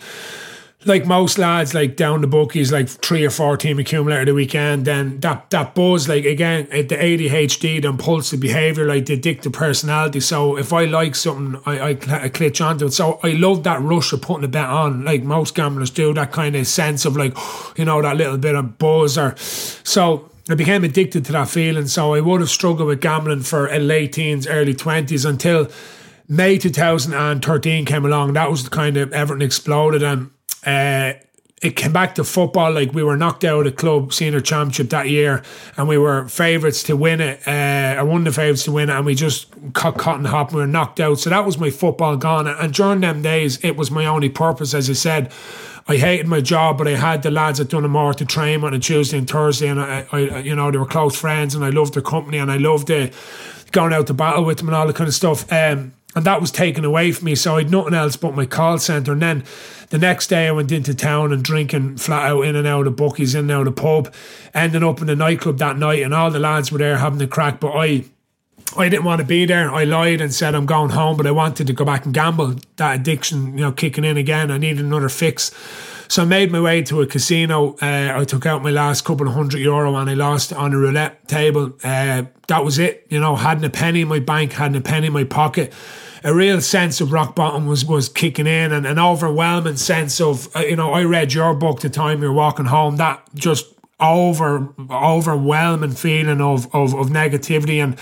like 0.86 1.04
most 1.04 1.36
lads, 1.36 1.74
like 1.74 1.94
down 1.94 2.22
the 2.22 2.26
bookies, 2.26 2.72
like 2.72 2.88
three 2.88 3.24
or 3.24 3.30
four 3.30 3.56
team 3.56 3.78
accumulator 3.78 4.24
the 4.24 4.34
weekend, 4.34 4.86
then 4.86 5.20
that 5.20 5.50
that 5.50 5.74
buzz, 5.74 6.08
like 6.08 6.24
again, 6.24 6.66
eh, 6.70 6.82
the 6.82 6.96
ADHD, 6.96 7.82
the 7.82 7.88
impulsive 7.88 8.40
behaviour, 8.40 8.86
like 8.86 9.06
the 9.06 9.18
addictive 9.18 9.52
personality. 9.52 10.20
So 10.20 10.56
if 10.56 10.72
I 10.72 10.86
like 10.86 11.14
something, 11.14 11.60
I, 11.66 11.90
I, 11.90 12.22
I 12.24 12.28
clutch 12.30 12.60
onto 12.62 12.86
it. 12.86 12.92
So 12.92 13.20
I 13.22 13.32
love 13.32 13.62
that 13.64 13.82
rush 13.82 14.12
of 14.12 14.22
putting 14.22 14.44
a 14.44 14.48
bet 14.48 14.68
on, 14.68 15.04
like 15.04 15.22
most 15.22 15.54
gamblers 15.54 15.90
do, 15.90 16.14
that 16.14 16.32
kind 16.32 16.56
of 16.56 16.66
sense 16.66 17.04
of 17.04 17.16
like, 17.16 17.36
you 17.76 17.84
know, 17.84 18.00
that 18.00 18.16
little 18.16 18.38
bit 18.38 18.54
of 18.54 18.78
buzz 18.78 19.18
or 19.18 19.36
so. 19.36 20.26
I 20.48 20.54
became 20.54 20.82
addicted 20.82 21.26
to 21.26 21.32
that 21.32 21.48
feeling. 21.48 21.86
So 21.86 22.14
I 22.14 22.20
would 22.20 22.40
have 22.40 22.50
struggled 22.50 22.88
with 22.88 23.00
gambling 23.00 23.42
for 23.42 23.68
eh, 23.68 23.78
late 23.78 24.14
teens, 24.14 24.46
early 24.46 24.74
20s 24.74 25.28
until 25.28 25.70
May 26.26 26.58
2013 26.58 27.84
came 27.84 28.04
along. 28.04 28.32
That 28.32 28.50
was 28.50 28.64
the 28.64 28.70
kind 28.70 28.96
of 28.96 29.12
everything 29.12 29.44
exploded. 29.44 30.02
And 30.02 30.30
uh, 30.64 31.14
it 31.62 31.76
came 31.76 31.92
back 31.92 32.14
to 32.14 32.24
football. 32.24 32.72
Like 32.72 32.94
we 32.94 33.02
were 33.02 33.16
knocked 33.16 33.44
out 33.44 33.66
of 33.66 33.76
club 33.76 34.12
senior 34.12 34.40
championship 34.40 34.90
that 34.90 35.08
year, 35.08 35.42
and 35.76 35.88
we 35.88 35.98
were 35.98 36.26
favourites 36.28 36.82
to 36.84 36.96
win 36.96 37.20
it. 37.20 37.46
Uh, 37.46 38.00
or 38.00 38.06
one 38.06 38.24
the 38.24 38.32
favourites 38.32 38.64
to 38.64 38.72
win 38.72 38.88
it, 38.88 38.94
and 38.94 39.04
we 39.04 39.14
just 39.14 39.46
cut 39.74 39.98
cotton 39.98 40.24
hop. 40.24 40.48
And 40.48 40.56
we 40.56 40.62
were 40.62 40.66
knocked 40.66 41.00
out. 41.00 41.18
So 41.20 41.30
that 41.30 41.44
was 41.44 41.58
my 41.58 41.70
football 41.70 42.16
gone. 42.16 42.46
And 42.46 42.72
during 42.72 43.00
them 43.00 43.22
days, 43.22 43.62
it 43.62 43.76
was 43.76 43.90
my 43.90 44.06
only 44.06 44.30
purpose. 44.30 44.72
As 44.72 44.88
I 44.88 44.94
said, 44.94 45.32
I 45.86 45.96
hated 45.96 46.26
my 46.26 46.40
job, 46.40 46.78
but 46.78 46.88
I 46.88 46.92
had 46.92 47.22
the 47.22 47.30
lads 47.30 47.60
at 47.60 47.68
Donaghmore 47.68 48.14
to 48.16 48.24
train 48.24 48.64
on 48.64 48.72
a 48.72 48.78
Tuesday 48.78 49.18
and 49.18 49.28
Thursday, 49.28 49.68
and 49.68 49.80
I, 49.80 50.06
I, 50.12 50.38
you 50.38 50.54
know, 50.54 50.70
they 50.70 50.78
were 50.78 50.86
close 50.86 51.18
friends, 51.18 51.54
and 51.54 51.64
I 51.64 51.70
loved 51.70 51.94
their 51.94 52.02
company, 52.02 52.38
and 52.38 52.50
I 52.50 52.56
loved 52.56 52.88
the 52.88 53.12
going 53.72 53.92
out 53.92 54.06
to 54.06 54.14
battle 54.14 54.44
with 54.44 54.58
them 54.58 54.68
and 54.68 54.76
all 54.76 54.86
that 54.86 54.96
kind 54.96 55.08
of 55.08 55.14
stuff. 55.14 55.50
Um, 55.52 55.92
and 56.14 56.24
that 56.24 56.40
was 56.40 56.50
taken 56.50 56.84
away 56.84 57.12
from 57.12 57.26
me. 57.26 57.34
So 57.34 57.56
I 57.56 57.62
had 57.62 57.70
nothing 57.70 57.94
else 57.94 58.16
but 58.16 58.34
my 58.34 58.46
call 58.46 58.78
centre. 58.78 59.12
And 59.12 59.22
then 59.22 59.44
the 59.90 59.98
next 59.98 60.28
day 60.28 60.48
I 60.48 60.52
went 60.52 60.72
into 60.72 60.94
town 60.94 61.32
and 61.32 61.44
drinking 61.44 61.98
flat 61.98 62.30
out 62.30 62.42
in 62.42 62.56
and 62.56 62.66
out 62.66 62.86
of 62.86 62.96
bookies, 62.96 63.34
in 63.34 63.42
and 63.42 63.50
out 63.50 63.66
of 63.66 63.76
pub, 63.76 64.12
ending 64.54 64.82
up 64.82 65.00
in 65.00 65.08
the 65.08 65.16
nightclub 65.16 65.58
that 65.58 65.76
night, 65.76 66.02
and 66.02 66.14
all 66.14 66.30
the 66.30 66.38
lads 66.38 66.72
were 66.72 66.78
there 66.78 66.98
having 66.98 67.18
the 67.18 67.26
crack. 67.26 67.60
But 67.60 67.72
I 67.72 68.04
I 68.76 68.88
didn't 68.88 69.04
want 69.04 69.20
to 69.20 69.26
be 69.26 69.46
there. 69.46 69.72
I 69.72 69.84
lied 69.84 70.20
and 70.20 70.32
said 70.32 70.54
I'm 70.54 70.66
going 70.66 70.90
home, 70.90 71.16
but 71.16 71.26
I 71.26 71.32
wanted 71.32 71.66
to 71.66 71.72
go 71.72 71.84
back 71.84 72.04
and 72.04 72.14
gamble. 72.14 72.54
That 72.76 73.00
addiction, 73.00 73.58
you 73.58 73.64
know, 73.64 73.72
kicking 73.72 74.04
in 74.04 74.16
again. 74.16 74.50
I 74.50 74.58
needed 74.58 74.84
another 74.84 75.08
fix. 75.08 75.50
So 76.06 76.22
I 76.22 76.24
made 76.24 76.50
my 76.50 76.60
way 76.60 76.82
to 76.82 77.02
a 77.02 77.06
casino. 77.06 77.76
Uh, 77.82 78.12
I 78.14 78.24
took 78.24 78.46
out 78.46 78.62
my 78.62 78.70
last 78.70 79.04
couple 79.04 79.26
of 79.26 79.34
hundred 79.34 79.60
euro 79.60 79.94
and 79.96 80.10
I 80.10 80.14
lost 80.14 80.52
on 80.52 80.72
a 80.72 80.76
roulette 80.76 81.26
table. 81.28 81.72
Uh, 81.82 82.24
that 82.48 82.64
was 82.64 82.78
it. 82.78 83.06
You 83.10 83.20
know, 83.20 83.36
hadn't 83.36 83.64
a 83.64 83.70
penny 83.70 84.02
in 84.02 84.08
my 84.08 84.18
bank, 84.18 84.52
hadn't 84.52 84.76
a 84.76 84.80
penny 84.80 85.08
in 85.08 85.12
my 85.12 85.24
pocket. 85.24 85.72
A 86.22 86.34
real 86.34 86.60
sense 86.60 87.00
of 87.00 87.12
rock 87.12 87.34
bottom 87.34 87.66
was 87.66 87.84
was 87.84 88.08
kicking 88.08 88.46
in, 88.46 88.72
and 88.72 88.86
an 88.86 88.98
overwhelming 88.98 89.76
sense 89.76 90.20
of 90.20 90.54
uh, 90.54 90.60
you 90.60 90.76
know. 90.76 90.92
I 90.92 91.04
read 91.04 91.32
your 91.32 91.54
book 91.54 91.80
the 91.80 91.90
time 91.90 92.22
you're 92.22 92.32
walking 92.32 92.66
home. 92.66 92.96
That 92.96 93.22
just 93.34 93.66
over 93.98 94.68
overwhelming 94.90 95.92
feeling 95.92 96.40
of 96.40 96.66
of, 96.74 96.94
of 96.94 97.08
negativity, 97.08 97.82
and 97.82 97.96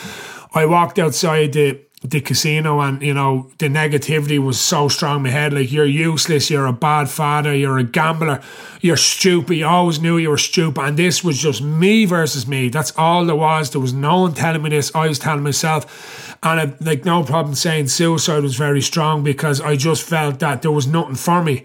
I 0.54 0.66
walked 0.66 0.98
outside 0.98 1.52
the 1.52 1.80
the 2.02 2.20
casino 2.20 2.80
and 2.80 3.02
you 3.02 3.12
know 3.12 3.50
the 3.58 3.66
negativity 3.66 4.38
was 4.38 4.60
so 4.60 4.88
strong 4.88 5.16
in 5.16 5.22
my 5.24 5.30
head 5.30 5.52
like 5.52 5.72
you're 5.72 5.84
useless 5.84 6.48
you're 6.48 6.66
a 6.66 6.72
bad 6.72 7.08
father 7.08 7.52
you're 7.52 7.76
a 7.76 7.82
gambler 7.82 8.40
you're 8.80 8.96
stupid 8.96 9.56
you 9.56 9.66
always 9.66 10.00
knew 10.00 10.16
you 10.16 10.30
were 10.30 10.38
stupid 10.38 10.80
and 10.80 10.96
this 10.96 11.24
was 11.24 11.36
just 11.36 11.60
me 11.60 12.04
versus 12.04 12.46
me 12.46 12.68
that's 12.68 12.96
all 12.96 13.24
there 13.24 13.34
was 13.34 13.72
there 13.72 13.80
was 13.80 13.92
no 13.92 14.20
one 14.20 14.32
telling 14.32 14.62
me 14.62 14.70
this 14.70 14.94
I 14.94 15.08
was 15.08 15.18
telling 15.18 15.42
myself 15.42 16.17
and 16.42 16.60
I, 16.60 16.74
like 16.80 17.04
no 17.04 17.24
problem 17.24 17.54
saying 17.54 17.88
suicide 17.88 18.42
was 18.42 18.56
very 18.56 18.82
strong 18.82 19.22
because 19.22 19.60
I 19.60 19.76
just 19.76 20.02
felt 20.02 20.38
that 20.40 20.62
there 20.62 20.72
was 20.72 20.86
nothing 20.86 21.16
for 21.16 21.42
me 21.42 21.64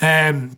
um 0.00 0.56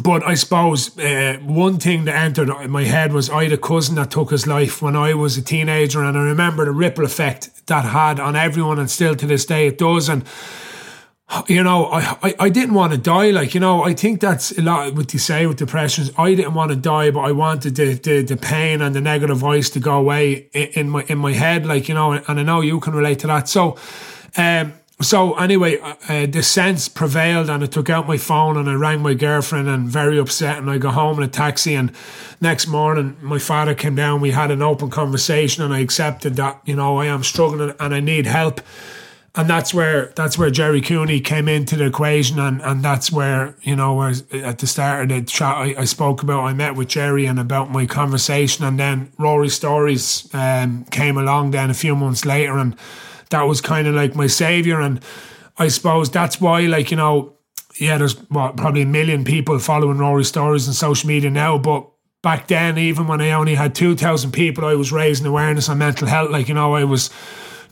but 0.00 0.24
I 0.24 0.34
suppose 0.34 0.98
uh, 0.98 1.38
one 1.42 1.78
thing 1.78 2.06
that 2.06 2.14
entered 2.14 2.48
my 2.70 2.84
head 2.84 3.12
was 3.12 3.28
I 3.28 3.44
had 3.44 3.52
a 3.52 3.58
cousin 3.58 3.96
that 3.96 4.10
took 4.10 4.30
his 4.30 4.46
life 4.46 4.80
when 4.80 4.96
I 4.96 5.12
was 5.12 5.36
a 5.36 5.42
teenager, 5.42 6.02
and 6.02 6.16
I 6.16 6.22
remember 6.22 6.64
the 6.64 6.70
ripple 6.70 7.04
effect 7.04 7.66
that 7.66 7.84
had 7.84 8.18
on 8.18 8.34
everyone, 8.34 8.78
and 8.78 8.90
still 8.90 9.14
to 9.14 9.26
this 9.26 9.44
day 9.44 9.66
it 9.66 9.76
does. 9.76 10.08
And 10.08 10.24
you 11.48 11.62
know, 11.62 11.86
I, 11.86 12.16
I, 12.22 12.34
I 12.40 12.48
didn't 12.48 12.74
want 12.74 12.92
to 12.92 12.98
die. 12.98 13.30
Like, 13.30 13.54
you 13.54 13.60
know, 13.60 13.82
I 13.82 13.94
think 13.94 14.20
that's 14.20 14.56
a 14.58 14.62
lot 14.62 14.94
what 14.94 15.12
you 15.12 15.18
say 15.18 15.46
with 15.46 15.56
depressions. 15.56 16.10
I 16.18 16.34
didn't 16.34 16.54
want 16.54 16.70
to 16.70 16.76
die, 16.76 17.10
but 17.10 17.20
I 17.20 17.32
wanted 17.32 17.76
the, 17.76 17.94
the, 17.94 18.22
the 18.22 18.36
pain 18.36 18.82
and 18.82 18.94
the 18.94 19.00
negative 19.00 19.38
voice 19.38 19.70
to 19.70 19.80
go 19.80 19.96
away 19.96 20.48
in, 20.52 20.68
in 20.74 20.90
my 20.90 21.04
in 21.08 21.18
my 21.18 21.32
head. 21.32 21.64
Like, 21.66 21.88
you 21.88 21.94
know, 21.94 22.12
and 22.12 22.40
I 22.40 22.42
know 22.42 22.60
you 22.60 22.80
can 22.80 22.94
relate 22.94 23.20
to 23.20 23.26
that. 23.28 23.48
So, 23.48 23.76
um, 24.36 24.74
so 25.00 25.34
anyway, 25.34 25.78
uh, 25.78 25.94
uh, 26.08 26.26
the 26.26 26.42
sense 26.42 26.88
prevailed, 26.88 27.50
and 27.50 27.64
I 27.64 27.66
took 27.66 27.90
out 27.90 28.06
my 28.06 28.18
phone 28.18 28.56
and 28.56 28.68
I 28.68 28.74
rang 28.74 29.00
my 29.00 29.14
girlfriend, 29.14 29.68
and 29.68 29.88
very 29.88 30.18
upset. 30.18 30.58
And 30.58 30.70
I 30.70 30.78
got 30.78 30.94
home 30.94 31.18
in 31.18 31.24
a 31.24 31.28
taxi, 31.28 31.74
and 31.74 31.92
next 32.40 32.66
morning 32.66 33.16
my 33.20 33.38
father 33.38 33.74
came 33.74 33.94
down. 33.94 34.20
We 34.20 34.32
had 34.32 34.50
an 34.50 34.62
open 34.62 34.90
conversation, 34.90 35.64
and 35.64 35.72
I 35.72 35.80
accepted 35.80 36.36
that 36.36 36.60
you 36.64 36.76
know 36.76 36.98
I 36.98 37.06
am 37.06 37.24
struggling 37.24 37.74
and 37.80 37.94
I 37.94 38.00
need 38.00 38.26
help. 38.26 38.60
And 39.34 39.48
that's 39.48 39.72
where 39.72 40.12
that's 40.14 40.36
where 40.36 40.50
Jerry 40.50 40.82
Cooney 40.82 41.18
came 41.20 41.48
into 41.48 41.74
the 41.76 41.86
equation, 41.86 42.38
and, 42.38 42.60
and 42.60 42.84
that's 42.84 43.10
where 43.10 43.56
you 43.62 43.74
know 43.74 43.94
where 43.94 44.12
at 44.34 44.58
the 44.58 44.66
start 44.66 45.04
of 45.04 45.08
the 45.08 45.22
chat 45.22 45.56
I, 45.56 45.74
I 45.78 45.84
spoke 45.84 46.22
about. 46.22 46.44
I 46.44 46.52
met 46.52 46.76
with 46.76 46.88
Jerry 46.88 47.24
and 47.24 47.40
about 47.40 47.70
my 47.70 47.86
conversation, 47.86 48.62
and 48.62 48.78
then 48.78 49.10
Rory 49.18 49.48
Stories 49.48 50.28
um, 50.34 50.84
came 50.90 51.16
along 51.16 51.52
then 51.52 51.70
a 51.70 51.74
few 51.74 51.96
months 51.96 52.26
later, 52.26 52.58
and 52.58 52.76
that 53.30 53.44
was 53.44 53.62
kind 53.62 53.88
of 53.88 53.94
like 53.94 54.14
my 54.14 54.26
savior. 54.26 54.82
And 54.82 55.00
I 55.56 55.68
suppose 55.68 56.10
that's 56.10 56.38
why, 56.38 56.60
like, 56.66 56.90
you 56.90 56.98
know, 56.98 57.32
yeah, 57.80 57.96
there's 57.96 58.18
what, 58.28 58.58
probably 58.58 58.82
a 58.82 58.86
million 58.86 59.24
people 59.24 59.58
following 59.58 59.96
Rory 59.96 60.24
stories 60.24 60.68
on 60.68 60.74
social 60.74 61.08
media 61.08 61.30
now, 61.30 61.56
but 61.56 61.88
back 62.22 62.46
then, 62.46 62.78
even 62.78 63.06
when 63.06 63.20
I 63.20 63.32
only 63.32 63.54
had 63.54 63.74
2,000 63.74 64.30
people, 64.30 64.64
I 64.64 64.74
was 64.74 64.92
raising 64.92 65.26
awareness 65.26 65.68
on 65.68 65.78
mental 65.78 66.06
health. 66.06 66.30
Like, 66.30 66.48
you 66.48 66.54
know, 66.54 66.74
I 66.74 66.84
was 66.84 67.10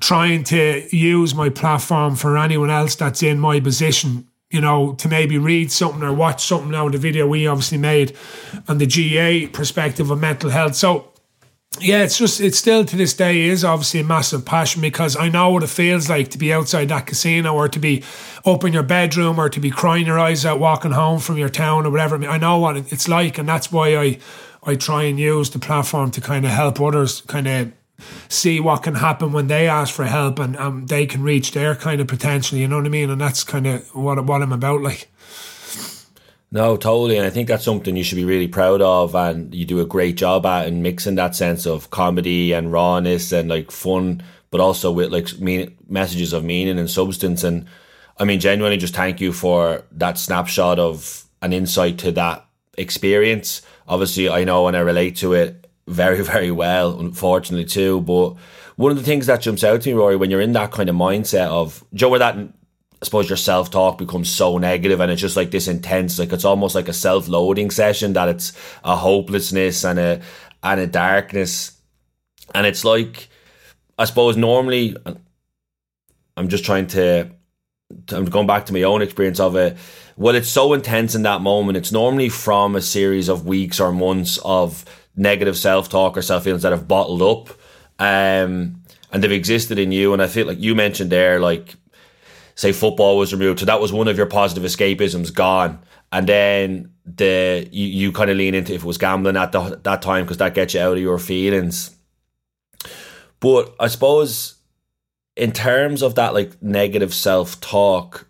trying 0.01 0.45
to 0.45 0.89
use 0.97 1.35
my 1.35 1.49
platform 1.49 2.17
for 2.17 2.39
anyone 2.39 2.71
else 2.71 2.95
that's 2.95 3.23
in 3.23 3.39
my 3.39 3.61
position, 3.61 4.27
you 4.51 4.61
know, 4.61 4.95
to 4.95 5.09
maybe 5.09 5.39
read 5.39 5.71
something 5.71 6.03
or 6.03 6.13
watch 6.13 6.45
something 6.45 6.75
out 6.75 6.87
of 6.87 6.93
the 6.93 6.99
video 6.99 7.27
we 7.27 7.47
obviously 7.47 7.79
made 7.79 8.17
on 8.67 8.79
the 8.79 8.87
GAA 8.87 9.51
perspective 9.53 10.11
of 10.11 10.19
mental 10.19 10.51
health. 10.51 10.75
So, 10.75 11.13
yeah, 11.79 12.03
it's 12.03 12.19
just 12.19 12.41
it's 12.41 12.59
still 12.59 12.85
to 12.85 12.97
this 12.97 13.15
day 13.15 13.43
is 13.43 13.65
obviously 13.65 14.01
a 14.01 14.05
massive 14.05 14.45
passion 14.45 14.83
because 14.83 15.17
I 15.17 15.29
know 15.29 15.51
what 15.51 15.63
it 15.63 15.69
feels 15.69 16.11
like 16.11 16.29
to 16.31 16.39
be 16.39 16.53
outside 16.53 16.89
that 16.89 17.07
casino 17.07 17.55
or 17.55 17.69
to 17.69 17.79
be 17.79 18.03
up 18.45 18.65
in 18.65 18.73
your 18.73 18.83
bedroom 18.83 19.39
or 19.39 19.49
to 19.49 19.61
be 19.61 19.71
crying 19.71 20.07
your 20.07 20.19
eyes 20.19 20.45
out 20.45 20.59
walking 20.59 20.91
home 20.91 21.21
from 21.21 21.39
your 21.39 21.49
town 21.49 21.87
or 21.87 21.91
whatever. 21.91 22.17
I 22.27 22.39
know 22.39 22.59
what 22.59 22.77
it's 22.77 23.07
like, 23.09 23.39
and 23.39 23.49
that's 23.49 23.71
why 23.71 23.97
I 23.97 24.19
I 24.65 24.75
try 24.75 25.05
and 25.05 25.19
use 25.19 25.51
the 25.51 25.59
platform 25.59 26.11
to 26.11 26.21
kind 26.21 26.45
of 26.45 26.51
help 26.51 26.81
others 26.81 27.21
kind 27.23 27.47
of 27.47 27.73
see 28.29 28.61
what 28.61 28.83
can 28.83 28.95
happen 28.95 29.33
when 29.33 29.49
they 29.49 29.69
ask 29.69 29.95
for 29.95 30.05
help 30.05 30.39
and 30.39 30.57
um, 30.57 30.87
they 30.87 31.07
can 31.07 31.23
reach 31.23 31.53
their 31.53 31.75
kind 31.75 32.01
of 32.01 32.07
potential. 32.07 32.59
You 32.59 32.69
know 32.69 32.77
what 32.77 32.87
I 32.87 32.91
mean? 32.91 33.11
And 33.11 33.21
that's 33.21 33.45
kind 33.45 33.67
of 33.67 33.95
what 33.95 34.25
what 34.25 34.43
I'm 34.43 34.53
about, 34.53 34.83
like. 34.83 35.09
No, 36.53 36.77
totally. 36.77 37.17
And 37.17 37.27
I 37.27 37.31
think 37.31 37.47
that's 37.47 37.65
something 37.65 37.97
you 37.97 38.03
should 38.03 38.17
be 38.17 38.25
really 38.25 38.49
proud 38.49 38.83
of. 38.83 39.15
And 39.15 39.55
you 39.55 39.65
do 39.65 39.81
a 39.81 39.87
great 39.87 40.17
job 40.17 40.45
at 40.47 40.67
and 40.67 40.83
mixing 40.83 41.15
that 41.15 41.37
sense 41.37 41.65
of 41.65 41.91
comedy 41.91 42.53
and 42.53 42.73
rawness 42.73 43.31
and 43.31 43.49
like 43.49 43.71
fun, 43.71 44.23
but 44.51 44.61
also 44.61 44.91
with 44.91 45.13
like 45.13 45.39
mean, 45.39 45.77
messages 45.89 46.33
of 46.33 46.45
meaning 46.45 46.79
and 46.79 46.91
substance. 46.91 47.45
And 47.45 47.67
I 48.19 48.25
mean, 48.25 48.41
genuinely 48.41 48.79
just 48.79 48.97
thank 48.97 49.21
you 49.21 49.33
for 49.33 49.85
that 49.93 50.19
snapshot 50.19 50.81
of 50.81 51.25
an 51.41 51.53
insight 51.53 51.99
to 51.99 52.13
that 52.13 52.45
experience. 52.77 53.63
Obviously, 53.87 54.29
I 54.29 54.43
know 54.43 54.67
and 54.67 54.77
I 54.77 54.81
relate 54.81 55.17
to 55.17 55.35
it 55.35 55.70
very, 55.87 56.23
very 56.25 56.51
well, 56.51 56.99
unfortunately, 56.99 57.67
too. 57.67 58.01
But 58.01 58.35
one 58.77 58.91
of 58.91 58.99
the 58.99 59.05
things 59.05 59.27
that 59.27 59.41
jumps 59.41 59.65
out 59.65 59.83
to 59.83 59.89
me, 59.89 59.95
Rory, 59.95 60.17
when 60.17 60.31
you're 60.31 60.41
in 60.41 60.53
that 60.53 60.73
kind 60.73 60.89
of 60.89 60.97
mindset 60.97 61.49
of, 61.49 61.85
Joe, 61.95 62.09
where 62.09 62.19
that 62.19 62.37
I 63.03 63.07
suppose 63.07 63.31
your 63.31 63.39
self 63.39 63.71
talk 63.71 63.97
becomes 63.97 64.29
so 64.29 64.59
negative 64.59 65.01
and 65.01 65.11
it's 65.11 65.23
just 65.23 65.37
like 65.37 65.51
this 65.51 65.69
intense, 65.69 66.19
like 66.19 66.33
it's 66.33 66.45
almost 66.45 66.75
like 66.75 66.89
a 66.89 66.93
self 66.93 67.29
loading 67.29 67.71
session 67.71 68.13
that 68.13 68.29
it's 68.29 68.53
a 68.85 68.95
hopelessness 68.95 69.85
and 69.85 69.99
a 69.99 70.21
and 70.63 70.81
a 70.81 70.87
darkness. 70.87 71.81
And 72.55 72.67
it's 72.67 72.85
like 72.85 73.31
I 73.99 74.05
suppose 74.05 74.37
normally 74.37 74.97
I'm 76.37 76.49
just 76.49 76.65
trying 76.65 76.89
to 76.89 77.31
I'm 78.13 78.27
going 78.27 78.47
back 78.47 78.67
to 78.67 78.73
my 78.75 78.83
own 78.83 79.01
experience 79.01 79.41
of 79.41 79.57
it. 79.57 79.79
Well, 80.19 80.35
it's 80.35 80.49
so 80.49 80.75
intense 80.75 81.15
in 81.15 81.23
that 81.23 81.41
moment. 81.41 81.79
It's 81.79 81.93
normally 81.93 82.29
from 82.29 82.77
a 82.77 82.83
series 82.83 83.29
of 83.29 83.47
weeks 83.47 83.81
or 83.81 83.93
months 83.93 84.39
of 84.45 84.85
negative 85.21 85.57
self 85.57 85.89
talk 85.89 86.17
or 86.17 86.23
self 86.23 86.45
feelings 86.45 86.63
that 86.63 86.73
have 86.73 86.89
bottled 86.89 87.23
up. 87.23 87.51
Um, 87.99 88.83
and 89.13 89.23
they've 89.23 89.31
existed 89.31 89.79
in 89.79 89.93
you. 89.93 90.13
And 90.13 90.23
I 90.23 90.27
feel 90.27 90.47
like 90.47 90.59
you 90.59 90.75
mentioned 90.75 91.11
there, 91.11 91.39
like 91.39 91.75
say 92.55 92.73
football 92.73 93.19
was 93.19 93.33
removed, 93.33 93.61
so 93.61 93.67
that 93.67 93.81
was 93.81 93.93
one 93.93 94.09
of 94.09 94.17
your 94.17 94.27
positive 94.27 94.65
escapisms 94.65 95.33
gone, 95.33 95.79
and 96.11 96.27
then 96.27 96.93
the 97.05 97.69
you, 97.71 97.87
you 97.87 98.13
kind 98.13 98.31
of 98.31 98.37
lean 98.37 98.55
into 98.55 98.75
if 98.75 98.83
it 98.83 98.87
was 98.87 98.99
gambling 98.99 99.37
at 99.37 99.53
the, 99.53 99.81
that 99.83 100.03
time 100.03 100.25
because 100.25 100.39
that 100.39 100.55
gets 100.55 100.75
you 100.75 100.81
out 100.81 100.97
of 100.97 101.03
your 101.03 101.19
feelings. 101.19 101.97
But 103.41 103.75
I 103.79 103.89
suppose 103.89 104.57
in 105.37 105.53
terms 105.53 106.03
of 106.03 106.15
that 106.17 106.35
like 106.35 106.63
negative 106.63 107.15
self 107.15 107.61
talk 107.61 108.27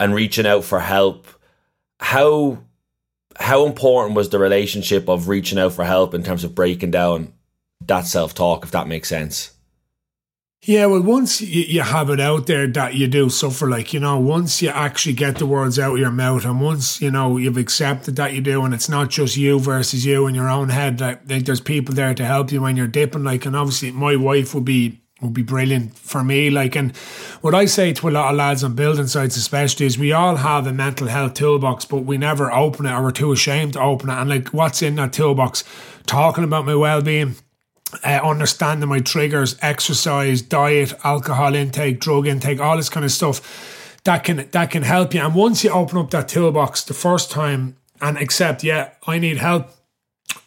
and 0.00 0.14
reaching 0.14 0.46
out 0.46 0.64
for 0.64 0.80
help, 0.80 1.26
how 2.00 2.63
how 3.38 3.66
important 3.66 4.14
was 4.14 4.30
the 4.30 4.38
relationship 4.38 5.08
of 5.08 5.28
reaching 5.28 5.58
out 5.58 5.72
for 5.72 5.84
help 5.84 6.14
in 6.14 6.22
terms 6.22 6.44
of 6.44 6.54
breaking 6.54 6.90
down 6.90 7.32
that 7.86 8.06
self 8.06 8.34
talk, 8.34 8.64
if 8.64 8.70
that 8.70 8.88
makes 8.88 9.08
sense? 9.08 9.52
Yeah, 10.66 10.86
well, 10.86 11.02
once 11.02 11.42
you, 11.42 11.62
you 11.62 11.82
have 11.82 12.08
it 12.08 12.20
out 12.20 12.46
there 12.46 12.66
that 12.66 12.94
you 12.94 13.06
do 13.06 13.28
suffer, 13.28 13.68
like, 13.68 13.92
you 13.92 14.00
know, 14.00 14.18
once 14.18 14.62
you 14.62 14.70
actually 14.70 15.12
get 15.12 15.36
the 15.36 15.44
words 15.44 15.78
out 15.78 15.92
of 15.92 15.98
your 15.98 16.10
mouth 16.10 16.46
and 16.46 16.58
once, 16.58 17.02
you 17.02 17.10
know, 17.10 17.36
you've 17.36 17.58
accepted 17.58 18.16
that 18.16 18.32
you 18.32 18.40
do 18.40 18.64
and 18.64 18.72
it's 18.72 18.88
not 18.88 19.10
just 19.10 19.36
you 19.36 19.58
versus 19.58 20.06
you 20.06 20.26
in 20.26 20.34
your 20.34 20.48
own 20.48 20.70
head, 20.70 21.02
like, 21.02 21.28
like 21.28 21.44
there's 21.44 21.60
people 21.60 21.94
there 21.94 22.14
to 22.14 22.24
help 22.24 22.50
you 22.50 22.62
when 22.62 22.76
you're 22.76 22.86
dipping, 22.86 23.24
like, 23.24 23.44
and 23.44 23.54
obviously 23.54 23.90
my 23.90 24.16
wife 24.16 24.54
would 24.54 24.64
be 24.64 25.02
would 25.20 25.32
be 25.32 25.42
brilliant 25.42 25.96
for 25.96 26.24
me. 26.24 26.50
Like, 26.50 26.76
and 26.76 26.96
what 27.40 27.54
I 27.54 27.66
say 27.66 27.92
to 27.92 28.08
a 28.08 28.10
lot 28.10 28.30
of 28.30 28.36
lads 28.36 28.64
on 28.64 28.74
building 28.74 29.06
sites, 29.06 29.36
especially, 29.36 29.86
is 29.86 29.98
we 29.98 30.12
all 30.12 30.36
have 30.36 30.66
a 30.66 30.72
mental 30.72 31.06
health 31.06 31.34
toolbox, 31.34 31.84
but 31.84 31.98
we 31.98 32.18
never 32.18 32.52
open 32.52 32.86
it 32.86 32.92
or 32.92 33.02
we're 33.02 33.10
too 33.10 33.32
ashamed 33.32 33.74
to 33.74 33.80
open 33.80 34.10
it. 34.10 34.14
And 34.14 34.28
like, 34.28 34.48
what's 34.48 34.82
in 34.82 34.96
that 34.96 35.12
toolbox? 35.12 35.64
Talking 36.06 36.44
about 36.44 36.66
my 36.66 36.74
well 36.74 37.00
being, 37.00 37.36
uh, 38.04 38.20
understanding 38.22 38.88
my 38.88 38.98
triggers, 38.98 39.56
exercise, 39.62 40.42
diet, 40.42 40.92
alcohol 41.04 41.54
intake, 41.54 42.00
drug 42.00 42.26
intake, 42.26 42.60
all 42.60 42.76
this 42.76 42.88
kind 42.88 43.04
of 43.04 43.12
stuff 43.12 43.94
that 44.04 44.24
can 44.24 44.48
that 44.50 44.70
can 44.70 44.82
help 44.82 45.14
you. 45.14 45.20
And 45.20 45.34
once 45.34 45.64
you 45.64 45.70
open 45.70 45.98
up 45.98 46.10
that 46.10 46.28
toolbox 46.28 46.84
the 46.84 46.94
first 46.94 47.30
time 47.30 47.76
and 48.00 48.18
accept, 48.18 48.62
yeah, 48.62 48.90
I 49.06 49.18
need 49.18 49.38
help, 49.38 49.70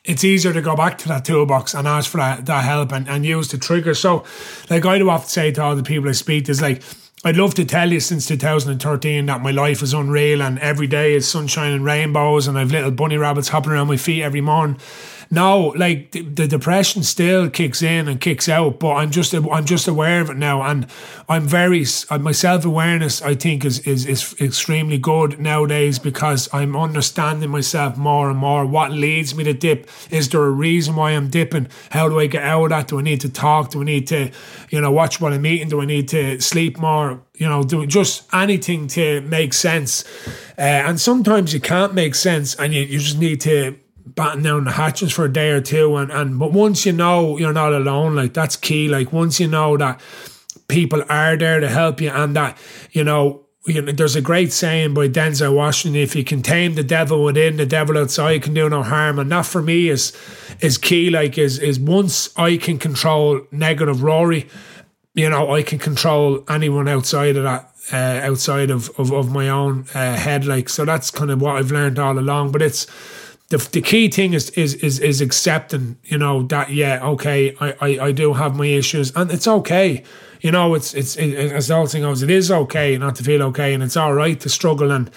it's 0.03 0.23
easier 0.23 0.53
to 0.53 0.61
go 0.61 0.75
back 0.75 0.97
to 0.99 1.07
that 1.09 1.25
toolbox 1.25 1.73
and 1.73 1.87
ask 1.87 2.09
for 2.09 2.17
that, 2.17 2.45
that 2.45 2.63
help 2.63 2.91
and, 2.91 3.07
and 3.09 3.25
use 3.25 3.49
the 3.49 3.57
trigger. 3.57 3.93
So, 3.93 4.23
like 4.69 4.85
I 4.85 4.97
do 4.97 5.09
often 5.09 5.27
say 5.27 5.51
to 5.51 5.61
all 5.61 5.75
the 5.75 5.83
people 5.83 6.09
I 6.09 6.13
speak 6.13 6.47
is 6.49 6.61
like, 6.61 6.81
I'd 7.25 7.35
love 7.35 7.55
to 7.55 7.65
tell 7.65 7.91
you 7.91 7.99
since 7.99 8.27
2013 8.27 9.25
that 9.25 9.41
my 9.41 9.51
life 9.51 9.81
is 9.81 9.93
unreal 9.93 10.41
and 10.41 10.59
every 10.59 10.87
day 10.87 11.13
is 11.13 11.27
sunshine 11.27 11.73
and 11.73 11.83
rainbows 11.83 12.47
and 12.47 12.57
I've 12.57 12.71
little 12.71 12.91
bunny 12.91 13.17
rabbits 13.17 13.49
hopping 13.49 13.71
around 13.71 13.87
my 13.87 13.97
feet 13.97 14.23
every 14.23 14.39
morning 14.39 14.77
no, 15.29 15.73
like 15.75 16.11
the, 16.11 16.21
the, 16.21 16.47
depression 16.47 17.03
still 17.03 17.49
kicks 17.49 17.81
in 17.81 18.07
and 18.07 18.21
kicks 18.21 18.47
out, 18.47 18.79
but 18.79 18.93
I'm 18.93 19.11
just 19.11 19.33
I'm 19.33 19.65
just 19.65 19.87
aware 19.87 20.21
of 20.21 20.29
it 20.29 20.37
now, 20.37 20.61
and 20.61 20.87
I'm 21.27 21.45
very 21.45 21.85
uh, 22.09 22.17
my 22.17 22.31
self 22.31 22.63
awareness. 22.63 23.21
I 23.21 23.35
think 23.35 23.65
is, 23.65 23.79
is 23.79 24.05
is 24.05 24.35
extremely 24.39 24.97
good 24.97 25.39
nowadays 25.39 25.99
because 25.99 26.47
I'm 26.53 26.75
understanding 26.77 27.49
myself 27.49 27.97
more 27.97 28.29
and 28.29 28.39
more. 28.39 28.65
What 28.65 28.91
leads 28.91 29.35
me 29.35 29.43
to 29.43 29.53
dip? 29.53 29.89
Is 30.09 30.29
there 30.29 30.43
a 30.43 30.49
reason 30.49 30.95
why 30.95 31.11
I'm 31.11 31.29
dipping? 31.29 31.67
How 31.89 32.07
do 32.07 32.19
I 32.19 32.27
get 32.27 32.43
out 32.43 32.63
of 32.63 32.69
that? 32.69 32.87
Do 32.87 32.99
I 32.99 33.01
need 33.01 33.21
to 33.21 33.29
talk? 33.29 33.71
Do 33.71 33.81
I 33.81 33.85
need 33.85 34.07
to, 34.07 34.31
you 34.69 34.79
know, 34.79 34.91
watch 34.91 35.19
what 35.19 35.33
I'm 35.33 35.45
eating? 35.45 35.67
Do 35.67 35.81
I 35.81 35.85
need 35.85 36.07
to 36.09 36.39
sleep 36.39 36.77
more? 36.77 37.21
You 37.35 37.49
know, 37.49 37.63
do 37.63 37.85
just 37.85 38.33
anything 38.33 38.87
to 38.89 39.21
make 39.21 39.53
sense. 39.53 40.05
Uh, 40.57 40.61
and 40.61 40.99
sometimes 40.99 41.53
you 41.53 41.59
can't 41.59 41.93
make 41.93 42.15
sense, 42.15 42.55
and 42.55 42.73
you, 42.73 42.81
you 42.81 42.99
just 42.99 43.19
need 43.19 43.41
to 43.41 43.77
batten 44.15 44.43
down 44.43 44.63
the 44.63 44.71
hatches 44.71 45.11
for 45.11 45.25
a 45.25 45.31
day 45.31 45.49
or 45.49 45.61
two 45.61 45.95
and, 45.97 46.11
and 46.11 46.39
but 46.39 46.51
once 46.51 46.85
you 46.85 46.91
know 46.91 47.37
you're 47.37 47.53
not 47.53 47.73
alone 47.73 48.15
like 48.15 48.33
that's 48.33 48.55
key 48.55 48.87
like 48.87 49.11
once 49.11 49.39
you 49.39 49.47
know 49.47 49.77
that 49.77 49.99
people 50.67 51.03
are 51.09 51.37
there 51.37 51.59
to 51.59 51.69
help 51.69 52.01
you 52.01 52.09
and 52.09 52.35
that 52.35 52.57
you 52.91 53.03
know 53.03 53.47
you 53.67 53.81
know, 53.81 53.91
there's 53.91 54.15
a 54.15 54.21
great 54.21 54.53
saying 54.53 54.93
by 54.93 55.09
Denzel 55.09 55.53
Washington: 55.53 56.01
"If 56.01 56.15
you 56.15 56.23
can 56.23 56.41
tame 56.41 56.75
the 56.75 56.83
devil 56.83 57.23
within, 57.23 57.57
the 57.57 57.65
devil 57.65 57.97
outside 57.97 58.41
can 58.41 58.53
do 58.53 58.69
no 58.69 58.81
harm." 58.81 59.19
And 59.19 59.29
that 59.31 59.45
for 59.45 59.61
me 59.61 59.89
is 59.89 60.17
is 60.61 60.77
key. 60.77 61.09
Like, 61.09 61.37
is 61.37 61.59
is 61.59 61.79
once 61.79 62.29
I 62.37 62.55
can 62.55 62.77
control 62.77 63.41
negative 63.51 64.01
Rory, 64.03 64.47
you 65.13 65.29
know, 65.29 65.53
I 65.53 65.63
can 65.63 65.79
control 65.79 66.45
anyone 66.49 66.87
outside 66.87 67.35
of 67.35 67.43
that, 67.43 67.71
uh, 67.91 68.25
outside 68.25 68.71
of, 68.71 68.89
of 68.97 69.11
of 69.11 69.31
my 69.31 69.49
own 69.49 69.85
uh, 69.93 70.15
head. 70.15 70.45
Like, 70.45 70.69
so 70.69 70.85
that's 70.85 71.11
kind 71.11 71.29
of 71.29 71.41
what 71.41 71.57
I've 71.57 71.71
learned 71.71 71.99
all 71.99 72.17
along. 72.17 72.53
But 72.53 72.61
it's 72.61 72.87
the, 73.49 73.57
the 73.71 73.81
key 73.81 74.09
thing 74.09 74.33
is 74.33 74.49
is 74.51 74.75
is 74.75 74.99
is 74.99 75.21
accepting 75.21 75.97
you 76.03 76.17
know 76.17 76.43
that 76.43 76.69
yeah 76.69 76.99
okay 77.01 77.55
I, 77.59 77.75
I 77.79 77.87
I 78.07 78.11
do 78.11 78.33
have 78.33 78.55
my 78.55 78.65
issues 78.65 79.15
and 79.15 79.31
it's 79.31 79.47
okay. 79.47 80.03
You 80.41 80.51
know 80.51 80.75
it's 80.75 80.93
it's 80.93 81.15
it, 81.15 81.51
as 81.53 81.67
the 81.69 81.75
whole 81.75 81.87
thing 81.87 82.01
goes 82.01 82.21
it 82.21 82.29
is 82.29 82.51
okay 82.51 82.97
not 82.97 83.15
to 83.15 83.23
feel 83.23 83.41
okay 83.43 83.73
and 83.73 83.81
it's 83.81 83.95
all 83.95 84.13
right 84.13 84.39
to 84.41 84.49
struggle. 84.49 84.91
And 84.91 85.09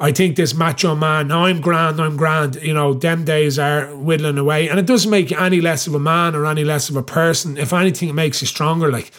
I 0.00 0.10
think 0.10 0.34
this 0.34 0.54
macho 0.54 0.96
man 0.96 1.30
I'm 1.30 1.60
grand 1.60 2.00
I'm 2.00 2.16
grand 2.16 2.56
you 2.56 2.74
know 2.74 2.94
them 2.94 3.24
days 3.24 3.60
are 3.60 3.94
whittling 3.94 4.38
away 4.38 4.68
and 4.68 4.80
it 4.80 4.86
doesn't 4.86 5.10
make 5.10 5.30
you 5.30 5.38
any 5.38 5.60
less 5.60 5.86
of 5.86 5.94
a 5.94 6.00
man 6.00 6.34
or 6.34 6.46
any 6.46 6.64
less 6.64 6.90
of 6.90 6.96
a 6.96 7.02
person. 7.02 7.56
If 7.56 7.72
anything 7.72 8.08
it 8.08 8.14
makes 8.14 8.40
you 8.40 8.48
stronger 8.48 8.90
like 8.90 9.12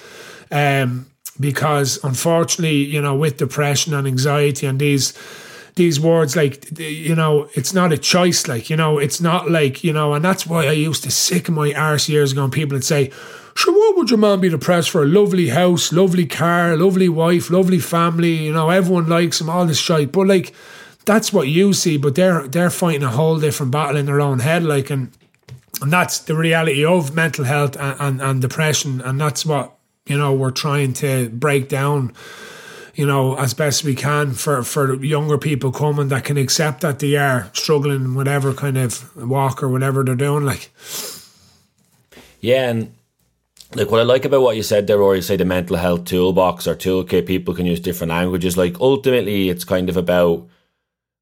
um 0.52 1.06
because 1.40 2.04
unfortunately 2.04 2.76
you 2.76 3.02
know 3.02 3.16
with 3.16 3.38
depression 3.38 3.94
and 3.94 4.06
anxiety 4.06 4.68
and 4.68 4.80
these 4.80 5.14
these 5.80 6.00
words 6.00 6.36
like 6.36 6.78
you 6.78 7.16
know 7.16 7.50
it's 7.54 7.74
not 7.74 7.94
a 7.94 7.98
choice 7.98 8.48
like 8.50 8.70
you 8.70 8.76
know 8.76 9.00
it's 9.00 9.22
not 9.22 9.50
like 9.50 9.82
you 9.82 9.94
know 9.94 10.14
and 10.14 10.24
that's 10.24 10.46
why 10.46 10.68
I 10.68 10.74
used 10.74 11.04
to 11.04 11.12
sicken 11.12 11.56
my 11.56 11.74
arse 11.74 12.10
years 12.10 12.34
ago 12.34 12.44
and 12.44 12.52
people 12.52 12.76
would 12.76 12.84
say 12.84 13.12
sure 13.56 13.74
what 13.74 13.96
would 13.96 14.10
your 14.10 14.20
man 14.20 14.42
be 14.42 14.50
depressed 14.50 14.90
for? 14.90 15.04
A 15.04 15.08
lovely 15.08 15.48
house 15.48 15.94
lovely 15.94 16.26
car 16.26 16.76
lovely 16.76 17.08
wife 17.08 17.50
lovely 17.50 17.80
family 17.80 18.46
you 18.46 18.54
know 18.54 18.70
everyone 18.70 19.08
likes 19.08 19.40
him 19.40 19.50
all 19.50 19.66
this 19.66 19.80
shit 19.80 20.12
but 20.12 20.28
like 20.28 20.54
that's 21.06 21.32
what 21.32 21.48
you 21.48 21.72
see 21.72 21.96
but 21.96 22.14
they're 22.14 22.46
they're 22.50 22.70
fighting 22.70 23.04
a 23.04 23.10
whole 23.10 23.40
different 23.40 23.72
battle 23.72 23.96
in 23.96 24.06
their 24.06 24.20
own 24.20 24.40
head 24.40 24.64
like 24.66 24.90
and 24.90 25.12
and 25.82 25.94
that's 25.94 26.20
the 26.20 26.36
reality 26.36 26.84
of 26.84 27.16
mental 27.16 27.46
health 27.46 27.78
and, 27.78 27.96
and, 28.02 28.22
and 28.22 28.42
depression 28.42 29.00
and 29.00 29.20
that's 29.20 29.46
what 29.46 29.78
you 30.08 30.18
know 30.18 30.34
we're 30.34 30.52
trying 30.52 30.92
to 30.92 31.30
break 31.30 31.70
down 31.70 32.14
you 33.00 33.06
know, 33.06 33.38
as 33.38 33.54
best 33.54 33.86
we 33.86 33.96
can 33.96 34.34
for, 34.34 34.62
for 34.62 35.02
younger 35.02 35.38
people 35.38 35.72
coming 35.72 36.10
that 36.10 36.26
can 36.26 36.36
accept 36.36 36.82
that 36.82 37.00
they 37.00 37.16
are 37.16 37.50
struggling, 37.54 38.14
whatever 38.14 38.54
kind 38.54 38.78
of 38.78 39.16
walk 39.16 39.64
or 39.64 39.70
whatever 39.70 40.04
they're 40.04 40.16
doing. 40.16 40.44
Like, 40.44 40.70
yeah, 42.42 42.70
and 42.70 42.94
like 43.74 43.90
what 43.90 44.02
I 44.02 44.04
like 44.04 44.26
about 44.26 44.42
what 44.42 44.58
you 44.58 44.64
said 44.64 44.88
there, 44.88 45.02
or 45.02 45.16
you 45.16 45.22
say 45.22 45.38
the 45.38 45.46
mental 45.46 45.78
health 45.78 46.04
toolbox 46.04 46.68
or 46.68 46.76
toolkit, 46.76 47.26
people 47.26 47.54
can 47.54 47.66
use 47.66 47.80
different 47.80 48.12
languages. 48.12 48.58
Like 48.58 48.82
ultimately, 48.82 49.48
it's 49.48 49.64
kind 49.64 49.88
of 49.88 49.96
about 49.96 50.46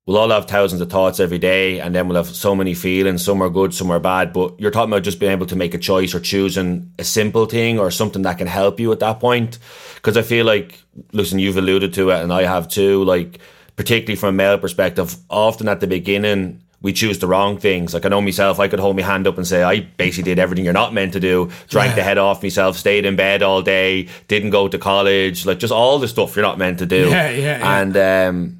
we'll 0.08 0.18
all 0.18 0.30
have 0.30 0.45
thousands 0.45 0.82
of 0.82 0.89
thoughts 0.89 1.20
every 1.20 1.38
day, 1.38 1.80
and 1.80 1.93
then 1.93 2.08
we'll 2.08 2.18
have 2.18 2.36
so 2.36 2.55
many 2.55 2.74
feelings. 2.74 3.24
Some 3.24 3.43
are 3.43 3.49
good, 3.49 3.76
some 3.76 3.91
are 3.91 3.99
bad. 3.99 4.34
But 4.34 4.60
you're 4.60 4.72
talking 4.72 4.91
about 4.91 5.03
just 5.03 5.20
being 5.20 5.32
able 5.32 5.45
to 5.45 5.55
make 5.55 5.76
a 5.76 5.78
choice 5.78 6.16
or 6.16 6.20
choosing 6.20 6.91
a 6.97 7.03
simple 7.03 7.45
thing 7.45 7.78
or 7.78 7.91
something 7.91 8.24
that 8.24 8.39
can 8.39 8.47
help 8.47 8.80
you 8.80 8.91
at 8.91 8.99
that 9.01 9.20
point. 9.20 9.60
Because 9.95 10.18
I 10.18 10.24
feel 10.24 10.45
like, 10.45 10.82
listen, 11.12 11.38
you've 11.38 11.58
alluded 11.58 11.93
to 11.93 12.10
it, 12.10 12.24
and 12.24 12.34
I 12.34 12.43
have 12.43 12.68
too. 12.68 13.03
Like 13.03 13.39
particularly 13.76 14.16
from 14.16 14.30
a 14.30 14.34
male 14.34 14.58
perspective, 14.58 15.16
often 15.30 15.70
at 15.70 15.80
the 15.80 15.88
beginning 15.88 16.62
we 16.82 16.93
choose 16.93 17.20
the 17.20 17.28
wrong 17.28 17.58
things. 17.58 17.93
Like 17.93 18.05
I 18.05 18.10
know 18.10 18.22
myself, 18.22 18.60
I 18.60 18.68
could 18.68 18.80
hold 18.80 18.95
my 18.95 19.01
hand 19.01 19.26
up 19.26 19.38
and 19.38 19.47
say 19.47 19.64
I 19.64 19.80
basically 19.80 20.32
did 20.32 20.39
everything 20.39 20.64
you're 20.64 20.74
not 20.74 20.93
meant 20.93 21.14
to 21.14 21.20
do. 21.20 21.49
Drank 21.70 21.91
yeah. 21.91 21.95
the 21.95 22.03
head 22.03 22.18
off 22.18 22.43
myself, 22.43 22.78
stayed 22.78 23.05
in 23.05 23.16
bed 23.16 23.41
all 23.41 23.62
day, 23.62 24.10
didn't 24.28 24.51
go 24.51 24.68
to 24.68 24.78
college, 24.78 25.45
like 25.45 25.60
just 25.60 25.74
all 25.74 25.97
the 25.99 26.08
stuff 26.08 26.36
you're 26.36 26.45
not 26.45 26.58
meant 26.58 26.80
to 26.80 26.86
do. 26.86 27.10
Yeah, 27.10 27.30
yeah, 27.30 27.58
yeah. 27.58 27.82
And 27.82 27.97
um, 27.97 28.57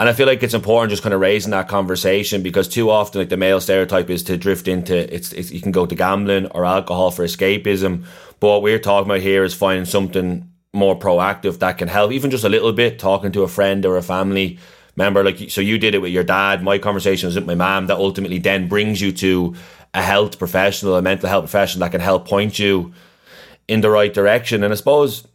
and 0.00 0.08
I 0.08 0.14
feel 0.14 0.26
like 0.26 0.42
it's 0.42 0.54
important 0.54 0.88
just 0.88 1.02
kind 1.02 1.12
of 1.12 1.20
raising 1.20 1.50
that 1.50 1.68
conversation 1.68 2.42
because 2.42 2.68
too 2.68 2.88
often 2.88 3.20
like 3.20 3.28
the 3.28 3.36
male 3.36 3.60
stereotype 3.60 4.08
is 4.08 4.22
to 4.24 4.38
drift 4.38 4.66
into 4.66 4.96
it's, 5.14 5.30
it's 5.34 5.50
you 5.50 5.60
can 5.60 5.72
go 5.72 5.84
to 5.84 5.94
gambling 5.94 6.46
or 6.46 6.64
alcohol 6.64 7.10
for 7.10 7.22
escapism. 7.22 8.06
But 8.40 8.48
what 8.48 8.62
we're 8.62 8.78
talking 8.78 9.10
about 9.10 9.20
here 9.20 9.44
is 9.44 9.52
finding 9.52 9.84
something 9.84 10.50
more 10.72 10.98
proactive 10.98 11.58
that 11.58 11.76
can 11.76 11.88
help, 11.88 12.12
even 12.12 12.30
just 12.30 12.44
a 12.44 12.48
little 12.48 12.72
bit, 12.72 12.98
talking 12.98 13.30
to 13.32 13.42
a 13.42 13.48
friend 13.48 13.84
or 13.84 13.98
a 13.98 14.02
family 14.02 14.58
member. 14.96 15.22
like, 15.22 15.50
so 15.50 15.60
you 15.60 15.76
did 15.76 15.94
it 15.94 15.98
with 15.98 16.12
your 16.12 16.24
dad. 16.24 16.62
My 16.62 16.78
conversation 16.78 17.26
was 17.26 17.34
with 17.34 17.44
my 17.44 17.54
mom. 17.54 17.88
That 17.88 17.98
ultimately 17.98 18.38
then 18.38 18.68
brings 18.68 19.02
you 19.02 19.12
to 19.12 19.54
a 19.92 20.00
health 20.00 20.38
professional, 20.38 20.96
a 20.96 21.02
mental 21.02 21.28
health 21.28 21.44
professional 21.44 21.80
that 21.80 21.92
can 21.92 22.00
help 22.00 22.26
point 22.26 22.58
you 22.58 22.94
in 23.68 23.82
the 23.82 23.90
right 23.90 24.14
direction. 24.14 24.64
And 24.64 24.72
I 24.72 24.76
suppose 24.76 25.26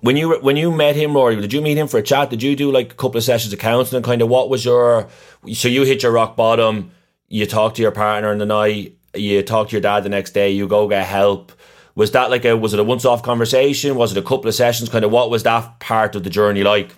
when 0.00 0.16
you 0.16 0.38
when 0.40 0.56
you 0.56 0.70
met 0.70 0.96
him, 0.96 1.14
Rory, 1.14 1.36
did 1.36 1.52
you 1.52 1.60
meet 1.60 1.76
him 1.76 1.88
for 1.88 1.98
a 1.98 2.02
chat? 2.02 2.30
Did 2.30 2.42
you 2.42 2.54
do 2.54 2.70
like 2.70 2.92
a 2.92 2.94
couple 2.94 3.18
of 3.18 3.24
sessions 3.24 3.52
of 3.52 3.58
counselling? 3.58 4.02
Kind 4.02 4.22
of 4.22 4.28
what 4.28 4.48
was 4.48 4.64
your 4.64 5.08
so 5.52 5.68
you 5.68 5.82
hit 5.82 6.02
your 6.02 6.12
rock 6.12 6.36
bottom. 6.36 6.92
You 7.28 7.46
talk 7.46 7.74
to 7.74 7.82
your 7.82 7.90
partner 7.90 8.32
in 8.32 8.38
the 8.38 8.46
night. 8.46 8.96
You 9.14 9.42
talk 9.42 9.68
to 9.68 9.72
your 9.72 9.80
dad 9.80 10.04
the 10.04 10.08
next 10.08 10.30
day. 10.32 10.50
You 10.50 10.68
go 10.68 10.88
get 10.88 11.06
help. 11.06 11.52
Was 11.96 12.12
that 12.12 12.30
like 12.30 12.44
a 12.44 12.56
was 12.56 12.72
it 12.72 12.80
a 12.80 12.84
once 12.84 13.04
off 13.04 13.22
conversation? 13.22 13.96
Was 13.96 14.12
it 14.12 14.18
a 14.18 14.22
couple 14.22 14.48
of 14.48 14.54
sessions? 14.54 14.88
Kind 14.88 15.04
of 15.04 15.10
what 15.10 15.28
was 15.28 15.42
that 15.42 15.80
part 15.80 16.14
of 16.14 16.22
the 16.22 16.30
journey 16.30 16.62
like? 16.62 16.94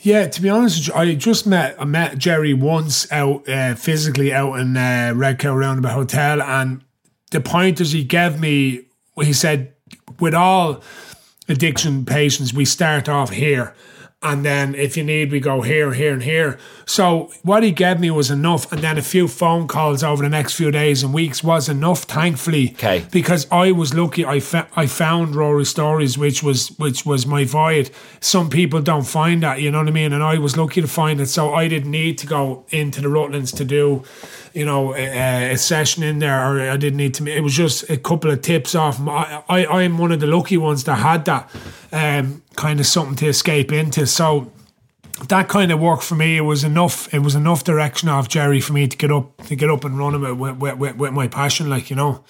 Yeah, 0.00 0.28
to 0.28 0.40
be 0.42 0.48
honest, 0.48 0.92
I 0.92 1.14
just 1.14 1.46
met 1.46 1.76
I 1.80 1.84
met 1.84 2.18
Jerry 2.18 2.54
once 2.54 3.10
out 3.10 3.48
uh, 3.48 3.74
physically 3.74 4.32
out 4.32 4.60
in 4.60 4.76
uh, 4.76 5.12
Redcow 5.14 5.58
Roundabout 5.58 5.94
Hotel, 5.94 6.40
and 6.40 6.84
the 7.32 7.40
pointers 7.40 7.92
he 7.92 8.04
gave 8.04 8.38
me, 8.38 8.82
he 9.20 9.32
said, 9.32 9.74
with 10.20 10.34
all 10.34 10.82
addiction 11.48 12.04
patients, 12.04 12.52
we 12.52 12.64
start 12.64 13.08
off 13.08 13.30
here 13.30 13.74
and 14.20 14.44
then 14.44 14.74
if 14.74 14.96
you 14.96 15.04
need, 15.04 15.30
we 15.30 15.38
go 15.38 15.62
here, 15.62 15.92
here, 15.92 16.12
and 16.12 16.24
here. 16.24 16.58
So 16.86 17.30
what 17.42 17.62
he 17.62 17.70
gave 17.70 18.00
me 18.00 18.10
was 18.10 18.32
enough, 18.32 18.70
and 18.72 18.80
then 18.80 18.98
a 18.98 19.02
few 19.02 19.28
phone 19.28 19.68
calls 19.68 20.02
over 20.02 20.24
the 20.24 20.28
next 20.28 20.54
few 20.54 20.72
days 20.72 21.04
and 21.04 21.14
weeks 21.14 21.44
was 21.44 21.68
enough, 21.68 22.02
thankfully. 22.02 22.72
Okay. 22.72 23.06
Because 23.12 23.46
I 23.52 23.70
was 23.70 23.94
lucky, 23.94 24.24
I 24.24 24.40
fa- 24.40 24.66
I 24.74 24.86
found 24.86 25.36
Rory 25.36 25.64
Stories, 25.64 26.18
which 26.18 26.42
was 26.42 26.76
which 26.78 27.06
was 27.06 27.26
my 27.26 27.44
void. 27.44 27.90
Some 28.18 28.50
people 28.50 28.82
don't 28.82 29.06
find 29.06 29.44
that, 29.44 29.60
you 29.60 29.70
know 29.70 29.78
what 29.78 29.88
I 29.88 29.92
mean, 29.92 30.12
and 30.12 30.22
I 30.22 30.38
was 30.38 30.56
lucky 30.56 30.80
to 30.80 30.88
find 30.88 31.20
it, 31.20 31.26
so 31.26 31.54
I 31.54 31.68
didn't 31.68 31.92
need 31.92 32.18
to 32.18 32.26
go 32.26 32.64
into 32.70 33.00
the 33.00 33.08
Rutlands 33.08 33.52
to 33.52 33.64
do 33.64 34.02
you 34.54 34.64
know, 34.64 34.94
a, 34.96 35.52
a, 35.52 35.56
session 35.56 36.02
in 36.02 36.18
there, 36.18 36.40
or 36.40 36.70
I 36.70 36.76
didn't 36.76 36.96
need 36.96 37.14
to. 37.14 37.26
It 37.26 37.42
was 37.42 37.54
just 37.54 37.88
a 37.90 37.96
couple 37.96 38.30
of 38.30 38.42
tips 38.42 38.74
off. 38.74 38.98
I, 39.00 39.44
I 39.48 39.66
I'm 39.66 39.98
one 39.98 40.10
of 40.10 40.18
the 40.18 40.26
lucky 40.26 40.56
ones 40.56 40.82
that 40.84 40.96
had 40.96 41.26
that 41.26 41.48
um, 41.92 42.42
kind 42.58 42.80
of 42.80 42.86
something 42.86 43.16
to 43.16 43.26
escape 43.26 43.72
into. 43.72 44.06
So 44.06 44.52
that 45.28 45.48
kind 45.48 45.72
of 45.72 45.80
worked 45.80 46.02
for 46.02 46.14
me. 46.14 46.36
It 46.36 46.42
was 46.42 46.64
enough. 46.64 47.12
It 47.14 47.20
was 47.20 47.34
enough 47.34 47.64
direction 47.64 48.10
off 48.10 48.28
Jerry 48.28 48.60
for 48.60 48.74
me 48.74 48.86
to 48.86 48.96
get 48.96 49.10
up 49.10 49.44
to 49.46 49.56
get 49.56 49.70
up 49.70 49.84
and 49.84 49.98
run 49.98 50.20
with 50.20 50.58
with, 50.58 50.76
with, 50.76 50.96
with 50.96 51.12
my 51.12 51.28
passion, 51.28 51.70
like 51.70 51.88
you 51.88 51.96
know. 51.96 52.24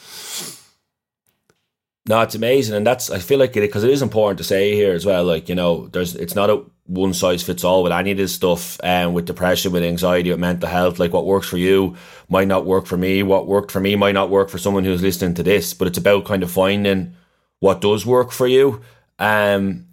No, 2.07 2.23
it's 2.23 2.35
amazing, 2.35 2.75
and 2.75 2.87
that's 2.87 3.11
I 3.11 3.19
feel 3.19 3.39
like 3.39 3.57
it 3.57 3.61
because 3.61 3.85
it 3.85 3.91
is 3.91 4.01
important 4.01 4.39
to 4.39 4.45
say 4.45 4.75
here 4.75 4.95
as 4.95 5.05
well. 5.05 5.25
Like 5.25 5.49
you 5.49 5.55
know, 5.55 5.89
there's 5.89 6.15
it's 6.15 6.35
not 6.35 6.49
a 6.49 6.65
one 6.89 7.13
size 7.13 7.43
fits 7.43 7.65
all 7.65 7.83
with 7.83 7.93
any 7.93 8.13
of 8.13 8.17
this 8.17 8.35
stuff. 8.35 8.81
And 8.83 9.09
um, 9.09 9.15
with 9.15 9.27
depression, 9.27 9.73
with 9.73 9.83
anxiety, 9.83 10.31
with 10.31 10.41
mental 10.41 10.69
health, 10.69 10.99
like 10.99 11.13
what 11.13 11.27
works 11.27 11.47
for 11.47 11.59
you 11.59 11.97
might 12.29 12.49
not 12.49 12.65
work 12.65 12.87
for 12.87 12.97
me. 12.97 13.23
What 13.23 13.47
worked 13.47 13.71
for 13.71 13.81
me 13.81 13.95
might 13.95 14.15
not 14.15 14.31
work 14.31 14.49
for 14.49 14.59
someone 14.59 14.85
who's 14.85 15.03
listening 15.03 15.35
to 15.35 15.43
this. 15.43 15.75
But 15.75 15.89
it's 15.89 15.99
about 15.99 16.25
kind 16.25 16.43
of 16.43 16.51
finding 16.51 17.15
what 17.61 17.83
does 17.83 18.07
work 18.07 18.33
for 18.33 18.47
you. 18.47 18.81
Um, 19.19 19.88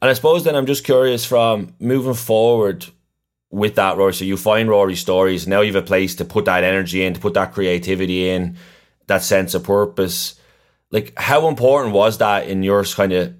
and 0.00 0.10
I 0.10 0.12
suppose 0.12 0.44
then 0.44 0.56
I'm 0.56 0.66
just 0.66 0.84
curious 0.84 1.24
from 1.24 1.74
moving 1.78 2.14
forward 2.14 2.86
with 3.50 3.74
that, 3.74 3.96
Rory. 3.96 4.14
So 4.14 4.24
you 4.24 4.36
find 4.36 4.68
Rory's 4.68 5.00
stories. 5.00 5.46
Now 5.46 5.60
you 5.60 5.72
have 5.72 5.82
a 5.82 5.86
place 5.86 6.14
to 6.16 6.24
put 6.24 6.44
that 6.44 6.64
energy 6.64 7.02
in, 7.02 7.14
to 7.14 7.20
put 7.20 7.34
that 7.34 7.52
creativity 7.52 8.30
in, 8.30 8.56
that 9.06 9.22
sense 9.22 9.54
of 9.54 9.64
purpose 9.64 10.40
like 10.90 11.12
how 11.16 11.48
important 11.48 11.94
was 11.94 12.18
that 12.18 12.48
in 12.48 12.62
your 12.62 12.84
kind 12.84 13.12
of 13.12 13.34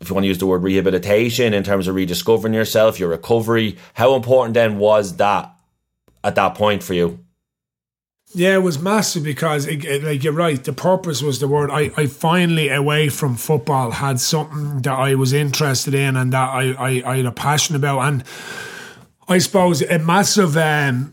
if 0.00 0.08
you 0.08 0.14
want 0.14 0.24
to 0.24 0.28
use 0.28 0.38
the 0.38 0.46
word 0.46 0.62
rehabilitation 0.62 1.52
in 1.52 1.62
terms 1.62 1.86
of 1.86 1.94
rediscovering 1.94 2.54
yourself, 2.54 2.98
your 2.98 3.10
recovery, 3.10 3.76
how 3.92 4.14
important 4.14 4.54
then 4.54 4.78
was 4.78 5.16
that 5.16 5.54
at 6.24 6.36
that 6.36 6.54
point 6.54 6.82
for 6.82 6.94
you? 6.94 7.18
Yeah, 8.32 8.54
it 8.54 8.62
was 8.62 8.78
massive 8.78 9.24
because, 9.24 9.66
it, 9.66 9.84
it, 9.84 10.04
like 10.04 10.22
you're 10.22 10.32
right, 10.32 10.62
the 10.62 10.72
purpose 10.72 11.20
was 11.20 11.40
the 11.40 11.48
word. 11.48 11.68
I, 11.70 11.90
I 11.96 12.06
finally, 12.06 12.68
away 12.68 13.08
from 13.08 13.34
football, 13.34 13.90
had 13.90 14.20
something 14.20 14.82
that 14.82 14.96
I 14.96 15.16
was 15.16 15.32
interested 15.32 15.94
in 15.94 16.16
and 16.16 16.32
that 16.32 16.48
I, 16.48 16.70
I, 16.72 17.02
I 17.04 17.16
had 17.16 17.26
a 17.26 17.32
passion 17.32 17.74
about. 17.74 18.00
And 18.00 18.24
I 19.28 19.38
suppose 19.38 19.82
a 19.82 19.98
massive 19.98 20.56
um, 20.56 21.12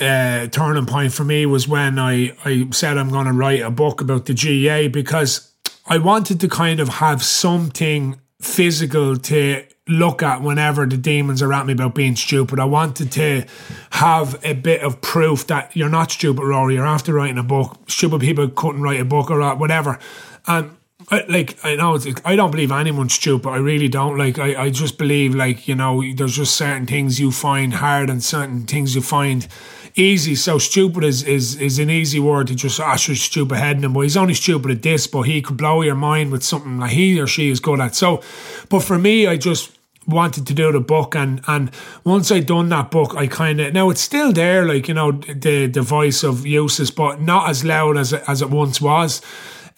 uh, 0.00 0.48
turning 0.48 0.86
point 0.86 1.12
for 1.12 1.24
me 1.24 1.46
was 1.46 1.68
when 1.68 2.00
I, 2.00 2.32
I 2.44 2.66
said 2.72 2.98
I'm 2.98 3.10
going 3.10 3.26
to 3.26 3.32
write 3.32 3.62
a 3.62 3.70
book 3.70 4.00
about 4.00 4.26
the 4.26 4.34
GAA 4.34 4.88
because 4.88 5.52
I 5.86 5.98
wanted 5.98 6.40
to 6.40 6.48
kind 6.48 6.80
of 6.80 6.88
have 6.88 7.22
something 7.22 8.20
physical 8.40 9.16
to 9.16 9.64
look 9.88 10.22
at 10.22 10.42
whenever 10.42 10.84
the 10.86 10.96
demons 10.96 11.42
are 11.42 11.52
at 11.52 11.66
me 11.66 11.72
about 11.72 11.94
being 11.94 12.16
stupid. 12.16 12.58
I 12.58 12.64
wanted 12.64 13.12
to 13.12 13.44
have 13.90 14.38
a 14.44 14.52
bit 14.54 14.82
of 14.82 15.00
proof 15.00 15.46
that 15.46 15.76
you're 15.76 15.88
not 15.88 16.10
stupid, 16.10 16.42
Rory. 16.42 16.74
You're 16.74 16.86
after 16.86 17.14
writing 17.14 17.38
a 17.38 17.42
book. 17.42 17.78
Stupid 17.88 18.20
people 18.20 18.48
couldn't 18.48 18.82
write 18.82 19.00
a 19.00 19.04
book 19.04 19.30
or 19.30 19.54
whatever. 19.54 19.98
And 20.46 20.76
I, 21.10 21.24
like 21.28 21.64
I 21.64 21.76
know 21.76 21.98
I 22.24 22.34
don't 22.34 22.50
believe 22.50 22.72
anyone's 22.72 23.14
stupid. 23.14 23.48
I 23.48 23.58
really 23.58 23.88
don't. 23.88 24.18
Like 24.18 24.38
I, 24.38 24.64
I 24.64 24.70
just 24.70 24.98
believe 24.98 25.34
like 25.34 25.68
you 25.68 25.76
know 25.76 26.02
there's 26.14 26.36
just 26.36 26.56
certain 26.56 26.86
things 26.86 27.20
you 27.20 27.30
find 27.30 27.74
hard 27.74 28.10
and 28.10 28.22
certain 28.24 28.66
things 28.66 28.94
you 28.94 29.02
find 29.02 29.46
easy. 29.96 30.34
So 30.34 30.58
stupid 30.58 31.04
is, 31.04 31.22
is, 31.22 31.56
is 31.56 31.78
an 31.78 31.90
easy 31.90 32.20
word 32.20 32.48
to 32.48 32.54
just 32.54 32.78
ask 32.78 33.08
your 33.08 33.16
stupid 33.16 33.56
head 33.56 33.82
him. 33.82 33.94
But 33.94 34.00
he's 34.00 34.16
only 34.16 34.34
stupid 34.34 34.70
at 34.70 34.82
this, 34.82 35.06
but 35.06 35.22
he 35.22 35.42
could 35.42 35.56
blow 35.56 35.82
your 35.82 35.94
mind 35.94 36.30
with 36.30 36.42
something 36.42 36.78
that 36.78 36.90
he 36.90 37.18
or 37.18 37.26
she 37.26 37.50
is 37.50 37.60
good 37.60 37.80
at. 37.80 37.94
So, 37.94 38.22
but 38.68 38.80
for 38.80 38.98
me, 38.98 39.26
I 39.26 39.36
just 39.36 39.75
wanted 40.06 40.46
to 40.46 40.54
do 40.54 40.72
the 40.72 40.80
book 40.80 41.14
and 41.14 41.40
and 41.46 41.70
once 42.04 42.30
I'd 42.30 42.46
done 42.46 42.68
that 42.70 42.90
book 42.90 43.14
I 43.16 43.26
kind 43.26 43.60
of 43.60 43.72
now 43.72 43.90
it's 43.90 44.00
still 44.00 44.32
there 44.32 44.66
like 44.66 44.88
you 44.88 44.94
know 44.94 45.12
the 45.12 45.66
the 45.66 45.82
voice 45.82 46.22
of 46.22 46.46
Eustace 46.46 46.90
but 46.90 47.20
not 47.20 47.50
as 47.50 47.64
loud 47.64 47.96
as 47.96 48.12
it, 48.12 48.22
as 48.26 48.42
it 48.42 48.50
once 48.50 48.80
was 48.80 49.20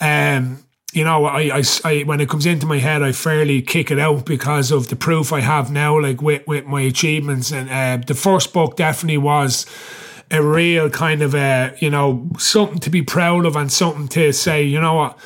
um 0.01 0.63
you 0.95 1.05
know, 1.05 1.27
I, 1.27 1.59
I, 1.59 1.63
I, 1.85 2.03
when 2.05 2.19
it 2.23 2.31
comes 2.31 2.47
into 2.47 2.65
my 2.65 2.79
head, 2.79 3.03
I 3.03 3.13
fairly 3.13 3.61
kick 3.61 3.91
it 3.91 3.99
out 3.99 4.25
because 4.25 4.71
of 4.73 4.89
the 4.89 4.97
proof 4.97 5.35
I 5.35 5.41
have 5.41 5.71
now, 5.71 6.01
like 6.01 6.23
with, 6.23 6.47
with 6.47 6.65
my 6.65 6.81
achievements. 6.81 7.53
And 7.53 7.69
uh, 7.69 8.03
the 8.05 8.15
first 8.15 8.55
book 8.55 8.77
definitely 8.77 9.19
was 9.19 9.67
a 10.31 10.43
real 10.43 10.91
kind 10.91 11.23
of 11.23 11.35
a 11.35 11.75
you 11.79 11.91
know 11.91 12.29
something 12.39 12.79
to 12.79 12.91
be 12.91 13.03
proud 13.03 13.47
of 13.47 13.57
and 13.57 13.73
something 13.73 14.09
to 14.09 14.33
say 14.33 14.63
you 14.63 14.81
know 14.81 14.95
what 14.95 15.19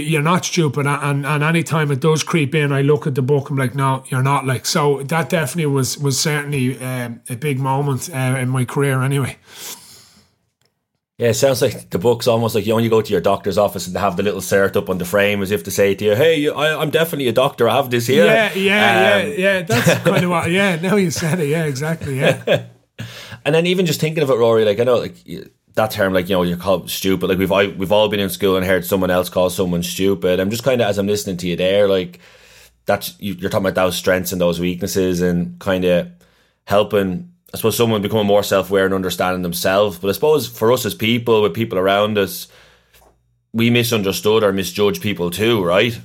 you're 0.00 0.22
not 0.22 0.44
stupid 0.44 0.86
and 0.86 1.26
and 1.26 1.42
anytime 1.42 1.90
it 1.90 2.00
does 2.00 2.22
creep 2.22 2.54
in 2.54 2.72
I 2.72 2.82
look 2.82 3.06
at 3.06 3.14
the 3.14 3.22
book 3.22 3.50
I'm 3.50 3.56
like 3.56 3.74
no 3.74 4.04
you're 4.08 4.22
not 4.22 4.46
like 4.46 4.66
so 4.66 5.02
that 5.04 5.28
definitely 5.28 5.66
was 5.66 5.98
was 5.98 6.18
certainly 6.18 6.78
um, 6.80 7.20
a 7.28 7.36
big 7.36 7.58
moment 7.58 8.10
uh, 8.12 8.36
in 8.38 8.48
my 8.48 8.64
career 8.64 9.02
anyway 9.02 9.36
yeah, 11.18 11.28
it 11.28 11.34
sounds 11.34 11.62
like 11.62 11.90
the 11.90 12.00
book's 12.00 12.26
almost 12.26 12.56
like 12.56 12.66
you 12.66 12.72
only 12.72 12.88
go 12.88 13.00
to 13.00 13.12
your 13.12 13.20
doctor's 13.20 13.56
office 13.56 13.86
and 13.86 13.94
they 13.94 14.00
have 14.00 14.16
the 14.16 14.24
little 14.24 14.40
cert 14.40 14.74
up 14.74 14.90
on 14.90 14.98
the 14.98 15.04
frame 15.04 15.40
as 15.40 15.52
if 15.52 15.62
to 15.64 15.70
say 15.70 15.94
to 15.94 16.04
you, 16.04 16.14
"Hey, 16.16 16.48
I, 16.48 16.82
am 16.82 16.90
definitely 16.90 17.28
a 17.28 17.32
doctor. 17.32 17.68
I 17.68 17.76
have 17.76 17.90
this 17.90 18.08
here." 18.08 18.24
Yeah, 18.24 18.52
yeah, 18.54 19.20
um, 19.22 19.28
yeah, 19.28 19.34
yeah. 19.36 19.62
That's 19.62 20.02
kind 20.04 20.24
of 20.24 20.30
what. 20.30 20.50
Yeah, 20.50 20.74
now 20.76 20.96
you 20.96 21.12
said 21.12 21.38
it. 21.38 21.48
Yeah, 21.48 21.64
exactly. 21.66 22.18
Yeah. 22.18 22.64
And 23.44 23.54
then 23.54 23.66
even 23.66 23.86
just 23.86 24.00
thinking 24.00 24.22
of 24.22 24.30
it, 24.30 24.34
Rory, 24.34 24.64
like 24.64 24.78
I 24.78 24.84
know, 24.84 24.98
like 24.98 25.16
that 25.74 25.90
term, 25.90 26.12
like 26.12 26.28
you 26.28 26.36
know, 26.36 26.42
you're 26.42 26.56
called 26.56 26.90
stupid. 26.90 27.28
Like 27.28 27.38
we've 27.38 27.78
we've 27.78 27.92
all 27.92 28.08
been 28.08 28.20
in 28.20 28.28
school 28.30 28.56
and 28.56 28.66
heard 28.66 28.84
someone 28.84 29.10
else 29.10 29.28
call 29.28 29.50
someone 29.50 29.82
stupid. 29.82 30.40
I'm 30.40 30.50
just 30.50 30.64
kind 30.64 30.80
of 30.80 30.88
as 30.88 30.98
I'm 30.98 31.06
listening 31.06 31.38
to 31.38 31.48
you 31.48 31.56
there, 31.56 31.88
like 31.88 32.20
that's 32.84 33.14
you're 33.20 33.50
talking 33.50 33.66
about 33.66 33.82
those 33.82 33.96
strengths 33.96 34.32
and 34.32 34.40
those 34.40 34.60
weaknesses 34.60 35.20
and 35.20 35.58
kind 35.60 35.84
of 35.84 36.08
helping 36.66 37.32
I 37.54 37.58
suppose 37.58 37.76
someone 37.76 38.00
becoming 38.02 38.26
more 38.26 38.42
self 38.42 38.70
aware 38.70 38.86
and 38.86 38.94
understanding 38.94 39.42
themselves. 39.42 39.98
But 39.98 40.08
I 40.08 40.12
suppose 40.12 40.46
for 40.46 40.72
us 40.72 40.86
as 40.86 40.94
people, 40.94 41.42
with 41.42 41.54
people 41.54 41.78
around 41.78 42.16
us, 42.16 42.48
we 43.52 43.68
misunderstood 43.68 44.42
or 44.42 44.52
misjudged 44.52 45.02
people 45.02 45.30
too, 45.30 45.62
right? 45.62 45.98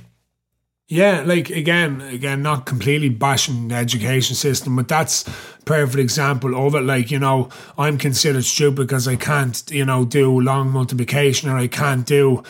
Yeah, 0.90 1.20
like 1.20 1.50
again, 1.50 2.00
again, 2.00 2.42
not 2.42 2.64
completely 2.64 3.10
bashing 3.10 3.68
the 3.68 3.74
education 3.74 4.34
system, 4.34 4.74
but 4.76 4.88
that's 4.88 5.24
perfect 5.66 5.98
example 5.98 6.66
of 6.66 6.74
it. 6.74 6.80
Like, 6.80 7.10
you 7.10 7.18
know, 7.18 7.50
I'm 7.76 7.98
considered 7.98 8.44
stupid 8.44 8.86
because 8.86 9.06
I 9.06 9.16
can't, 9.16 9.62
you 9.70 9.84
know, 9.84 10.06
do 10.06 10.40
long 10.40 10.70
multiplication 10.70 11.50
or 11.50 11.58
I 11.58 11.66
can't 11.66 12.06
do 12.06 12.42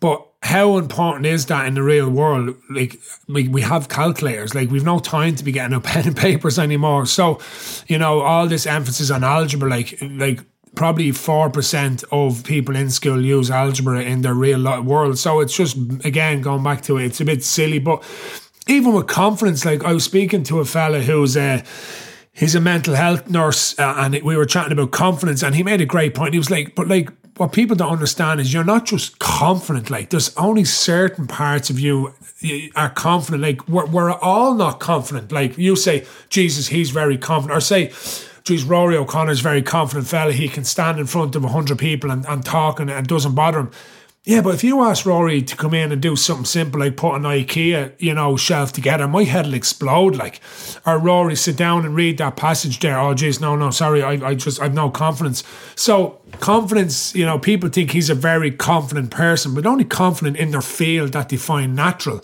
but 0.00 0.24
how 0.42 0.76
important 0.76 1.26
is 1.26 1.46
that 1.46 1.66
in 1.66 1.74
the 1.74 1.82
real 1.82 2.08
world? 2.10 2.54
Like 2.70 3.00
we, 3.28 3.48
we 3.48 3.62
have 3.62 3.88
calculators, 3.88 4.54
like 4.54 4.70
we've 4.70 4.84
no 4.84 4.98
time 4.98 5.34
to 5.36 5.44
be 5.44 5.52
getting 5.52 5.74
out 5.74 5.84
pen 5.90 6.06
and 6.06 6.16
papers 6.16 6.58
anymore. 6.58 7.06
So, 7.06 7.40
you 7.88 7.98
know, 7.98 8.20
all 8.20 8.46
this 8.46 8.66
emphasis 8.66 9.10
on 9.10 9.24
algebra, 9.24 9.68
like 9.68 9.98
like 10.02 10.44
probably 10.76 11.10
4% 11.10 12.04
of 12.12 12.44
people 12.44 12.76
in 12.76 12.90
school 12.90 13.24
use 13.24 13.50
algebra 13.50 14.02
in 14.02 14.22
their 14.22 14.34
real 14.34 14.82
world. 14.82 15.18
So 15.18 15.40
it's 15.40 15.56
just, 15.56 15.76
again, 16.04 16.42
going 16.42 16.62
back 16.62 16.82
to 16.82 16.98
it, 16.98 17.06
it's 17.06 17.20
a 17.20 17.24
bit 17.24 17.42
silly. 17.42 17.80
But 17.80 18.04
even 18.68 18.92
with 18.92 19.08
confidence, 19.08 19.64
like 19.64 19.82
I 19.82 19.92
was 19.92 20.04
speaking 20.04 20.44
to 20.44 20.60
a 20.60 20.64
fella 20.64 21.00
who's 21.00 21.36
a, 21.36 21.64
he's 22.32 22.54
a 22.54 22.60
mental 22.60 22.94
health 22.94 23.28
nurse 23.28 23.76
uh, 23.78 23.94
and 23.96 24.22
we 24.22 24.36
were 24.36 24.44
chatting 24.44 24.72
about 24.72 24.92
confidence 24.92 25.42
and 25.42 25.54
he 25.54 25.62
made 25.62 25.80
a 25.80 25.86
great 25.86 26.14
point. 26.14 26.34
He 26.34 26.38
was 26.38 26.50
like, 26.50 26.74
but 26.74 26.86
like, 26.86 27.10
what 27.38 27.52
people 27.52 27.76
don't 27.76 27.92
understand 27.92 28.40
is 28.40 28.52
you're 28.52 28.64
not 28.64 28.86
just 28.86 29.18
confident. 29.18 29.90
Like 29.90 30.10
there's 30.10 30.34
only 30.36 30.64
certain 30.64 31.26
parts 31.26 31.68
of 31.68 31.78
you 31.78 32.14
are 32.74 32.88
confident. 32.88 33.42
Like 33.42 33.68
we're, 33.68 33.86
we're 33.86 34.12
all 34.12 34.54
not 34.54 34.80
confident. 34.80 35.32
Like 35.32 35.58
you 35.58 35.76
say, 35.76 36.06
Jesus, 36.30 36.68
he's 36.68 36.90
very 36.90 37.18
confident. 37.18 37.56
Or 37.56 37.60
say, 37.60 37.92
geez, 38.46 38.64
Rory 38.64 38.96
O'Connor's 38.96 39.40
very 39.40 39.60
confident 39.60 40.06
fella. 40.06 40.32
He 40.32 40.48
can 40.48 40.64
stand 40.64 41.00
in 41.00 41.06
front 41.06 41.34
of 41.34 41.44
a 41.44 41.48
hundred 41.48 41.78
people 41.78 42.10
and, 42.10 42.24
and 42.26 42.44
talk 42.44 42.78
and 42.80 42.88
it 42.88 43.08
doesn't 43.08 43.34
bother 43.34 43.60
him. 43.60 43.70
Yeah, 44.24 44.40
but 44.40 44.54
if 44.54 44.64
you 44.64 44.82
ask 44.82 45.06
Rory 45.06 45.42
to 45.42 45.56
come 45.56 45.72
in 45.72 45.92
and 45.92 46.02
do 46.02 46.16
something 46.16 46.46
simple 46.46 46.80
like 46.80 46.96
put 46.96 47.14
an 47.14 47.22
IKEA, 47.22 47.92
you 48.00 48.12
know, 48.12 48.36
shelf 48.36 48.72
together, 48.72 49.06
my 49.06 49.22
head'll 49.22 49.54
explode. 49.54 50.16
Like, 50.16 50.40
or 50.84 50.98
Rory 50.98 51.36
sit 51.36 51.56
down 51.56 51.84
and 51.84 51.94
read 51.94 52.18
that 52.18 52.36
passage 52.36 52.80
there. 52.80 52.98
Oh, 52.98 53.14
geez, 53.14 53.40
no, 53.40 53.54
no, 53.54 53.70
sorry, 53.70 54.02
I, 54.02 54.12
I 54.30 54.34
just 54.34 54.60
I've 54.60 54.74
no 54.74 54.90
confidence. 54.90 55.44
So 55.76 56.20
confidence, 56.40 57.14
you 57.14 57.24
know, 57.24 57.38
people 57.38 57.68
think 57.68 57.92
he's 57.92 58.10
a 58.10 58.16
very 58.16 58.50
confident 58.50 59.12
person, 59.12 59.54
but 59.54 59.64
only 59.64 59.84
confident 59.84 60.36
in 60.36 60.50
their 60.50 60.60
field 60.60 61.12
that 61.12 61.28
they 61.28 61.36
find 61.36 61.76
natural. 61.76 62.20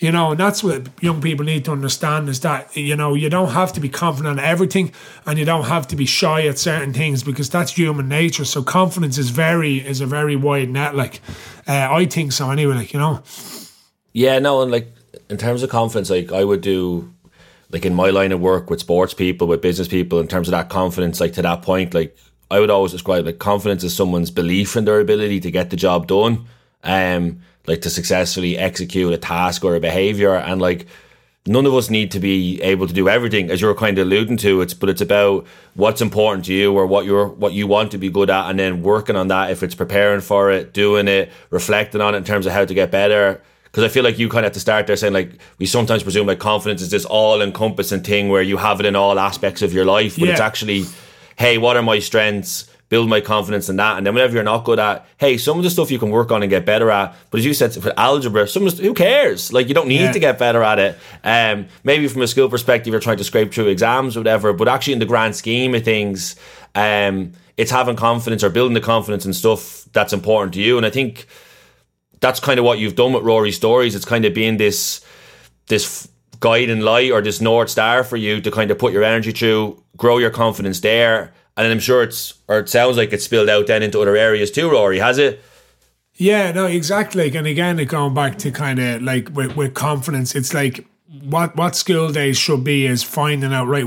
You 0.00 0.12
know, 0.12 0.30
and 0.30 0.38
that's 0.38 0.62
what 0.62 0.86
young 1.02 1.20
people 1.20 1.44
need 1.44 1.64
to 1.64 1.72
understand 1.72 2.28
is 2.28 2.40
that, 2.40 2.76
you 2.76 2.94
know, 2.94 3.14
you 3.14 3.28
don't 3.28 3.50
have 3.50 3.72
to 3.72 3.80
be 3.80 3.88
confident 3.88 4.38
in 4.38 4.44
everything 4.44 4.92
and 5.26 5.38
you 5.38 5.44
don't 5.44 5.64
have 5.64 5.88
to 5.88 5.96
be 5.96 6.06
shy 6.06 6.46
at 6.46 6.58
certain 6.58 6.92
things 6.92 7.24
because 7.24 7.50
that's 7.50 7.72
human 7.72 8.08
nature. 8.08 8.44
So 8.44 8.62
confidence 8.62 9.18
is 9.18 9.30
very, 9.30 9.78
is 9.78 10.00
a 10.00 10.06
very 10.06 10.36
wide 10.36 10.70
net. 10.70 10.94
Like, 10.94 11.20
uh, 11.66 11.88
I 11.90 12.06
think 12.06 12.30
so 12.30 12.50
anyway, 12.50 12.74
like, 12.74 12.92
you 12.92 13.00
know. 13.00 13.22
Yeah, 14.12 14.38
no, 14.38 14.62
and 14.62 14.70
like, 14.70 14.92
in 15.28 15.36
terms 15.36 15.64
of 15.64 15.70
confidence, 15.70 16.10
like, 16.10 16.30
I 16.30 16.44
would 16.44 16.60
do, 16.60 17.12
like, 17.70 17.84
in 17.84 17.94
my 17.94 18.10
line 18.10 18.30
of 18.30 18.40
work 18.40 18.70
with 18.70 18.78
sports 18.78 19.14
people, 19.14 19.48
with 19.48 19.62
business 19.62 19.88
people, 19.88 20.20
in 20.20 20.28
terms 20.28 20.46
of 20.46 20.52
that 20.52 20.68
confidence, 20.68 21.20
like, 21.20 21.32
to 21.32 21.42
that 21.42 21.62
point, 21.62 21.92
like, 21.92 22.16
I 22.50 22.60
would 22.60 22.70
always 22.70 22.92
describe 22.92 23.26
like 23.26 23.38
confidence 23.38 23.84
as 23.84 23.94
someone's 23.94 24.30
belief 24.30 24.76
in 24.76 24.84
their 24.84 25.00
ability 25.00 25.40
to 25.40 25.50
get 25.50 25.70
the 25.70 25.76
job 25.76 26.06
done. 26.06 26.46
Um, 26.82 27.40
like 27.68 27.82
to 27.82 27.90
successfully 27.90 28.58
execute 28.58 29.12
a 29.12 29.18
task 29.18 29.64
or 29.64 29.76
a 29.76 29.80
behavior 29.80 30.34
and 30.34 30.60
like 30.60 30.86
none 31.46 31.66
of 31.66 31.74
us 31.74 31.88
need 31.90 32.10
to 32.10 32.20
be 32.20 32.60
able 32.62 32.86
to 32.86 32.92
do 32.92 33.08
everything 33.08 33.50
as 33.50 33.60
you're 33.60 33.74
kind 33.74 33.98
of 33.98 34.06
alluding 34.06 34.36
to. 34.38 34.60
It's 34.60 34.74
but 34.74 34.88
it's 34.88 35.00
about 35.00 35.46
what's 35.74 36.00
important 36.00 36.44
to 36.46 36.54
you 36.54 36.74
or 36.74 36.86
what 36.86 37.04
you're 37.04 37.26
what 37.26 37.52
you 37.52 37.66
want 37.66 37.90
to 37.92 37.98
be 37.98 38.10
good 38.10 38.30
at 38.30 38.50
and 38.50 38.58
then 38.58 38.82
working 38.82 39.16
on 39.16 39.28
that 39.28 39.50
if 39.50 39.62
it's 39.62 39.74
preparing 39.74 40.20
for 40.20 40.50
it 40.50 40.72
doing 40.72 41.08
it 41.08 41.30
reflecting 41.50 42.00
on 42.00 42.14
it 42.14 42.18
in 42.18 42.24
terms 42.24 42.46
of 42.46 42.52
how 42.52 42.64
to 42.64 42.74
get 42.74 42.90
better. 42.90 43.42
Because 43.64 43.84
I 43.84 43.88
feel 43.88 44.02
like 44.02 44.18
you 44.18 44.28
kind 44.28 44.46
of 44.46 44.50
have 44.50 44.54
to 44.54 44.60
start 44.60 44.86
there 44.86 44.96
saying 44.96 45.12
like 45.12 45.38
we 45.58 45.66
sometimes 45.66 46.02
presume 46.02 46.26
like 46.26 46.38
confidence 46.38 46.82
is 46.82 46.90
this 46.90 47.04
all 47.04 47.42
encompassing 47.42 48.02
thing 48.02 48.28
where 48.28 48.42
you 48.42 48.56
have 48.56 48.80
it 48.80 48.86
in 48.86 48.96
all 48.96 49.18
aspects 49.18 49.62
of 49.62 49.72
your 49.72 49.84
life 49.84 50.16
but 50.16 50.26
yeah. 50.26 50.32
it's 50.32 50.40
actually 50.40 50.84
hey 51.36 51.58
what 51.58 51.76
are 51.76 51.82
my 51.82 51.98
strengths 51.98 52.68
build 52.88 53.08
my 53.08 53.20
confidence 53.20 53.68
in 53.68 53.76
that. 53.76 53.98
And 53.98 54.06
then 54.06 54.14
whenever 54.14 54.34
you're 54.34 54.42
not 54.42 54.64
good 54.64 54.78
at, 54.78 55.06
hey, 55.18 55.36
some 55.36 55.58
of 55.58 55.64
the 55.64 55.70
stuff 55.70 55.90
you 55.90 55.98
can 55.98 56.10
work 56.10 56.32
on 56.32 56.42
and 56.42 56.48
get 56.48 56.64
better 56.64 56.90
at. 56.90 57.14
But 57.30 57.40
as 57.40 57.46
you 57.46 57.52
said, 57.52 57.74
for 57.74 57.92
algebra, 57.98 58.48
some 58.48 58.66
of 58.66 58.76
the, 58.76 58.82
who 58.82 58.94
cares? 58.94 59.52
Like 59.52 59.68
you 59.68 59.74
don't 59.74 59.88
need 59.88 60.00
yeah. 60.00 60.12
to 60.12 60.18
get 60.18 60.38
better 60.38 60.62
at 60.62 60.78
it. 60.78 60.98
Um, 61.22 61.66
maybe 61.84 62.08
from 62.08 62.22
a 62.22 62.26
school 62.26 62.48
perspective, 62.48 62.92
you're 62.92 63.00
trying 63.00 63.18
to 63.18 63.24
scrape 63.24 63.52
through 63.52 63.68
exams 63.68 64.16
or 64.16 64.20
whatever. 64.20 64.52
But 64.52 64.68
actually, 64.68 64.94
in 64.94 64.98
the 65.00 65.06
grand 65.06 65.36
scheme 65.36 65.74
of 65.74 65.84
things, 65.84 66.36
um, 66.74 67.32
it's 67.56 67.70
having 67.70 67.96
confidence 67.96 68.42
or 68.42 68.48
building 68.48 68.74
the 68.74 68.80
confidence 68.80 69.24
and 69.24 69.36
stuff 69.36 69.84
that's 69.92 70.12
important 70.12 70.54
to 70.54 70.60
you. 70.60 70.78
And 70.78 70.86
I 70.86 70.90
think 70.90 71.26
that's 72.20 72.40
kind 72.40 72.58
of 72.58 72.64
what 72.64 72.78
you've 72.78 72.96
done 72.96 73.12
with 73.12 73.22
Rory 73.22 73.52
Stories. 73.52 73.94
It's 73.94 74.04
kind 74.04 74.24
of 74.24 74.32
being 74.32 74.56
this 74.56 75.04
this 75.66 76.08
guiding 76.40 76.80
light 76.80 77.10
or 77.10 77.20
this 77.20 77.40
north 77.40 77.68
star 77.68 78.02
for 78.02 78.16
you 78.16 78.40
to 78.40 78.50
kind 78.50 78.70
of 78.70 78.78
put 78.78 78.92
your 78.92 79.02
energy 79.02 79.32
through, 79.32 79.82
grow 79.96 80.18
your 80.18 80.30
confidence 80.30 80.80
there 80.80 81.34
and 81.58 81.72
I'm 81.72 81.80
sure 81.80 82.02
it's, 82.02 82.34
or 82.48 82.60
it 82.60 82.68
sounds 82.68 82.96
like 82.96 83.12
it's 83.12 83.24
spilled 83.24 83.48
out 83.48 83.66
then 83.66 83.82
into 83.82 84.00
other 84.00 84.16
areas 84.16 84.50
too, 84.50 84.70
Rory, 84.70 85.00
has 85.00 85.18
it? 85.18 85.42
Yeah, 86.14 86.52
no, 86.52 86.66
exactly. 86.66 87.36
And 87.36 87.46
again, 87.46 87.76
going 87.84 88.14
back 88.14 88.38
to 88.38 88.50
kind 88.50 88.78
of 88.78 89.02
like 89.02 89.28
with, 89.34 89.56
with 89.56 89.74
confidence, 89.74 90.34
it's 90.34 90.54
like 90.54 90.86
what 91.22 91.56
what 91.56 91.76
school 91.76 92.10
days 92.10 92.38
should 92.38 92.64
be 92.64 92.86
is 92.86 93.02
finding 93.02 93.52
out 93.52 93.66
right. 93.66 93.86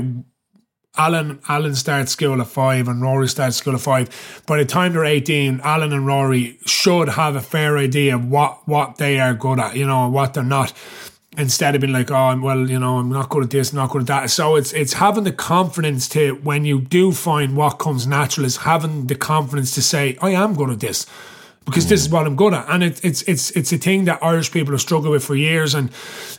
Alan 0.96 1.40
Alan 1.48 1.74
starts 1.74 2.12
school 2.12 2.40
at 2.40 2.46
five 2.46 2.86
and 2.86 3.00
Rory 3.00 3.26
starts 3.26 3.56
school 3.56 3.74
at 3.74 3.80
five. 3.80 4.42
By 4.46 4.58
the 4.58 4.66
time 4.66 4.92
they're 4.92 5.06
eighteen, 5.06 5.60
Alan 5.64 5.92
and 5.92 6.06
Rory 6.06 6.58
should 6.66 7.08
have 7.10 7.34
a 7.34 7.40
fair 7.40 7.78
idea 7.78 8.16
of 8.16 8.26
what 8.26 8.66
what 8.68 8.98
they 8.98 9.18
are 9.18 9.32
good 9.34 9.58
at, 9.58 9.74
you 9.76 9.86
know, 9.86 10.04
and 10.04 10.12
what 10.12 10.34
they're 10.34 10.42
not 10.42 10.72
instead 11.38 11.74
of 11.74 11.80
being 11.80 11.92
like, 11.92 12.10
oh, 12.10 12.38
well, 12.40 12.68
you 12.68 12.78
know, 12.78 12.98
I'm 12.98 13.10
not 13.10 13.28
good 13.28 13.44
at 13.44 13.50
this, 13.50 13.72
not 13.72 13.90
good 13.90 14.02
at 14.02 14.06
that. 14.08 14.30
So 14.30 14.56
it's 14.56 14.72
it's 14.72 14.94
having 14.94 15.24
the 15.24 15.32
confidence 15.32 16.08
to 16.10 16.34
when 16.36 16.64
you 16.64 16.80
do 16.80 17.12
find 17.12 17.56
what 17.56 17.78
comes 17.78 18.06
natural 18.06 18.44
is 18.46 18.58
having 18.58 19.06
the 19.06 19.14
confidence 19.14 19.74
to 19.74 19.82
say, 19.82 20.16
I 20.20 20.30
am 20.30 20.54
good 20.54 20.70
at 20.70 20.80
this. 20.80 21.06
Because 21.64 21.86
mm. 21.86 21.90
this 21.90 22.00
is 22.00 22.08
what 22.08 22.26
I'm 22.26 22.34
good 22.34 22.54
at, 22.54 22.68
and 22.68 22.82
it, 22.82 23.04
it's 23.04 23.22
it's 23.22 23.52
it's 23.52 23.72
a 23.72 23.78
thing 23.78 24.04
that 24.06 24.20
Irish 24.20 24.50
people 24.50 24.72
have 24.72 24.80
struggled 24.80 25.12
with 25.12 25.24
for 25.24 25.36
years, 25.36 25.76
and 25.76 25.90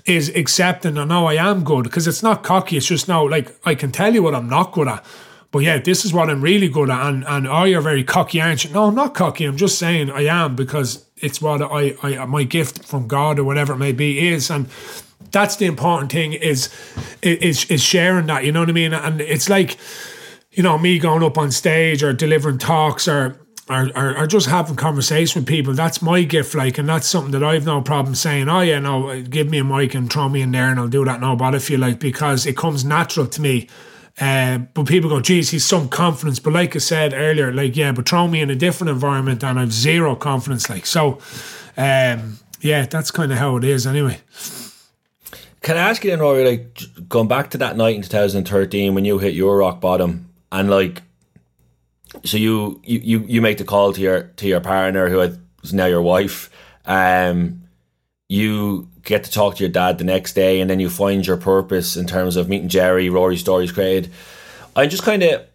is 0.05 0.27
accepting. 0.35 0.97
I 0.97 1.05
know 1.05 1.27
I 1.27 1.35
am 1.35 1.63
good 1.63 1.85
because 1.85 2.07
it's 2.09 2.21
not 2.21 2.43
cocky. 2.43 2.75
It's 2.75 2.87
just 2.87 3.07
now 3.07 3.25
like 3.25 3.55
I 3.65 3.73
can 3.73 3.93
tell 3.93 4.13
you 4.13 4.21
what 4.21 4.35
I'm 4.35 4.49
not 4.49 4.73
good 4.73 4.89
at, 4.89 5.05
but 5.53 5.59
yeah, 5.59 5.77
this 5.77 6.03
is 6.03 6.11
what 6.11 6.29
I'm 6.29 6.41
really 6.41 6.67
good 6.67 6.89
at. 6.89 7.07
And 7.07 7.23
and 7.25 7.47
oh, 7.47 7.63
you're 7.63 7.79
very 7.79 8.03
cocky, 8.03 8.41
aren't 8.41 8.65
you? 8.65 8.71
No, 8.71 8.83
I'm 8.83 8.95
not 8.95 9.13
cocky. 9.13 9.45
I'm 9.45 9.55
just 9.55 9.79
saying 9.79 10.11
I 10.11 10.25
am 10.25 10.57
because 10.57 11.05
it's 11.23 11.41
what 11.41 11.61
I, 11.61 11.95
I 12.03 12.17
uh, 12.17 12.27
my 12.27 12.43
gift 12.43 12.85
from 12.85 13.07
God 13.07 13.39
or 13.39 13.43
whatever 13.43 13.73
it 13.73 13.77
may 13.77 13.93
be 13.93 14.27
is, 14.27 14.51
and 14.51 14.67
that's 15.31 15.55
the 15.55 15.65
important 15.65 16.11
thing 16.11 16.33
is 16.33 16.69
is 17.21 17.65
is 17.65 17.81
sharing 17.81 18.27
that. 18.27 18.45
You 18.45 18.51
know 18.51 18.59
what 18.59 18.69
I 18.69 18.73
mean? 18.73 18.93
And 18.93 19.21
it's 19.21 19.49
like 19.49 19.77
you 20.51 20.63
know 20.63 20.77
me 20.77 20.99
going 20.99 21.23
up 21.23 21.37
on 21.37 21.51
stage 21.51 22.03
or 22.03 22.13
delivering 22.13 22.59
talks 22.59 23.07
or. 23.07 23.39
Or, 23.69 23.89
or, 23.95 24.17
or, 24.17 24.27
just 24.27 24.47
having 24.47 24.75
conversation 24.75 25.39
with 25.39 25.47
people. 25.47 25.73
That's 25.73 26.01
my 26.01 26.23
gift, 26.23 26.53
like, 26.53 26.77
and 26.77 26.89
that's 26.89 27.07
something 27.07 27.31
that 27.31 27.45
I've 27.45 27.65
no 27.65 27.81
problem 27.81 28.13
saying. 28.13 28.49
Oh 28.49 28.59
yeah, 28.59 28.79
no, 28.79 29.21
give 29.21 29.49
me 29.49 29.59
a 29.59 29.63
mic 29.63 29.95
and 29.95 30.11
throw 30.11 30.27
me 30.27 30.41
in 30.41 30.51
there, 30.51 30.69
and 30.69 30.77
I'll 30.77 30.89
do 30.89 31.05
that. 31.05 31.21
No, 31.21 31.37
but 31.37 31.55
I 31.55 31.59
feel 31.59 31.79
like 31.79 31.97
because 31.97 32.45
it 32.45 32.57
comes 32.57 32.83
natural 32.83 33.25
to 33.25 33.41
me. 33.41 33.69
Uh, 34.19 34.59
but 34.73 34.85
people 34.85 35.09
go, 35.09 35.19
geez, 35.19 35.49
he's 35.49 35.65
some 35.65 35.89
confidence. 35.89 36.39
But 36.39 36.53
like 36.53 36.75
I 36.75 36.79
said 36.79 37.13
earlier, 37.13 37.51
like, 37.51 37.75
yeah, 37.75 37.91
but 37.91 38.07
throw 38.07 38.27
me 38.27 38.41
in 38.41 38.49
a 38.49 38.55
different 38.55 38.91
environment 38.91 39.43
and 39.43 39.59
I've 39.59 39.73
zero 39.73 40.15
confidence. 40.15 40.69
Like, 40.69 40.85
so, 40.85 41.19
um, 41.77 42.37
yeah, 42.61 42.85
that's 42.85 43.11
kind 43.11 43.31
of 43.31 43.39
how 43.39 43.57
it 43.57 43.63
is 43.63 43.87
anyway. 43.87 44.19
Can 45.61 45.77
I 45.77 45.89
ask 45.89 46.03
you 46.03 46.11
then, 46.11 46.19
Rory, 46.19 46.45
like, 46.45 46.81
going 47.07 47.27
back 47.27 47.49
to 47.51 47.57
that 47.59 47.75
night 47.75 47.95
in 47.95 48.01
2013 48.01 48.93
when 48.93 49.05
you 49.05 49.17
hit 49.17 49.33
your 49.33 49.57
rock 49.57 49.81
bottom 49.81 50.29
and 50.51 50.69
like, 50.69 51.01
so 52.23 52.37
you, 52.37 52.79
you, 52.83 53.25
you, 53.27 53.41
make 53.41 53.57
the 53.57 53.63
call 53.63 53.91
to 53.93 53.99
your, 53.99 54.23
to 54.35 54.47
your 54.47 54.59
partner 54.59 55.09
who 55.09 55.19
is 55.63 55.73
now 55.73 55.85
your 55.85 56.01
wife. 56.03 56.51
Um, 56.85 57.62
you 58.29 58.89
get 59.03 59.23
to 59.25 59.31
talk 59.31 59.55
to 59.55 59.63
your 59.63 59.71
dad 59.71 59.97
the 59.97 60.03
next 60.03 60.33
day 60.33 60.61
and 60.61 60.69
then 60.69 60.79
you 60.79 60.89
find 60.89 61.25
your 61.25 61.37
purpose 61.37 61.95
in 61.95 62.07
terms 62.07 62.35
of 62.35 62.49
meeting 62.49 62.69
Jerry, 62.69 63.09
Rory 63.09 63.37
Stories 63.37 63.71
created. 63.71 64.11
I 64.75 64.87
just 64.87 65.03
kind 65.03 65.23
of, 65.23 65.45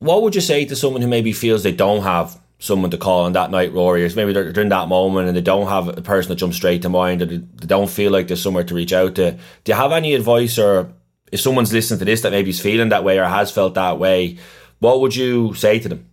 what 0.00 0.22
would 0.22 0.34
you 0.34 0.40
say 0.40 0.64
to 0.64 0.76
someone 0.76 1.00
who 1.00 1.08
maybe 1.08 1.32
feels 1.32 1.62
they 1.62 1.72
don't 1.72 2.02
have 2.02 2.38
someone 2.58 2.90
to 2.90 2.98
call 2.98 3.24
on 3.24 3.32
that 3.32 3.50
night, 3.50 3.72
Rory, 3.72 4.04
or 4.04 4.14
maybe 4.14 4.32
they're, 4.32 4.52
that 4.52 4.88
moment 4.88 5.28
and 5.28 5.36
they 5.36 5.40
don't 5.40 5.68
have 5.68 5.88
a 5.88 6.02
person 6.02 6.28
that 6.28 6.36
jumps 6.36 6.56
straight 6.56 6.82
to 6.82 6.88
mind 6.88 7.22
or 7.22 7.26
they 7.26 7.38
don't 7.66 7.90
feel 7.90 8.12
like 8.12 8.28
there's 8.28 8.42
somewhere 8.42 8.64
to 8.64 8.74
reach 8.74 8.92
out 8.92 9.14
to. 9.16 9.32
Do 9.64 9.72
you 9.72 9.74
have 9.74 9.92
any 9.92 10.14
advice 10.14 10.58
or 10.58 10.92
if 11.32 11.40
someone's 11.40 11.72
listening 11.72 11.98
to 12.00 12.04
this 12.04 12.20
that 12.20 12.32
maybe 12.32 12.50
is 12.50 12.60
feeling 12.60 12.90
that 12.90 13.04
way 13.04 13.18
or 13.18 13.24
has 13.24 13.50
felt 13.50 13.74
that 13.74 13.98
way, 13.98 14.38
what 14.80 15.00
would 15.00 15.16
you 15.16 15.54
say 15.54 15.78
to 15.78 15.88
them? 15.88 16.11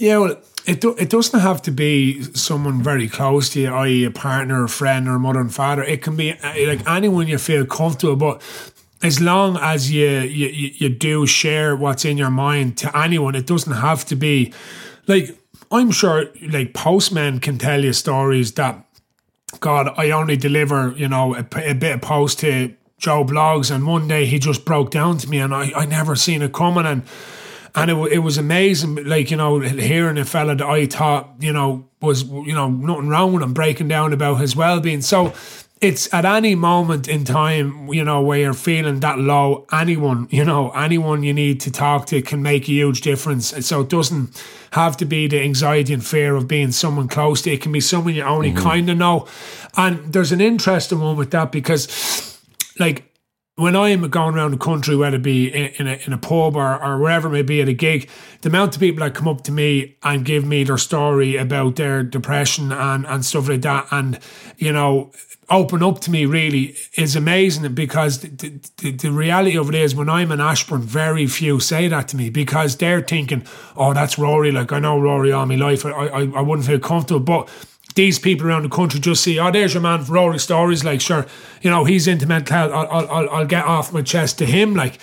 Yeah, 0.00 0.16
well, 0.16 0.36
it 0.64 0.80
do, 0.80 0.94
it 0.96 1.10
doesn't 1.10 1.40
have 1.40 1.60
to 1.62 1.70
be 1.70 2.22
someone 2.22 2.82
very 2.82 3.06
close 3.06 3.50
to 3.50 3.60
you, 3.60 3.68
i.e., 3.68 4.04
a 4.04 4.10
partner, 4.10 4.64
a 4.64 4.68
friend, 4.68 5.06
or 5.06 5.16
a 5.16 5.18
mother 5.18 5.40
and 5.40 5.54
father. 5.54 5.82
It 5.84 6.00
can 6.00 6.16
be 6.16 6.32
uh, 6.32 6.54
like 6.66 6.88
anyone 6.88 7.28
you 7.28 7.36
feel 7.36 7.66
comfortable. 7.66 8.16
But 8.16 8.42
as 9.02 9.20
long 9.20 9.58
as 9.58 9.92
you, 9.92 10.08
you 10.08 10.70
you 10.74 10.88
do 10.88 11.26
share 11.26 11.76
what's 11.76 12.06
in 12.06 12.16
your 12.16 12.30
mind 12.30 12.78
to 12.78 12.98
anyone, 12.98 13.34
it 13.34 13.46
doesn't 13.46 13.74
have 13.74 14.06
to 14.06 14.16
be 14.16 14.54
like 15.06 15.38
I'm 15.70 15.90
sure 15.90 16.30
like 16.48 16.72
postmen 16.72 17.38
can 17.38 17.58
tell 17.58 17.84
you 17.84 17.92
stories 17.92 18.52
that 18.52 18.82
God, 19.60 19.92
I 19.98 20.12
only 20.12 20.38
deliver 20.38 20.94
you 20.96 21.08
know 21.08 21.34
a, 21.34 21.46
a 21.56 21.74
bit 21.74 21.96
of 21.96 22.00
post 22.00 22.38
to 22.38 22.74
Joe 22.96 23.22
Bloggs, 23.22 23.70
and 23.70 23.86
one 23.86 24.08
day 24.08 24.24
he 24.24 24.38
just 24.38 24.64
broke 24.64 24.90
down 24.92 25.18
to 25.18 25.28
me, 25.28 25.40
and 25.40 25.54
I 25.54 25.72
I 25.76 25.84
never 25.84 26.16
seen 26.16 26.40
it 26.40 26.54
coming, 26.54 26.86
and 26.86 27.02
and 27.74 27.90
it, 27.90 28.12
it 28.12 28.18
was 28.18 28.38
amazing, 28.38 29.04
like 29.04 29.30
you 29.30 29.36
know, 29.36 29.60
hearing 29.60 30.18
a 30.18 30.24
fella 30.24 30.54
that 30.56 30.66
I 30.66 30.86
thought 30.86 31.34
you 31.40 31.52
know 31.52 31.88
was 32.00 32.24
you 32.24 32.54
know 32.54 32.68
nothing 32.68 33.08
wrong 33.08 33.32
with 33.32 33.42
him 33.42 33.54
breaking 33.54 33.88
down 33.88 34.12
about 34.12 34.36
his 34.36 34.56
well 34.56 34.80
being. 34.80 35.02
So 35.02 35.34
it's 35.80 36.12
at 36.12 36.26
any 36.26 36.54
moment 36.54 37.08
in 37.08 37.24
time, 37.24 37.88
you 37.92 38.04
know, 38.04 38.20
where 38.20 38.38
you're 38.38 38.52
feeling 38.52 39.00
that 39.00 39.18
low, 39.18 39.66
anyone, 39.72 40.28
you 40.30 40.44
know, 40.44 40.70
anyone 40.70 41.22
you 41.22 41.32
need 41.32 41.60
to 41.60 41.70
talk 41.70 42.04
to 42.06 42.20
can 42.20 42.42
make 42.42 42.64
a 42.64 42.72
huge 42.72 43.00
difference. 43.00 43.66
So 43.66 43.80
it 43.80 43.88
doesn't 43.88 44.42
have 44.72 44.98
to 44.98 45.06
be 45.06 45.26
the 45.26 45.40
anxiety 45.40 45.94
and 45.94 46.04
fear 46.04 46.36
of 46.36 46.46
being 46.46 46.72
someone 46.72 47.08
close 47.08 47.40
to. 47.42 47.52
It 47.52 47.62
can 47.62 47.72
be 47.72 47.80
someone 47.80 48.14
you 48.14 48.22
only 48.22 48.50
mm-hmm. 48.50 48.62
kind 48.62 48.90
of 48.90 48.98
know. 48.98 49.26
And 49.74 50.12
there's 50.12 50.32
an 50.32 50.42
interesting 50.42 51.00
one 51.00 51.16
with 51.16 51.30
that 51.30 51.50
because, 51.50 52.38
like, 52.78 53.09
when 53.60 53.76
I 53.76 53.90
am 53.90 54.08
going 54.08 54.34
around 54.34 54.52
the 54.52 54.56
country, 54.56 54.96
whether 54.96 55.16
it 55.16 55.22
be 55.22 55.48
in, 55.48 55.86
a, 55.86 56.00
in 56.06 56.12
a 56.14 56.18
pub 56.18 56.56
or, 56.56 56.82
or 56.82 56.98
wherever 56.98 57.28
it 57.28 57.32
may 57.32 57.42
be 57.42 57.60
at 57.60 57.68
a 57.68 57.74
gig, 57.74 58.08
the 58.40 58.48
amount 58.48 58.74
of 58.74 58.80
people 58.80 59.04
that 59.04 59.14
come 59.14 59.28
up 59.28 59.42
to 59.42 59.52
me 59.52 59.96
and 60.02 60.24
give 60.24 60.46
me 60.46 60.64
their 60.64 60.78
story 60.78 61.36
about 61.36 61.76
their 61.76 62.02
depression 62.02 62.72
and, 62.72 63.06
and 63.06 63.24
stuff 63.24 63.48
like 63.48 63.60
that, 63.60 63.86
and, 63.90 64.18
you 64.56 64.72
know, 64.72 65.12
open 65.50 65.82
up 65.82 66.00
to 66.00 66.10
me 66.10 66.24
really 66.24 66.76
is 66.94 67.16
amazing 67.16 67.74
because 67.74 68.20
the, 68.20 68.60
the, 68.78 68.92
the, 68.92 69.10
reality 69.10 69.58
of 69.58 69.68
it 69.68 69.74
is 69.74 69.94
when 69.96 70.08
I'm 70.08 70.30
in 70.30 70.40
Ashbourne, 70.40 70.82
very 70.82 71.26
few 71.26 71.58
say 71.58 71.88
that 71.88 72.08
to 72.08 72.16
me 72.16 72.30
because 72.30 72.76
they're 72.76 73.02
thinking, 73.02 73.44
oh, 73.76 73.92
that's 73.92 74.16
Rory. 74.16 74.52
Like, 74.52 74.72
I 74.72 74.78
know 74.78 74.98
Rory 74.98 75.32
all 75.32 75.46
my 75.46 75.56
life. 75.56 75.84
I, 75.84 75.90
I, 75.90 76.20
I 76.20 76.40
wouldn't 76.40 76.66
feel 76.66 76.78
comfortable. 76.78 77.20
But 77.20 77.50
these 77.94 78.18
people 78.18 78.46
around 78.46 78.62
the 78.62 78.68
country 78.68 79.00
just 79.00 79.22
see, 79.22 79.38
oh, 79.38 79.50
there's 79.50 79.74
your 79.74 79.82
man 79.82 80.04
Rory 80.04 80.38
Stories. 80.38 80.84
Like, 80.84 81.00
sure, 81.00 81.26
you 81.62 81.70
know, 81.70 81.84
he's 81.84 82.06
into 82.06 82.26
mental 82.26 82.56
health. 82.56 82.72
I'll, 82.72 83.10
I'll, 83.10 83.30
I'll 83.30 83.46
get 83.46 83.64
off 83.64 83.92
my 83.92 84.02
chest 84.02 84.38
to 84.38 84.46
him. 84.46 84.74
Like, 84.74 84.98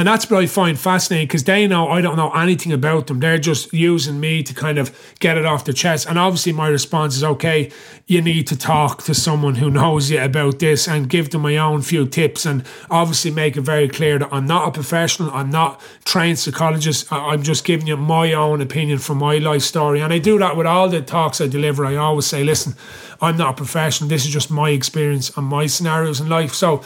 and 0.00 0.06
that's 0.06 0.30
what 0.30 0.42
I 0.42 0.46
find 0.46 0.78
fascinating 0.78 1.26
because 1.26 1.44
they 1.44 1.66
know 1.66 1.88
I 1.90 2.00
don't 2.00 2.16
know 2.16 2.30
anything 2.30 2.72
about 2.72 3.06
them. 3.06 3.20
They're 3.20 3.36
just 3.36 3.70
using 3.70 4.18
me 4.18 4.42
to 4.42 4.54
kind 4.54 4.78
of 4.78 4.98
get 5.18 5.36
it 5.36 5.44
off 5.44 5.66
their 5.66 5.74
chest. 5.74 6.08
And 6.08 6.18
obviously, 6.18 6.52
my 6.54 6.68
response 6.68 7.16
is 7.16 7.22
okay, 7.22 7.70
you 8.06 8.22
need 8.22 8.46
to 8.46 8.56
talk 8.56 9.02
to 9.02 9.14
someone 9.14 9.56
who 9.56 9.70
knows 9.70 10.10
you 10.10 10.18
about 10.18 10.58
this 10.58 10.88
and 10.88 11.06
give 11.06 11.28
them 11.28 11.42
my 11.42 11.58
own 11.58 11.82
few 11.82 12.06
tips. 12.06 12.46
And 12.46 12.64
obviously, 12.90 13.30
make 13.30 13.58
it 13.58 13.60
very 13.60 13.88
clear 13.88 14.18
that 14.18 14.32
I'm 14.32 14.46
not 14.46 14.68
a 14.68 14.70
professional, 14.70 15.30
I'm 15.32 15.50
not 15.50 15.82
trained 16.06 16.38
psychologist. 16.38 17.12
I'm 17.12 17.42
just 17.42 17.66
giving 17.66 17.86
you 17.86 17.98
my 17.98 18.32
own 18.32 18.62
opinion 18.62 19.00
from 19.00 19.18
my 19.18 19.36
life 19.36 19.60
story. 19.60 20.00
And 20.00 20.14
I 20.14 20.18
do 20.18 20.38
that 20.38 20.56
with 20.56 20.66
all 20.66 20.88
the 20.88 21.02
talks 21.02 21.42
I 21.42 21.46
deliver. 21.46 21.84
I 21.84 21.96
always 21.96 22.24
say, 22.24 22.42
listen, 22.42 22.74
I'm 23.20 23.36
not 23.36 23.50
a 23.50 23.56
professional, 23.56 24.08
this 24.08 24.24
is 24.24 24.32
just 24.32 24.50
my 24.50 24.70
experience 24.70 25.36
and 25.36 25.46
my 25.46 25.66
scenarios 25.66 26.22
in 26.22 26.30
life. 26.30 26.54
So, 26.54 26.82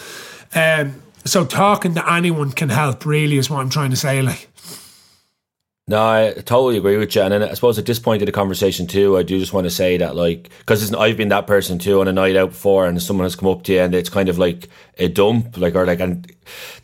um, 0.53 1.01
so 1.25 1.45
talking 1.45 1.95
to 1.95 2.13
anyone 2.13 2.53
can 2.53 2.69
help. 2.69 3.05
Really, 3.07 3.39
is 3.39 3.51
what 3.51 3.61
I'm 3.61 3.71
trying 3.71 3.91
to 3.91 3.97
say. 3.97 4.23
Like. 4.23 4.49
No, 5.87 6.03
I 6.03 6.33
totally 6.33 6.79
agree 6.79 6.97
with 6.97 7.15
you. 7.15 7.21
And 7.21 7.45
I 7.45 7.53
suppose 7.53 7.79
at 7.79 7.85
this 7.85 7.99
point 7.99 8.23
of 8.23 8.27
the 8.27 8.33
conversation 8.33 8.87
too, 8.87 9.19
I 9.19 9.23
do 9.23 9.39
just 9.39 9.53
want 9.53 9.65
to 9.65 9.71
say 9.71 9.99
that 9.99 10.17
like, 10.17 10.49
because 10.61 10.95
I've 10.95 11.19
been 11.19 11.29
that 11.29 11.47
person 11.47 11.79
too 11.79 12.01
on 12.01 12.09
a 12.09 12.13
night 12.13 12.37
out 12.37 12.51
before 12.51 12.87
and 12.87 13.03
someone 13.03 13.27
has 13.27 13.37
come 13.37 13.51
up 13.51 13.65
to 13.65 13.75
you 13.75 13.81
and 13.81 13.95
it's 13.95 14.09
kind 14.09 14.31
of 14.31 14.39
like 14.39 14.71
a 14.97 15.09
dump, 15.09 15.59
like, 15.59 15.75
or 15.75 15.85
like, 15.85 16.01
and 16.01 16.33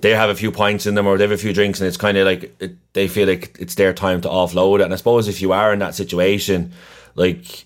they 0.00 0.10
have 0.10 0.28
a 0.28 0.34
few 0.34 0.52
pints 0.52 0.84
in 0.84 0.96
them 0.96 1.06
or 1.06 1.16
they 1.16 1.24
have 1.24 1.30
a 1.30 1.38
few 1.38 1.54
drinks 1.54 1.80
and 1.80 1.88
it's 1.88 1.96
kind 1.96 2.18
of 2.18 2.26
like, 2.26 2.54
it, 2.60 2.76
they 2.92 3.08
feel 3.08 3.26
like 3.26 3.56
it's 3.58 3.76
their 3.76 3.94
time 3.94 4.20
to 4.20 4.28
offload. 4.28 4.84
And 4.84 4.92
I 4.92 4.96
suppose 4.96 5.28
if 5.28 5.40
you 5.40 5.52
are 5.52 5.72
in 5.72 5.78
that 5.78 5.94
situation, 5.94 6.72
like, 7.14 7.64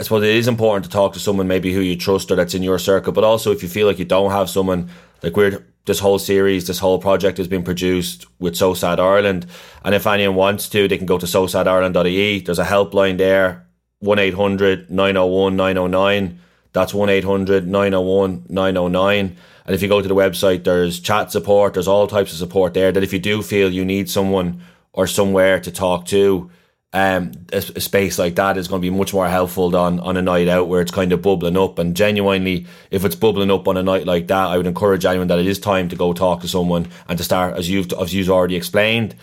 I 0.00 0.02
suppose 0.04 0.24
it 0.24 0.34
is 0.34 0.48
important 0.48 0.84
to 0.84 0.90
talk 0.90 1.12
to 1.12 1.20
someone 1.20 1.46
maybe 1.46 1.72
who 1.72 1.80
you 1.80 1.96
trust 1.96 2.30
or 2.30 2.36
that's 2.36 2.54
in 2.54 2.62
your 2.62 2.78
circle, 2.78 3.12
but 3.12 3.24
also 3.24 3.52
if 3.52 3.62
you 3.62 3.68
feel 3.68 3.86
like 3.86 3.98
you 3.98 4.04
don't 4.04 4.30
have 4.30 4.50
someone, 4.50 4.90
like 5.22 5.36
we're 5.36 5.64
this 5.84 5.98
whole 5.98 6.18
series, 6.18 6.66
this 6.66 6.78
whole 6.78 6.98
project 6.98 7.38
has 7.38 7.48
been 7.48 7.62
produced 7.62 8.26
with 8.38 8.54
SOSAD 8.54 8.98
Ireland. 8.98 9.46
And 9.84 9.94
if 9.94 10.06
anyone 10.06 10.36
wants 10.36 10.68
to, 10.70 10.86
they 10.86 10.98
can 10.98 11.06
go 11.06 11.18
to 11.18 11.26
sosadireland.ie. 11.26 12.40
There's 12.40 12.58
a 12.58 12.64
helpline 12.64 13.18
there, 13.18 13.66
1 14.00 14.18
800 14.18 14.90
901 14.90 15.56
909. 15.56 16.40
That's 16.72 16.94
1 16.94 17.08
800 17.08 17.66
901 17.66 18.46
909. 18.48 19.36
And 19.64 19.74
if 19.74 19.82
you 19.82 19.88
go 19.88 20.00
to 20.00 20.08
the 20.08 20.14
website, 20.14 20.64
there's 20.64 21.00
chat 21.00 21.30
support, 21.30 21.74
there's 21.74 21.88
all 21.88 22.06
types 22.06 22.32
of 22.32 22.38
support 22.38 22.74
there 22.74 22.92
that 22.92 23.02
if 23.02 23.12
you 23.12 23.18
do 23.18 23.42
feel 23.42 23.72
you 23.72 23.84
need 23.84 24.08
someone 24.08 24.62
or 24.92 25.06
somewhere 25.06 25.60
to 25.60 25.70
talk 25.70 26.06
to, 26.06 26.50
um, 26.94 27.32
a, 27.52 27.56
a, 27.56 27.80
space 27.80 28.18
like 28.18 28.34
that 28.34 28.58
is 28.58 28.68
going 28.68 28.82
to 28.82 28.90
be 28.90 28.94
much 28.94 29.14
more 29.14 29.26
helpful 29.26 29.74
on 29.74 29.98
on 30.00 30.18
a 30.18 30.22
night 30.22 30.46
out 30.46 30.68
where 30.68 30.82
it's 30.82 30.90
kind 30.90 31.10
of 31.12 31.22
bubbling 31.22 31.56
up. 31.56 31.78
And 31.78 31.96
genuinely, 31.96 32.66
if 32.90 33.04
it's 33.06 33.14
bubbling 33.14 33.50
up 33.50 33.66
on 33.66 33.78
a 33.78 33.82
night 33.82 34.04
like 34.04 34.26
that, 34.26 34.48
I 34.48 34.58
would 34.58 34.66
encourage 34.66 35.06
anyone 35.06 35.28
that 35.28 35.38
it 35.38 35.46
is 35.46 35.58
time 35.58 35.88
to 35.88 35.96
go 35.96 36.12
talk 36.12 36.42
to 36.42 36.48
someone 36.48 36.88
and 37.08 37.16
to 37.16 37.24
start, 37.24 37.56
as 37.56 37.70
you've 37.70 37.90
as 37.94 38.12
you've 38.12 38.28
already 38.28 38.56
explained, 38.56 39.14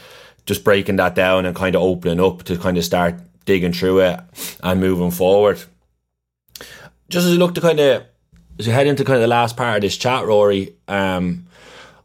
just 0.48 0.64
breaking 0.64 0.96
that 0.96 1.14
down 1.14 1.46
and 1.46 1.56
kind 1.56 1.76
of 1.76 1.84
opening 1.84 2.20
up 2.20 2.44
to 2.44 2.58
kind 2.58 2.78
of 2.78 2.84
start 2.84 3.16
digging 3.46 3.74
through 3.74 4.00
it 4.00 4.20
and 4.64 4.82
moving 4.82 5.12
forward. 5.12 5.62
Just 7.10 7.28
as 7.28 7.34
you 7.34 7.40
look 7.40 7.54
to 7.54 7.62
kind 7.62 7.80
of 7.80 8.04
as 8.58 8.66
you 8.66 8.74
head 8.74 8.88
into 8.88 9.06
kind 9.06 9.18
of 9.18 9.22
the 9.22 9.28
last 9.28 9.56
part 9.56 9.76
of 9.76 9.82
this 9.82 9.96
chat, 9.96 10.26
Rory. 10.26 10.76
Um, 10.88 11.46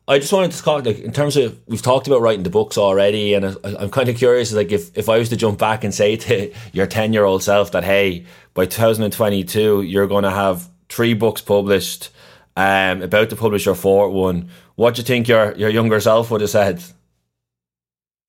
I 0.06 0.18
just 0.18 0.32
wanted 0.32 0.52
to 0.52 0.62
talk 0.62 0.84
like 0.84 0.98
in 0.98 1.12
terms 1.12 1.36
of 1.36 1.58
we've 1.66 1.80
talked 1.80 2.06
about 2.06 2.20
writing 2.20 2.42
the 2.42 2.50
books 2.50 2.76
already, 2.76 3.32
and 3.32 3.46
I, 3.46 3.84
am 3.84 3.90
kind 3.90 4.10
of 4.10 4.16
curious 4.16 4.52
like 4.52 4.70
if 4.70 4.96
if 4.96 5.08
I 5.08 5.16
was 5.18 5.30
to 5.30 5.36
jump 5.36 5.58
back 5.58 5.82
and 5.82 5.94
say 5.94 6.16
to 6.28 6.52
your 6.72 6.86
ten 6.86 7.14
year 7.14 7.24
old 7.24 7.42
self 7.42 7.72
that 7.72 7.84
hey, 7.84 8.26
by 8.52 8.66
2022 8.66 9.82
you're 9.82 10.06
going 10.06 10.24
to 10.24 10.30
have 10.30 10.68
three 10.90 11.14
books 11.14 11.40
published, 11.40 12.10
um, 12.56 13.00
about 13.00 13.30
to 13.30 13.36
publish 13.36 13.64
your 13.64 13.74
fourth 13.74 14.12
one, 14.12 14.50
what 14.74 14.94
do 14.94 15.00
you 15.00 15.06
think 15.06 15.26
your 15.26 15.56
your 15.56 15.70
younger 15.70 16.00
self 16.00 16.30
would 16.30 16.42
have 16.42 16.50
said? 16.50 16.82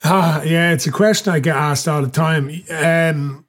Ah, 0.04 0.42
yeah, 0.44 0.72
it's 0.72 0.88
a 0.88 0.92
question 0.92 1.34
I 1.34 1.40
get 1.40 1.58
asked 1.58 1.88
all 1.90 2.02
the 2.02 2.10
time. 2.10 2.50
Um, 2.70 3.46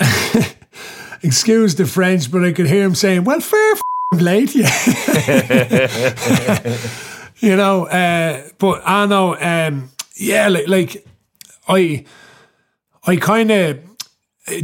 excuse 1.22 1.74
the 1.74 1.86
French, 1.86 2.30
but 2.30 2.44
I 2.44 2.52
could 2.52 2.66
hear 2.66 2.84
him 2.84 2.94
saying, 2.94 3.24
"Well, 3.24 3.40
fair 3.40 3.72
f- 3.72 3.82
late, 4.12 4.54
yeah." 4.54 4.68
you 7.42 7.56
know. 7.56 7.86
Uh, 7.86 8.48
but 8.58 8.80
I 8.86 9.04
know, 9.04 9.36
um, 9.38 9.90
yeah, 10.16 10.48
like, 10.48 10.68
like 10.68 11.06
I, 11.68 12.04
I 13.04 13.16
kind 13.16 13.50
of. 13.50 13.80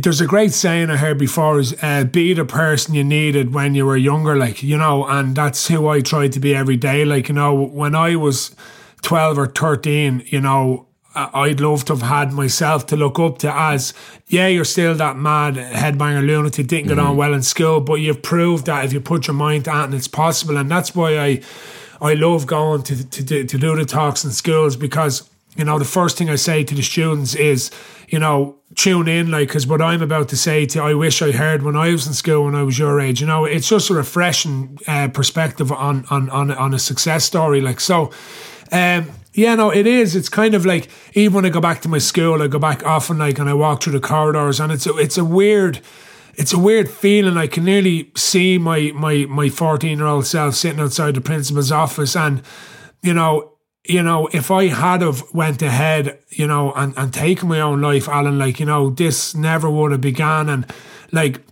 There's 0.01 0.21
a 0.21 0.27
great 0.27 0.53
saying 0.53 0.91
I 0.91 0.97
heard 0.97 1.19
before 1.19 1.61
is 1.61 1.73
uh, 1.83 2.03
be 2.03 2.35
the 2.35 2.45
person 2.45 2.95
you 2.95 3.05
needed 3.05 3.55
when 3.55 3.77
you 3.77 3.87
were 3.87 3.97
younger, 3.97 4.35
like 4.35 4.61
you 4.61 4.77
know, 4.77 5.07
and 5.07 5.37
that's 5.37 5.69
who 5.69 5.87
I 5.87 6.01
tried 6.01 6.33
to 6.33 6.41
be 6.41 6.53
every 6.53 6.77
day. 6.77 7.05
Like 7.05 7.29
you 7.29 7.35
know, 7.35 7.55
when 7.55 7.95
I 7.95 8.17
was 8.17 8.57
twelve 9.03 9.39
or 9.39 9.47
thirteen, 9.47 10.25
you 10.27 10.41
know, 10.41 10.89
I'd 11.15 11.61
love 11.61 11.85
to 11.87 11.95
have 11.95 12.03
had 12.03 12.33
myself 12.33 12.87
to 12.87 12.97
look 12.97 13.19
up 13.19 13.39
to 13.39 13.53
as, 13.55 13.95
yeah, 14.27 14.47
you're 14.47 14.65
still 14.65 14.95
that 14.97 15.17
mad 15.17 15.55
headbanger 15.55 16.27
lunatic, 16.27 16.67
didn't 16.67 16.89
get 16.89 16.99
mm-hmm. 16.99 17.11
on 17.11 17.17
well 17.17 17.35
in 17.35 17.43
school, 17.43 17.81
but 17.81 17.95
you've 17.95 18.23
proved 18.23 18.67
that 18.67 18.85
if 18.85 18.93
you 18.93 19.01
put 19.01 19.27
your 19.27 19.35
mind 19.35 19.65
to 19.65 19.71
it 19.71 19.85
and 19.85 19.95
it's 19.95 20.09
possible. 20.09 20.57
And 20.57 20.71
that's 20.71 20.95
why 20.95 21.19
I 21.19 21.41
I 22.01 22.15
love 22.15 22.47
going 22.47 22.83
to, 22.85 23.09
to, 23.11 23.25
to, 23.25 23.45
to 23.45 23.59
do 23.59 23.77
the 23.77 23.85
talks 23.85 24.25
in 24.25 24.31
schools 24.31 24.77
because, 24.77 25.29
you 25.57 25.65
know, 25.65 25.79
the 25.79 25.85
first 25.85 26.17
thing 26.17 26.31
I 26.31 26.37
say 26.37 26.65
to 26.65 26.75
the 26.75 26.83
students 26.83 27.35
is, 27.35 27.71
you 28.09 28.19
know, 28.19 28.57
tune 28.77 29.09
in, 29.09 29.31
like, 29.31 29.49
because 29.49 29.67
what 29.67 29.83
I'm 29.83 30.03
about 30.03 30.29
to 30.29 30.37
say 30.37 30.67
to 30.67 30.83
I 30.83 30.95
wish 30.95 31.21
I 31.23 31.33
heard 31.33 31.63
when 31.63 31.77
I 31.77 31.91
was 31.91 32.07
in 32.07 32.13
school 32.13 32.45
when 32.45 32.55
I 32.55 32.63
was 32.63 32.79
your 32.79 33.01
age. 33.01 33.21
You 33.21 33.27
know, 33.27 33.45
it's 33.45 33.69
just 33.69 33.91
a 33.91 33.95
refreshing 33.95 34.79
uh, 34.87 35.09
perspective 35.09 35.73
on, 35.73 36.05
on, 36.11 36.31
on, 36.31 36.51
on 36.53 36.75
a 36.75 36.79
success 36.79 37.25
story. 37.25 37.61
Like, 37.61 37.81
so, 37.81 38.13
um, 38.71 39.11
yeah, 39.33 39.55
no, 39.55 39.71
it 39.71 39.87
is. 39.87 40.17
It's 40.17 40.29
kind 40.29 40.55
of 40.55 40.67
like 40.67 40.89
even 41.15 41.35
when 41.35 41.47
I 41.47 41.49
go 41.49 41.61
back 41.61 41.83
to 41.83 41.89
my 41.89 41.99
school, 41.99 42.43
I 42.43 42.49
go 42.49 42.59
back 42.59 42.85
often, 42.85 43.19
like, 43.19 43.39
and 43.39 43.49
I 43.49 43.55
walk 43.55 43.83
through 43.83 43.93
the 43.93 44.01
corridors, 44.01 44.61
and 44.61 44.73
it's 44.73 44.87
a, 44.87 44.97
it's 44.97 45.19
a 45.19 45.25
weird 45.25 45.81
it's 46.39 46.53
a 46.53 46.59
weird 46.59 46.89
feeling. 46.89 47.37
I 47.37 47.49
can 47.49 47.65
nearly 47.65 48.13
see 48.17 48.59
my 48.59 48.93
my 48.95 49.27
my 49.29 49.49
fourteen 49.51 49.99
year 49.99 50.07
old 50.07 50.25
self 50.25 50.55
sitting 50.55 50.81
outside 50.81 51.17
the 51.17 51.21
principal's 51.21 51.73
office, 51.73 52.15
and 52.17 52.43
you 53.03 53.13
know, 53.13 53.55
you 53.85 54.03
know, 54.03 54.29
if 54.33 54.51
I 54.51 54.69
had 54.69 55.03
have 55.03 55.25
went 55.35 55.61
ahead, 55.63 56.21
you 56.31 56.47
know, 56.47 56.73
and 56.75 56.95
and 56.97 57.13
taken 57.13 57.49
my 57.49 57.61
own 57.61 57.81
life, 57.81 58.09
Alan, 58.09 58.39
like 58.39 58.61
you 58.61 58.67
know, 58.67 58.89
this 58.89 59.35
never 59.35 59.69
would 59.69 59.93
have 59.93 60.01
began, 60.01 60.49
and 60.49 60.73
like. 61.13 61.43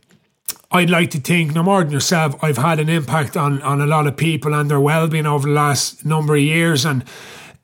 I'd 0.69 0.91
like 0.91 1.11
to 1.13 1.21
think, 1.21 1.55
no 1.55 1.63
more 1.63 1.85
than 1.85 1.93
yourself, 1.93 2.35
I've 2.43 2.59
had 2.59 2.81
an 2.81 2.89
impact 2.89 3.37
on, 3.37 3.63
on 3.63 3.81
a 3.81 3.87
lot 3.87 4.09
of 4.09 4.17
people 4.17 4.53
and 4.53 4.69
their 4.69 4.81
well 4.81 5.07
being 5.07 5.25
over 5.25 5.47
the 5.47 5.55
last 5.55 6.05
number 6.05 6.35
of 6.35 6.43
years. 6.43 6.85
And 6.85 7.05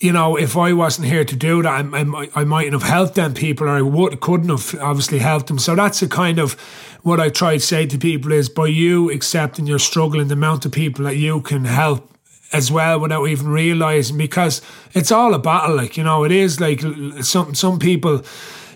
you 0.02 0.12
know, 0.12 0.36
if 0.36 0.56
I 0.56 0.72
wasn't 0.72 1.06
here 1.06 1.24
to 1.24 1.36
do 1.36 1.62
that, 1.62 1.86
I, 1.92 2.00
I, 2.00 2.28
I 2.34 2.44
mightn't 2.44 2.72
have 2.74 2.88
helped 2.88 3.14
them 3.14 3.34
people, 3.34 3.68
or 3.68 3.70
I 3.70 3.82
would 3.82 4.20
couldn't 4.20 4.48
have 4.48 4.74
obviously 4.80 5.18
helped 5.18 5.48
them. 5.48 5.58
So 5.58 5.74
that's 5.74 6.00
a 6.00 6.08
kind 6.08 6.38
of 6.38 6.56
what 7.02 7.20
I 7.20 7.28
try 7.28 7.54
to 7.54 7.60
say 7.60 7.86
to 7.86 7.98
people 7.98 8.32
is 8.32 8.48
by 8.48 8.66
you 8.66 9.10
accepting 9.10 9.66
your 9.66 9.78
struggle 9.78 10.20
and 10.20 10.30
the 10.30 10.34
amount 10.34 10.64
of 10.64 10.72
people 10.72 11.04
that 11.04 11.16
you 11.16 11.40
can 11.40 11.64
help 11.64 12.08
as 12.52 12.70
well 12.70 13.00
without 13.00 13.26
even 13.26 13.48
realizing 13.48 14.18
because 14.18 14.60
it's 14.92 15.10
all 15.10 15.32
a 15.32 15.38
battle 15.38 15.74
like 15.74 15.96
you 15.96 16.04
know 16.04 16.22
it 16.22 16.30
is 16.30 16.60
like 16.60 16.82
some 17.22 17.54
some 17.54 17.78
people 17.78 18.22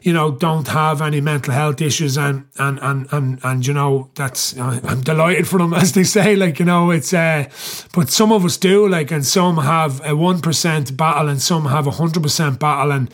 you 0.07 0.13
know, 0.13 0.31
don't 0.31 0.69
have 0.69 1.03
any 1.03 1.21
mental 1.21 1.53
health 1.53 1.83
issues, 1.83 2.17
and 2.17 2.47
and 2.59 2.79
and 2.81 3.13
and, 3.13 3.41
and 3.43 3.67
you 3.67 3.75
know, 3.75 4.09
that's 4.15 4.57
I'm 4.57 5.01
delighted 5.01 5.49
for 5.49 5.59
them, 5.59 5.75
as 5.83 5.95
they 5.95 6.05
say. 6.05 6.37
Like 6.37 6.61
you 6.61 6.65
know, 6.65 6.93
it's 6.93 7.13
uh, 7.13 7.49
but 7.93 8.09
some 8.09 8.31
of 8.31 8.45
us 8.45 8.57
do, 8.57 8.89
like, 8.89 9.11
and 9.11 9.27
some 9.27 9.57
have 9.57 10.01
a 10.05 10.15
one 10.15 10.41
percent 10.41 10.97
battle, 10.97 11.29
and 11.29 11.43
some 11.43 11.65
have 11.65 11.89
a 11.89 11.91
hundred 11.91 12.23
percent 12.23 12.61
battle, 12.61 12.93
and 12.93 13.11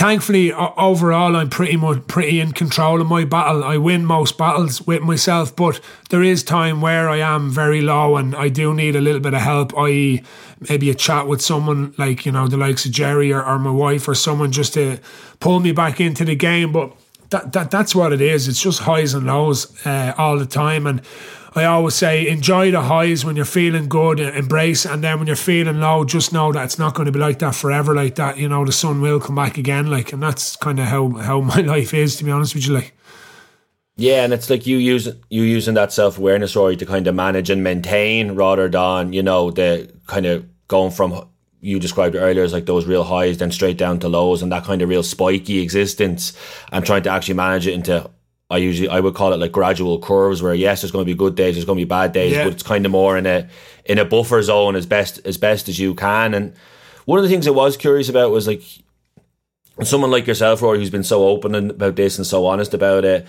thankfully 0.00 0.50
overall 0.50 1.36
I'm 1.36 1.50
pretty 1.50 1.76
much 1.76 2.06
pretty 2.06 2.40
in 2.40 2.52
control 2.52 3.02
of 3.02 3.06
my 3.06 3.26
battle. 3.26 3.62
I 3.62 3.76
win 3.76 4.06
most 4.06 4.38
battles 4.38 4.80
with 4.86 5.02
myself, 5.02 5.54
but 5.54 5.78
there 6.08 6.22
is 6.22 6.42
time 6.42 6.80
where 6.80 7.10
I 7.10 7.18
am 7.18 7.50
very 7.50 7.82
low 7.82 8.16
and 8.16 8.34
I 8.34 8.48
do 8.48 8.72
need 8.72 8.96
a 8.96 9.02
little 9.02 9.20
bit 9.20 9.34
of 9.34 9.42
help, 9.42 9.76
i.e. 9.76 10.22
maybe 10.70 10.88
a 10.88 10.94
chat 10.94 11.26
with 11.26 11.42
someone 11.42 11.92
like, 11.98 12.24
you 12.24 12.32
know, 12.32 12.48
the 12.48 12.56
likes 12.56 12.86
of 12.86 12.92
Jerry 12.92 13.30
or, 13.30 13.44
or 13.44 13.58
my 13.58 13.70
wife 13.70 14.08
or 14.08 14.14
someone 14.14 14.52
just 14.52 14.72
to 14.72 14.98
pull 15.38 15.60
me 15.60 15.70
back 15.70 16.00
into 16.00 16.24
the 16.24 16.34
game. 16.34 16.72
But 16.72 16.96
that, 17.28 17.52
that 17.52 17.70
that's 17.70 17.94
what 17.94 18.14
it 18.14 18.22
is. 18.22 18.48
It's 18.48 18.62
just 18.62 18.78
highs 18.78 19.12
and 19.12 19.26
lows 19.26 19.86
uh, 19.86 20.14
all 20.16 20.38
the 20.38 20.46
time. 20.46 20.86
And 20.86 21.02
I 21.52 21.64
always 21.64 21.94
say 21.94 22.28
enjoy 22.28 22.70
the 22.70 22.82
highs 22.82 23.24
when 23.24 23.34
you're 23.34 23.44
feeling 23.44 23.88
good, 23.88 24.20
embrace, 24.20 24.86
and 24.86 25.02
then 25.02 25.18
when 25.18 25.26
you're 25.26 25.34
feeling 25.34 25.80
low, 25.80 26.04
just 26.04 26.32
know 26.32 26.52
that 26.52 26.64
it's 26.64 26.78
not 26.78 26.94
going 26.94 27.06
to 27.06 27.12
be 27.12 27.18
like 27.18 27.40
that 27.40 27.56
forever. 27.56 27.92
Like 27.92 28.14
that, 28.16 28.38
you 28.38 28.48
know, 28.48 28.64
the 28.64 28.70
sun 28.70 29.00
will 29.00 29.18
come 29.18 29.34
back 29.34 29.58
again. 29.58 29.90
Like, 29.90 30.12
and 30.12 30.22
that's 30.22 30.54
kind 30.54 30.78
of 30.78 30.86
how 30.86 31.08
how 31.10 31.40
my 31.52 31.60
life 31.60 31.92
is, 31.92 32.16
to 32.16 32.24
be 32.24 32.30
honest 32.30 32.54
with 32.54 32.68
you. 32.68 32.74
Like, 32.74 32.94
yeah, 33.96 34.22
and 34.22 34.32
it's 34.32 34.48
like 34.48 34.64
you 34.66 34.76
use 34.76 35.08
you 35.28 35.42
using 35.42 35.74
that 35.74 35.92
self 35.92 36.18
awareness, 36.18 36.54
Rory, 36.54 36.76
to 36.76 36.86
kind 36.86 37.08
of 37.08 37.16
manage 37.16 37.50
and 37.50 37.64
maintain, 37.64 38.32
rather 38.32 38.68
than 38.68 39.12
you 39.12 39.22
know 39.22 39.50
the 39.50 39.92
kind 40.06 40.26
of 40.26 40.46
going 40.68 40.92
from 40.92 41.28
you 41.60 41.80
described 41.80 42.14
earlier 42.14 42.44
as 42.44 42.52
like 42.52 42.66
those 42.66 42.86
real 42.86 43.04
highs, 43.04 43.38
then 43.38 43.50
straight 43.50 43.76
down 43.76 43.98
to 43.98 44.08
lows, 44.08 44.40
and 44.40 44.52
that 44.52 44.62
kind 44.62 44.82
of 44.82 44.88
real 44.88 45.02
spiky 45.02 45.60
existence, 45.60 46.32
and 46.70 46.86
trying 46.86 47.02
to 47.02 47.10
actually 47.10 47.34
manage 47.34 47.66
it 47.66 47.74
into 47.74 48.08
I 48.50 48.58
usually 48.58 48.88
I 48.88 49.00
would 49.00 49.14
call 49.14 49.32
it 49.32 49.38
like 49.38 49.52
gradual 49.52 50.00
curves 50.00 50.42
where 50.42 50.54
yes, 50.54 50.82
there's 50.82 50.90
going 50.90 51.04
to 51.04 51.10
be 51.10 51.16
good 51.16 51.36
days, 51.36 51.54
there's 51.54 51.64
going 51.64 51.78
to 51.78 51.84
be 51.84 51.88
bad 51.88 52.12
days, 52.12 52.32
yeah. 52.32 52.44
but 52.44 52.52
it's 52.52 52.62
kind 52.62 52.84
of 52.84 52.92
more 52.92 53.16
in 53.16 53.26
a 53.26 53.48
in 53.84 53.98
a 53.98 54.04
buffer 54.04 54.42
zone 54.42 54.76
as 54.76 54.86
best 54.86 55.20
as 55.24 55.36
best 55.36 55.68
as 55.68 55.78
you 55.78 55.94
can. 55.94 56.34
And 56.34 56.54
one 57.04 57.18
of 57.18 57.22
the 57.22 57.28
things 57.28 57.46
I 57.46 57.50
was 57.50 57.76
curious 57.76 58.08
about 58.08 58.32
was 58.32 58.46
like 58.46 58.62
someone 59.82 60.10
like 60.10 60.26
yourself, 60.26 60.62
Rory, 60.62 60.78
who's 60.78 60.90
been 60.90 61.04
so 61.04 61.28
open 61.28 61.54
about 61.70 61.96
this 61.96 62.18
and 62.18 62.26
so 62.26 62.46
honest 62.46 62.74
about 62.74 63.04
it. 63.04 63.26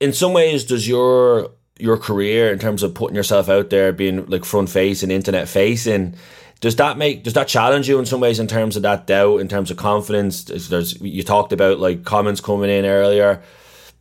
In 0.00 0.12
some 0.12 0.32
ways, 0.32 0.64
does 0.64 0.88
your 0.88 1.50
your 1.78 1.98
career 1.98 2.52
in 2.52 2.58
terms 2.58 2.82
of 2.82 2.94
putting 2.94 3.16
yourself 3.16 3.48
out 3.48 3.70
there, 3.70 3.92
being 3.92 4.26
like 4.26 4.44
front 4.44 4.70
face 4.70 5.02
and 5.02 5.10
internet 5.10 5.48
facing, 5.48 6.14
does 6.60 6.76
that 6.76 6.96
make 6.96 7.24
does 7.24 7.34
that 7.34 7.48
challenge 7.48 7.88
you 7.88 7.98
in 7.98 8.06
some 8.06 8.20
ways 8.20 8.38
in 8.38 8.46
terms 8.46 8.76
of 8.76 8.82
that 8.82 9.06
doubt, 9.06 9.40
in 9.40 9.48
terms 9.48 9.70
of 9.70 9.76
confidence? 9.76 10.44
There's 10.44 11.00
you 11.00 11.22
talked 11.24 11.52
about 11.52 11.80
like 11.80 12.04
comments 12.04 12.40
coming 12.40 12.70
in 12.70 12.86
earlier. 12.86 13.42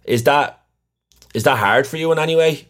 Is 0.05 0.23
that 0.23 0.60
is 1.33 1.43
that 1.43 1.57
hard 1.57 1.87
for 1.87 1.97
you 1.97 2.11
in 2.11 2.19
any 2.19 2.35
way? 2.35 2.67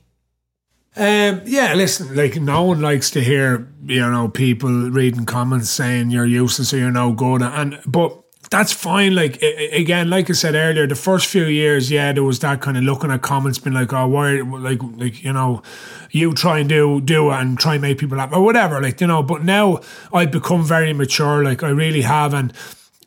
Um, 0.95 1.41
yeah, 1.45 1.74
listen, 1.74 2.16
like 2.16 2.36
no 2.36 2.64
one 2.64 2.82
likes 2.82 3.12
to 3.12 3.22
hear, 3.22 3.72
you 3.86 4.01
know, 4.01 4.28
people 4.28 4.89
reading 4.89 5.26
comments 5.26 5.70
saying 5.70 6.12
you're 6.12 6.26
useless 6.26 6.74
or 6.74 6.80
you're 6.80 6.91
no 6.91 7.14
good. 7.14 7.41
And, 7.41 7.80
but 7.86 8.18
that's 8.49 8.74
fine. 8.74 9.16
Like, 9.16 9.41
again, 9.41 10.09
like 10.09 10.30
I 10.30 10.34
said 10.34 10.53
earlier, 10.55 10.86
the 10.86 10.95
first 10.95 11.28
few 11.28 11.45
years, 11.45 11.89
yeah, 11.89 12.12
there 12.12 12.26
was 12.26 12.39
that 12.39 12.59
kind 12.59 12.76
of 12.76 12.84
looking 12.84 13.09
at 13.09 13.22
comments 13.22 13.57
being 13.57 13.74
like, 13.74 13.93
oh, 13.93 14.07
why, 14.09 14.41
like, 14.41 14.80
like, 14.97 15.24
you 15.24 15.32
know, 15.32 15.62
you 16.09 16.34
try 16.34 16.59
and 16.59 16.68
do, 16.68 16.99
do 16.99 17.32
it 17.32 17.36
and 17.36 17.57
try 17.57 17.76
and 17.76 17.82
make 17.82 17.97
people 17.97 18.18
laugh 18.18 18.34
or 18.34 18.41
whatever, 18.41 18.82
like, 18.82 18.99
you 18.99 19.07
know, 19.07 19.24
but 19.24 19.45
now 19.45 19.80
I've 20.12 20.32
become 20.32 20.66
very 20.66 20.91
mature. 20.91 21.41
Like, 21.41 21.64
I 21.64 21.70
really 21.70 22.01
have. 22.01 22.34
And, 22.34 22.51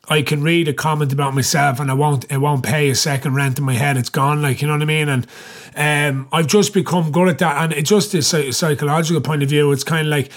I 0.07 0.21
can 0.21 0.41
read 0.41 0.67
a 0.67 0.73
comment 0.73 1.11
about 1.11 1.33
myself 1.33 1.79
and 1.79 1.89
I 1.89 1.93
won't 1.93 2.31
it 2.31 2.37
won't 2.37 2.63
pay 2.63 2.89
a 2.89 2.95
second 2.95 3.35
rent 3.35 3.57
in 3.57 3.65
my 3.65 3.73
head. 3.73 3.97
It's 3.97 4.09
gone, 4.09 4.41
like 4.41 4.61
you 4.61 4.67
know 4.67 4.73
what 4.73 4.81
I 4.81 4.85
mean. 4.85 5.09
And 5.09 5.27
um, 5.75 6.27
I've 6.31 6.47
just 6.47 6.73
become 6.73 7.11
good 7.11 7.27
at 7.27 7.39
that. 7.39 7.63
And 7.63 7.73
it's 7.73 7.89
just 7.89 8.13
a 8.13 8.21
psychological 8.21 9.21
point 9.21 9.43
of 9.43 9.49
view. 9.49 9.71
It's 9.71 9.83
kind 9.83 10.07
of 10.07 10.11
like 10.11 10.31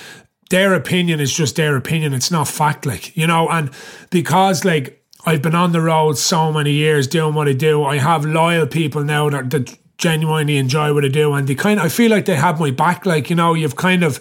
their 0.50 0.74
opinion 0.74 1.20
is 1.20 1.32
just 1.32 1.56
their 1.56 1.76
opinion. 1.76 2.14
It's 2.14 2.30
not 2.30 2.48
fact, 2.48 2.86
like 2.86 3.16
you 3.16 3.26
know. 3.26 3.48
And 3.48 3.70
because 4.10 4.64
like 4.64 5.04
I've 5.26 5.42
been 5.42 5.54
on 5.54 5.72
the 5.72 5.80
road 5.80 6.16
so 6.16 6.52
many 6.52 6.72
years 6.72 7.06
doing 7.06 7.34
what 7.34 7.48
I 7.48 7.52
do, 7.52 7.84
I 7.84 7.98
have 7.98 8.24
loyal 8.24 8.66
people 8.66 9.04
now 9.04 9.28
that, 9.30 9.50
that 9.50 9.76
genuinely 9.98 10.56
enjoy 10.56 10.94
what 10.94 11.04
I 11.04 11.08
do, 11.08 11.34
and 11.34 11.46
they 11.46 11.54
kind 11.54 11.78
of 11.78 11.86
I 11.86 11.88
feel 11.88 12.10
like 12.10 12.24
they 12.24 12.36
have 12.36 12.60
my 12.60 12.70
back. 12.70 13.04
Like 13.04 13.28
you 13.28 13.36
know, 13.36 13.54
you've 13.54 13.76
kind 13.76 14.02
of 14.02 14.18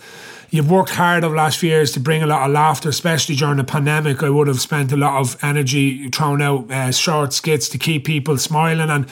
you've 0.49 0.69
worked 0.71 0.91
hard 0.91 1.23
over 1.23 1.33
the 1.33 1.37
last 1.37 1.57
few 1.57 1.69
years 1.69 1.91
to 1.93 1.99
bring 1.99 2.23
a 2.23 2.27
lot 2.27 2.47
of 2.47 2.53
laughter, 2.53 2.89
especially 2.89 3.35
during 3.35 3.57
the 3.57 3.63
pandemic. 3.63 4.23
I 4.23 4.29
would 4.29 4.47
have 4.47 4.61
spent 4.61 4.91
a 4.91 4.97
lot 4.97 5.19
of 5.19 5.41
energy 5.43 6.09
throwing 6.09 6.41
out 6.41 6.71
uh, 6.71 6.91
short 6.91 7.33
skits 7.33 7.69
to 7.69 7.77
keep 7.77 8.05
people 8.05 8.37
smiling. 8.37 8.89
And 8.89 9.07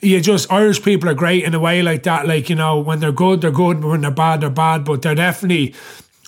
you 0.00 0.20
just, 0.20 0.50
Irish 0.52 0.82
people 0.82 1.08
are 1.08 1.14
great 1.14 1.44
in 1.44 1.54
a 1.54 1.60
way 1.60 1.82
like 1.82 2.02
that. 2.04 2.26
Like, 2.26 2.48
you 2.48 2.56
know, 2.56 2.78
when 2.78 3.00
they're 3.00 3.12
good, 3.12 3.40
they're 3.40 3.50
good. 3.50 3.82
When 3.82 4.02
they're 4.02 4.10
bad, 4.10 4.40
they're 4.40 4.50
bad. 4.50 4.84
But 4.84 5.02
they're 5.02 5.14
definitely, 5.14 5.74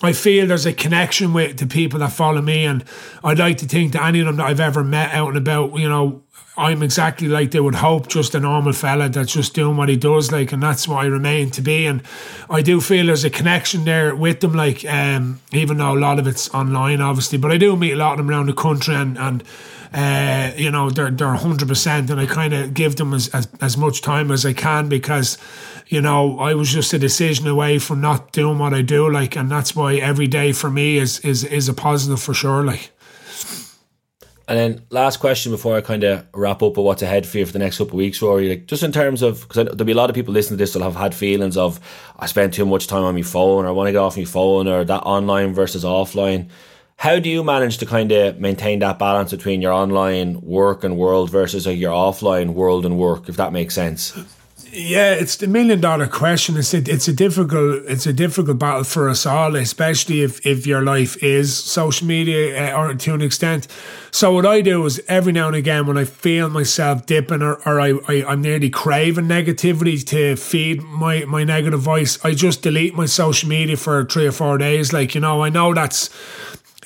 I 0.03 0.13
feel 0.13 0.47
there's 0.47 0.67
a 0.67 0.73
connection 0.73 1.33
with 1.33 1.59
the 1.59 1.67
people 1.67 2.01
that 2.01 2.13
follow 2.13 2.43
me. 2.43 2.65
And 2.65 2.85
I'd 3.23 3.39
like 3.39 3.59
to 3.59 3.67
think 3.67 3.93
that 3.93 4.05
any 4.05 4.21
of 4.21 4.27
them 4.27 4.37
that 4.37 4.47
I've 4.47 4.61
ever 4.61 4.85
met 4.85 5.15
out 5.15 5.29
and 5.29 5.37
about, 5.37 5.79
you 5.79 5.89
know, 5.89 6.24
I'm 6.57 6.83
exactly 6.83 7.27
like 7.27 7.51
they 7.51 7.59
would 7.59 7.75
hope, 7.75 8.07
just 8.07 8.35
a 8.35 8.41
normal 8.41 8.73
fella 8.73 9.09
that's 9.09 9.33
just 9.33 9.55
doing 9.55 9.77
what 9.77 9.89
he 9.89 9.97
does, 9.97 10.31
like, 10.31 10.53
and 10.53 10.63
that's 10.63 10.87
what 10.87 11.05
I 11.05 11.07
remain 11.07 11.51
to 11.53 11.61
be. 11.63 11.87
And 11.87 12.03
I 12.49 12.63
do 12.63 12.81
feel 12.81 13.07
there's 13.07 13.25
a 13.25 13.31
connection 13.31 13.85
there 13.85 14.15
with 14.15 14.39
them, 14.41 14.55
like, 14.55 14.85
um, 14.85 15.41
even 15.53 15.79
though 15.79 15.95
a 15.95 15.99
lot 15.99 16.21
of 16.21 16.29
it's 16.29 16.49
online, 16.55 17.01
obviously, 17.01 17.39
but 17.39 17.51
I 17.51 17.57
do 17.57 17.75
meet 17.77 17.93
a 17.93 17.97
lot 17.97 18.13
of 18.13 18.19
them 18.19 18.31
around 18.31 18.47
the 18.47 18.53
country, 18.53 18.95
and 18.95 19.19
and 19.19 19.43
uh, 19.93 20.53
you 20.57 20.71
know 20.71 20.91
they're 20.91 21.11
they're 21.11 21.35
hundred 21.35 21.69
percent, 21.69 22.09
and 22.11 22.21
I 22.21 22.27
kind 22.27 22.55
of 22.55 22.73
give 22.73 22.97
them 22.97 23.15
as, 23.15 23.29
as 23.29 23.49
as 23.61 23.77
much 23.77 24.01
time 24.01 24.31
as 24.31 24.47
I 24.47 24.53
can 24.53 24.89
because 24.89 25.39
you 25.87 26.01
know, 26.01 26.39
I 26.39 26.55
was 26.55 26.73
just 26.73 26.93
a 26.95 26.99
decision 26.99 27.47
away 27.47 27.79
from 27.79 28.01
not 28.01 28.33
doing 28.33 28.59
what 28.59 28.73
I 28.73 28.81
do, 28.83 29.11
like, 29.11 29.37
and 29.37 29.51
that's 29.51 29.77
why 29.77 29.97
every 29.97 30.27
day 30.27 30.53
for 30.53 30.71
me 30.71 30.99
is 30.99 31.21
is 31.21 31.45
is 31.45 31.69
a 31.69 31.75
positive 31.75 32.23
for 32.23 32.35
sure, 32.35 32.65
like. 32.65 32.91
And 34.47 34.59
then 34.59 34.87
last 34.91 35.19
question 35.19 35.53
before 35.53 35.77
I 35.77 35.81
kind 35.81 36.05
of 36.05 36.27
wrap 36.35 36.63
up 36.63 36.77
with 36.77 36.85
what's 36.85 37.01
ahead 37.03 37.27
for 37.27 37.39
you 37.39 37.47
for 37.47 37.53
the 37.53 37.59
next 37.59 37.79
couple 37.79 37.95
of 37.95 37.99
weeks, 37.99 38.21
Rory. 38.21 38.51
Like 38.51 38.67
just 38.67 38.83
in 38.83 38.93
terms 38.93 39.23
of 39.23 39.43
because 39.43 39.65
there'll 39.65 39.85
be 39.85 39.93
a 39.93 39.97
lot 39.97 40.11
of 40.11 40.17
people 40.17 40.35
listening 40.35 40.59
to 40.59 40.63
this 40.63 40.75
that 40.75 40.83
have 40.83 40.97
had 40.97 41.15
feelings 41.15 41.57
of 41.57 41.81
I 42.19 42.27
spend 42.27 42.53
too 42.53 42.67
much 42.67 42.87
time 42.87 43.05
on 43.05 43.15
my 43.15 43.23
phone 43.23 43.65
or 43.65 43.69
I 43.69 43.71
want 43.71 43.89
to 43.89 43.93
get 43.93 43.99
off 43.99 44.19
my 44.19 44.25
phone 44.25 44.69
or 44.69 44.85
that 44.85 45.03
online 45.03 45.55
versus 45.55 45.83
offline. 45.83 46.51
How 46.97 47.19
do 47.19 47.29
you 47.29 47.43
manage 47.43 47.79
to 47.79 47.87
kind 47.87 48.13
of 48.13 48.39
maintain 48.39 48.81
that 48.81 48.99
balance 48.99 49.31
between 49.31 49.63
your 49.63 49.73
online 49.73 50.41
work 50.43 50.85
and 50.85 50.97
world 50.97 51.31
versus 51.31 51.67
like 51.67 51.79
your 51.79 51.93
offline 51.93 52.53
world 52.53 52.85
and 52.85 52.99
work, 52.99 53.29
if 53.29 53.37
that 53.37 53.53
makes 53.53 53.75
sense? 53.75 54.13
Yeah, 54.77 55.13
it's 55.13 55.37
the 55.37 55.47
million 55.47 55.81
dollar 55.81 56.09
question. 56.09 56.57
It's 56.57 56.75
a, 56.75 56.79
it's 56.79 57.07
a 57.07 57.13
difficult 57.13 57.85
it's 57.87 58.07
a 58.07 58.13
difficult 58.13 58.59
battle 58.59 58.83
for 58.83 59.09
us 59.09 59.25
all, 59.25 59.55
especially 59.55 60.23
if, 60.23 60.45
if 60.45 60.67
your 60.67 60.83
life 60.83 61.23
is 61.23 61.57
social 61.57 62.09
media 62.09 62.75
uh, 62.75 62.81
or 62.81 62.95
to 62.95 63.15
an 63.15 63.23
extent. 63.23 63.69
So 64.11 64.33
what 64.33 64.45
I 64.45 64.63
do 64.63 64.85
is 64.85 65.01
every 65.07 65.33
now 65.33 65.47
and 65.47 65.55
again 65.55 65.87
when 65.87 65.97
I 65.97 66.05
feel 66.05 66.49
myself 66.51 67.07
dipping 67.07 67.41
or, 67.41 67.55
or 67.65 67.81
I, 67.81 67.93
I 68.09 68.25
I'm 68.25 68.43
nearly 68.43 68.69
craving 68.69 69.27
negativity 69.27 70.05
to 70.07 70.35
feed 70.35 70.83
my 70.83 71.25
my 71.25 71.45
negative 71.45 71.81
voice, 71.81 72.23
I 72.25 72.33
just 72.33 72.63
delete 72.63 72.97
my 72.97 73.07
social 73.07 73.49
media 73.49 73.77
for 73.77 74.05
three 74.05 74.27
or 74.27 74.33
four 74.33 74.59
days. 74.59 74.93
Like 74.93 75.15
you 75.15 75.21
know, 75.21 75.45
I 75.45 75.51
know 75.51 75.73
that's 75.73 76.11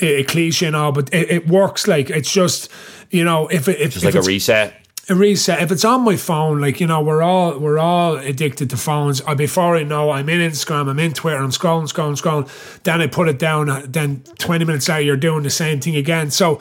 a, 0.03 0.24
cliche 0.24 0.66
and 0.66 0.76
all, 0.76 0.93
but 0.93 1.12
it, 1.14 1.30
it 1.30 1.49
works. 1.49 1.89
Like 1.89 2.11
it's 2.11 2.30
just 2.30 2.70
you 3.11 3.24
know 3.24 3.49
if 3.49 3.66
it, 3.66 3.80
if, 3.80 3.93
just 3.95 4.05
like 4.05 4.14
a 4.14 4.20
reset 4.20 4.74
a 5.09 5.15
reset. 5.15 5.63
If 5.63 5.73
it's 5.73 5.85
on 5.85 6.03
my 6.03 6.17
phone, 6.17 6.61
like 6.61 6.81
you 6.81 6.87
know, 6.87 7.01
we're 7.01 7.23
all 7.23 7.59
we're 7.59 7.79
all 7.79 8.17
addicted 8.17 8.71
to 8.71 8.77
phones. 8.77 9.21
I, 9.23 9.35
before 9.35 9.77
I 9.77 9.83
know, 9.83 10.11
I'm 10.11 10.29
in 10.29 10.41
Instagram, 10.41 10.89
I'm 10.89 10.99
in 10.99 11.13
Twitter, 11.13 11.39
I'm 11.39 11.51
scrolling, 11.51 11.91
scrolling, 11.91 12.21
scrolling. 12.21 12.83
Then 12.83 13.01
I 13.01 13.07
put 13.07 13.29
it 13.29 13.39
down. 13.39 13.71
Uh, 13.71 13.83
then 13.87 14.23
twenty 14.39 14.65
minutes 14.65 14.89
later, 14.89 15.03
you're 15.03 15.17
doing 15.17 15.43
the 15.43 15.51
same 15.51 15.81
thing 15.81 15.97
again. 15.97 16.31
So 16.31 16.61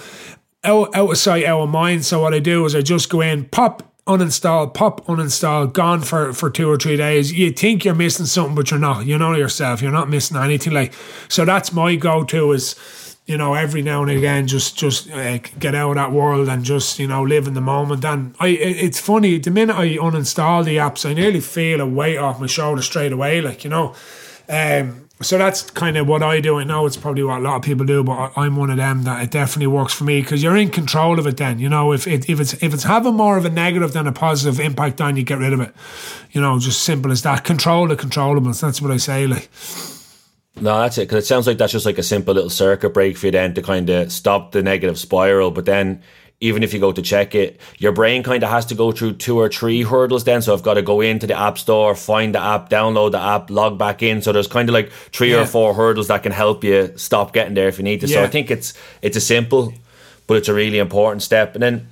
out, 0.63 0.95
out 0.95 1.11
of 1.11 1.17
sight, 1.17 1.45
out 1.45 1.61
of 1.61 1.69
mind. 1.69 2.05
So 2.05 2.21
what 2.21 2.33
I 2.33 2.39
do 2.39 2.65
is 2.65 2.75
I 2.75 2.81
just 2.81 3.09
go 3.09 3.21
in, 3.21 3.45
pop 3.45 3.93
uninstall, 4.05 4.73
pop 4.73 5.05
uninstall, 5.07 5.71
gone 5.71 6.01
for, 6.01 6.31
for 6.33 6.49
two 6.49 6.69
or 6.69 6.77
three 6.77 6.95
days. 6.95 7.33
You 7.33 7.51
think 7.51 7.83
you're 7.83 7.95
missing 7.95 8.25
something, 8.25 8.55
but 8.55 8.71
you're 8.71 8.79
not. 8.79 9.05
You 9.05 9.17
know 9.17 9.35
yourself. 9.35 9.81
You're 9.81 9.91
not 9.91 10.09
missing 10.09 10.37
anything. 10.37 10.73
Like 10.73 10.93
so, 11.27 11.43
that's 11.45 11.73
my 11.73 11.95
go 11.95 12.23
to 12.23 12.53
is 12.53 12.75
you 13.27 13.37
know, 13.37 13.55
every 13.55 13.81
now 13.81 14.01
and 14.01 14.09
again, 14.09 14.47
just 14.47 14.77
just 14.77 15.11
uh, 15.11 15.37
get 15.59 15.75
out 15.75 15.89
of 15.89 15.95
that 15.95 16.13
world 16.13 16.47
and 16.47 16.63
just 16.63 16.97
you 16.97 17.07
know 17.07 17.23
live 17.23 17.45
in 17.45 17.53
the 17.53 17.61
moment. 17.61 18.03
And 18.05 18.33
I, 18.39 18.47
it's 18.47 18.99
funny. 18.99 19.37
The 19.37 19.51
minute 19.51 19.75
I 19.75 19.97
uninstall 19.97 20.63
the 20.63 20.77
apps, 20.77 21.07
I 21.07 21.13
nearly 21.13 21.41
feel 21.41 21.81
a 21.81 21.85
weight 21.85 22.17
off 22.17 22.39
my 22.39 22.47
shoulder 22.47 22.81
straight 22.81 23.11
away. 23.11 23.41
Like 23.41 23.65
you 23.65 23.69
know, 23.69 23.93
Um, 24.49 25.03
so 25.19 25.37
that's 25.37 25.71
kind 25.71 25.97
of 25.97 26.07
what 26.07 26.21
I 26.23 26.39
do. 26.39 26.59
I 26.59 26.63
know 26.63 26.85
it's 26.85 26.95
probably 26.95 27.23
what 27.23 27.39
a 27.39 27.41
lot 27.41 27.55
of 27.57 27.63
people 27.63 27.85
do, 27.85 28.03
but 28.03 28.31
I'm 28.37 28.55
one 28.55 28.69
of 28.69 28.77
them 28.77 29.03
that 29.03 29.23
it 29.23 29.31
definitely 29.31 29.67
works 29.67 29.93
for 29.93 30.03
me 30.03 30.21
because 30.21 30.43
you're 30.43 30.55
in 30.55 30.69
control 30.69 31.19
of 31.19 31.27
it. 31.27 31.37
Then 31.37 31.59
you 31.59 31.67
know 31.67 31.91
if 31.91 32.07
it, 32.07 32.29
if 32.29 32.39
it's 32.39 32.53
if 32.63 32.73
it's 32.73 32.83
having 32.83 33.15
more 33.15 33.37
of 33.37 33.43
a 33.43 33.49
negative 33.49 33.91
than 33.91 34.07
a 34.07 34.13
positive 34.13 34.59
impact 34.59 35.01
on 35.01 35.17
you, 35.17 35.23
get 35.23 35.39
rid 35.39 35.53
of 35.53 35.59
it. 35.59 35.73
You 36.31 36.39
know, 36.39 36.59
just 36.59 36.83
simple 36.83 37.11
as 37.11 37.23
that. 37.23 37.43
Control 37.43 37.87
the 37.89 37.97
controllables. 37.97 38.61
That's 38.61 38.81
what 38.81 38.91
I 38.91 38.97
say. 38.97 39.27
Like. 39.27 39.49
No, 40.59 40.79
that's 40.79 40.97
it. 40.97 41.01
Because 41.01 41.23
it 41.23 41.27
sounds 41.27 41.47
like 41.47 41.57
that's 41.57 41.71
just 41.71 41.85
like 41.85 41.97
a 41.97 42.03
simple 42.03 42.33
little 42.33 42.49
circuit 42.49 42.93
break 42.93 43.17
for 43.17 43.27
you 43.27 43.31
then 43.31 43.53
to 43.53 43.61
kind 43.61 43.89
of 43.89 44.11
stop 44.11 44.51
the 44.51 44.63
negative 44.63 44.97
spiral. 44.97 45.51
But 45.51 45.65
then 45.65 46.01
even 46.39 46.61
if 46.61 46.73
you 46.73 46.79
go 46.79 46.91
to 46.91 47.01
check 47.01 47.33
it, 47.33 47.59
your 47.77 47.91
brain 47.91 48.21
kind 48.21 48.43
of 48.43 48.49
has 48.49 48.65
to 48.67 48.75
go 48.75 48.91
through 48.91 49.13
two 49.13 49.37
or 49.39 49.49
three 49.49 49.81
hurdles 49.83 50.23
then. 50.23 50.41
So 50.41 50.53
I've 50.53 50.63
got 50.63 50.75
to 50.75 50.81
go 50.81 51.01
into 51.01 51.25
the 51.25 51.37
app 51.37 51.57
store, 51.57 51.95
find 51.95 52.35
the 52.35 52.41
app, 52.41 52.69
download 52.69 53.11
the 53.11 53.19
app, 53.19 53.49
log 53.49 53.77
back 53.77 54.03
in. 54.03 54.21
So 54.21 54.31
there's 54.31 54.47
kind 54.47 54.69
of 54.69 54.73
like 54.73 54.91
three 55.11 55.31
yeah. 55.31 55.41
or 55.41 55.45
four 55.45 55.73
hurdles 55.73 56.07
that 56.07 56.23
can 56.23 56.31
help 56.31 56.63
you 56.63 56.93
stop 56.95 57.33
getting 57.33 57.55
there 57.55 57.67
if 57.67 57.77
you 57.77 57.83
need 57.83 58.01
to. 58.01 58.07
Yeah. 58.07 58.17
So 58.17 58.23
I 58.23 58.27
think 58.27 58.51
it's 58.51 58.73
it's 59.01 59.17
a 59.17 59.21
simple, 59.21 59.73
but 60.27 60.37
it's 60.37 60.47
a 60.47 60.53
really 60.53 60.77
important 60.77 61.23
step. 61.23 61.55
And 61.55 61.63
then 61.63 61.87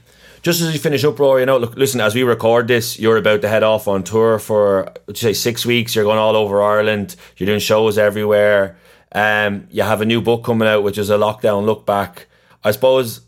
just 0.45 0.61
as 0.61 0.71
you 0.71 0.79
finish 0.79 1.03
up, 1.03 1.17
Rory, 1.17 1.41
you 1.41 1.47
know, 1.47 1.57
look, 1.57 1.75
listen, 1.75 1.99
as 1.99 2.13
we 2.13 2.21
record 2.21 2.67
this, 2.67 2.99
you're 2.99 3.17
about 3.17 3.41
to 3.41 3.47
head 3.47 3.63
off 3.63 3.87
on 3.87 4.03
tour 4.03 4.37
for, 4.37 4.93
say, 5.15 5.33
six 5.33 5.65
weeks. 5.65 5.95
You're 5.95 6.03
going 6.03 6.19
all 6.19 6.35
over 6.35 6.61
Ireland. 6.61 7.15
You're 7.35 7.47
doing 7.47 7.59
shows 7.59 7.97
everywhere. 7.97 8.77
Um, 9.11 9.67
you 9.71 9.81
have 9.81 10.01
a 10.01 10.05
new 10.05 10.21
book 10.21 10.43
coming 10.43 10.67
out, 10.67 10.83
which 10.83 10.99
is 10.99 11.09
a 11.09 11.17
lockdown 11.17 11.65
look 11.65 11.87
back. 11.87 12.27
I 12.63 12.69
suppose 12.69 13.21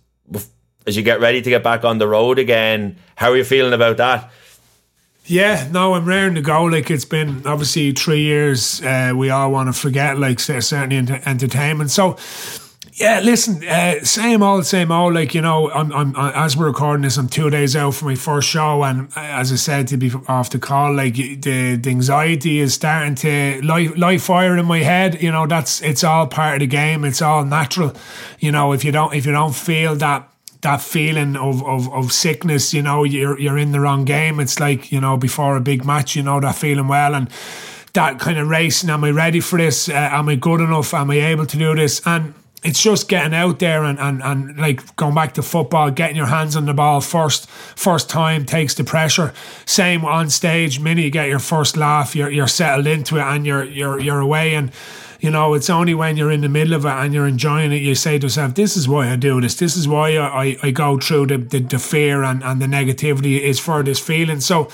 as 0.85 0.95
you 0.95 1.01
get 1.01 1.19
ready 1.19 1.41
to 1.41 1.49
get 1.49 1.63
back 1.63 1.83
on 1.83 1.97
the 1.97 2.07
road 2.07 2.37
again. 2.37 2.97
How 3.15 3.31
are 3.31 3.37
you 3.37 3.43
feeling 3.43 3.73
about 3.73 3.97
that? 3.97 4.31
Yeah, 5.25 5.67
no, 5.71 5.95
I'm 5.95 6.05
raring 6.05 6.35
to 6.35 6.41
go. 6.41 6.63
Like 6.65 6.91
it's 6.91 7.03
been 7.03 7.45
obviously 7.47 7.93
three 7.93 8.21
years. 8.21 8.81
Uh, 8.81 9.13
we 9.15 9.31
all 9.31 9.51
want 9.51 9.73
to 9.73 9.73
forget, 9.73 10.19
like 10.19 10.39
certainly 10.39 10.95
in 10.95 11.09
entertainment. 11.09 11.91
So, 11.91 12.17
yeah, 12.97 13.19
listen, 13.19 13.63
uh, 13.63 14.03
same 14.03 14.41
old, 14.41 14.65
same 14.65 14.91
old. 14.91 15.13
Like 15.13 15.35
you 15.35 15.41
know, 15.41 15.69
I'm, 15.69 15.93
I'm, 15.93 16.15
as 16.15 16.57
we're 16.57 16.65
recording 16.65 17.03
this, 17.03 17.17
I'm 17.17 17.29
two 17.29 17.51
days 17.51 17.75
out 17.75 17.93
for 17.93 18.05
my 18.05 18.15
first 18.15 18.49
show, 18.49 18.83
and 18.83 19.09
uh, 19.15 19.19
as 19.19 19.51
I 19.51 19.55
said 19.55 19.87
to 19.89 19.97
be 19.97 20.11
off 20.27 20.49
the 20.49 20.57
call, 20.57 20.95
like 20.95 21.13
the, 21.13 21.75
the 21.75 21.89
anxiety 21.91 22.59
is 22.59 22.73
starting 22.73 23.13
to 23.15 23.61
light, 23.61 23.99
light 23.99 24.21
fire 24.21 24.57
in 24.57 24.65
my 24.65 24.79
head. 24.79 25.21
You 25.21 25.31
know, 25.31 25.45
that's 25.45 25.79
it's 25.83 26.03
all 26.03 26.25
part 26.25 26.55
of 26.55 26.59
the 26.61 26.67
game. 26.67 27.05
It's 27.05 27.21
all 27.21 27.45
natural. 27.45 27.93
You 28.39 28.51
know, 28.51 28.73
if 28.73 28.83
you 28.83 28.91
don't 28.91 29.13
if 29.13 29.27
you 29.27 29.31
don't 29.31 29.55
feel 29.55 29.95
that 29.97 30.31
that 30.61 30.81
feeling 30.81 31.35
of, 31.35 31.63
of, 31.67 31.93
of 31.93 32.11
sickness, 32.11 32.73
you 32.73 32.81
know, 32.81 33.03
you're 33.03 33.39
you're 33.39 33.59
in 33.59 33.73
the 33.73 33.79
wrong 33.79 34.05
game. 34.05 34.39
It's 34.39 34.59
like, 34.59 34.91
you 34.91 34.99
know, 34.99 35.17
before 35.17 35.55
a 35.55 35.61
big 35.61 35.85
match, 35.85 36.15
you 36.15 36.23
know, 36.23 36.39
that 36.39 36.55
feeling 36.55 36.87
well 36.87 37.13
and 37.13 37.29
that 37.93 38.19
kind 38.19 38.39
of 38.39 38.47
racing, 38.47 38.89
am 38.89 39.03
I 39.03 39.11
ready 39.11 39.39
for 39.39 39.57
this? 39.57 39.87
Uh, 39.87 39.93
am 39.93 40.29
I 40.29 40.35
good 40.35 40.61
enough? 40.61 40.95
Am 40.95 41.11
I 41.11 41.15
able 41.15 41.45
to 41.45 41.57
do 41.57 41.75
this? 41.75 42.01
And 42.05 42.33
it's 42.63 42.81
just 42.81 43.07
getting 43.07 43.33
out 43.33 43.59
there 43.59 43.83
and, 43.83 43.99
and, 43.99 44.21
and 44.23 44.57
like 44.57 44.95
going 44.95 45.13
back 45.13 45.35
to 45.35 45.43
football, 45.43 45.91
getting 45.91 46.15
your 46.15 46.25
hands 46.25 46.55
on 46.55 46.65
the 46.65 46.73
ball 46.73 47.01
first 47.01 47.47
first 47.49 48.09
time 48.09 48.45
takes 48.45 48.73
the 48.73 48.83
pressure. 48.83 49.33
Same 49.65 50.03
on 50.03 50.29
stage, 50.29 50.79
minute 50.79 51.03
you 51.03 51.11
get 51.11 51.29
your 51.29 51.39
first 51.39 51.77
laugh, 51.77 52.15
you're 52.15 52.29
you're 52.29 52.47
settled 52.47 52.87
into 52.87 53.17
it 53.17 53.21
and 53.21 53.45
you're 53.45 53.63
you're 53.63 53.99
you're 53.99 54.19
away 54.19 54.55
and 54.55 54.71
you 55.19 55.31
know, 55.31 55.53
it's 55.55 55.69
only 55.69 55.95
when 55.95 56.15
you're 56.15 56.31
in 56.31 56.41
the 56.41 56.49
middle 56.49 56.73
of 56.73 56.85
it 56.85 56.89
and 56.89 57.13
you're 57.13 57.27
enjoying 57.27 57.71
it, 57.71 57.81
you 57.81 57.95
say 57.95 58.19
to 58.19 58.25
yourself, 58.27 58.53
this 58.53 58.77
is 58.77 58.87
why 58.87 59.09
I 59.09 59.15
do 59.15 59.41
this. 59.41 59.55
This 59.55 59.75
is 59.75 59.87
why 59.87 60.15
I, 60.15 60.43
I, 60.43 60.57
I 60.63 60.71
go 60.71 60.99
through 60.99 61.27
the, 61.27 61.37
the, 61.37 61.59
the 61.59 61.79
fear 61.79 62.23
and, 62.23 62.43
and 62.43 62.61
the 62.61 62.67
negativity 62.67 63.39
is 63.39 63.59
for 63.59 63.81
this 63.81 63.99
feeling. 63.99 64.41
So, 64.41 64.69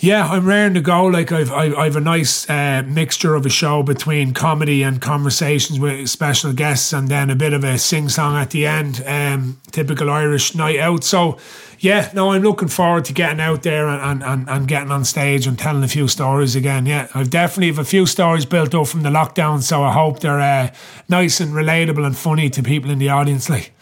yeah, 0.00 0.26
I'm 0.26 0.46
raring 0.46 0.74
to 0.74 0.80
go. 0.80 1.04
Like 1.04 1.30
I've 1.30 1.52
I've, 1.52 1.76
I've 1.76 1.96
a 1.96 2.00
nice 2.00 2.48
uh, 2.48 2.82
mixture 2.86 3.34
of 3.34 3.44
a 3.44 3.50
show 3.50 3.82
between 3.82 4.32
comedy 4.32 4.82
and 4.82 5.00
conversations 5.00 5.78
with 5.78 6.08
special 6.08 6.52
guests, 6.54 6.92
and 6.92 7.08
then 7.08 7.28
a 7.28 7.36
bit 7.36 7.52
of 7.52 7.64
a 7.64 7.78
sing 7.78 8.08
song 8.08 8.36
at 8.36 8.50
the 8.50 8.66
end. 8.66 9.02
Um, 9.06 9.60
typical 9.70 10.10
Irish 10.10 10.54
night 10.54 10.78
out. 10.78 11.04
So 11.04 11.38
yeah, 11.78 12.10
no, 12.14 12.32
I'm 12.32 12.42
looking 12.42 12.68
forward 12.68 13.04
to 13.06 13.12
getting 13.12 13.40
out 13.40 13.62
there 13.62 13.88
and, 13.88 14.22
and, 14.22 14.48
and 14.48 14.68
getting 14.68 14.90
on 14.90 15.04
stage 15.04 15.46
and 15.46 15.58
telling 15.58 15.82
a 15.82 15.88
few 15.88 16.08
stories 16.08 16.54
again. 16.56 16.86
Yeah, 16.86 17.08
I've 17.14 17.30
definitely 17.30 17.68
have 17.68 17.78
a 17.78 17.84
few 17.84 18.06
stories 18.06 18.44
built 18.44 18.74
up 18.74 18.86
from 18.86 19.02
the 19.02 19.10
lockdown, 19.10 19.62
so 19.62 19.82
I 19.82 19.92
hope 19.92 20.20
they're 20.20 20.40
uh, 20.40 20.74
nice 21.08 21.40
and 21.40 21.52
relatable 21.52 22.04
and 22.04 22.16
funny 22.16 22.50
to 22.50 22.62
people 22.62 22.90
in 22.90 22.98
the 22.98 23.08
audience. 23.08 23.48
Like, 23.48 23.72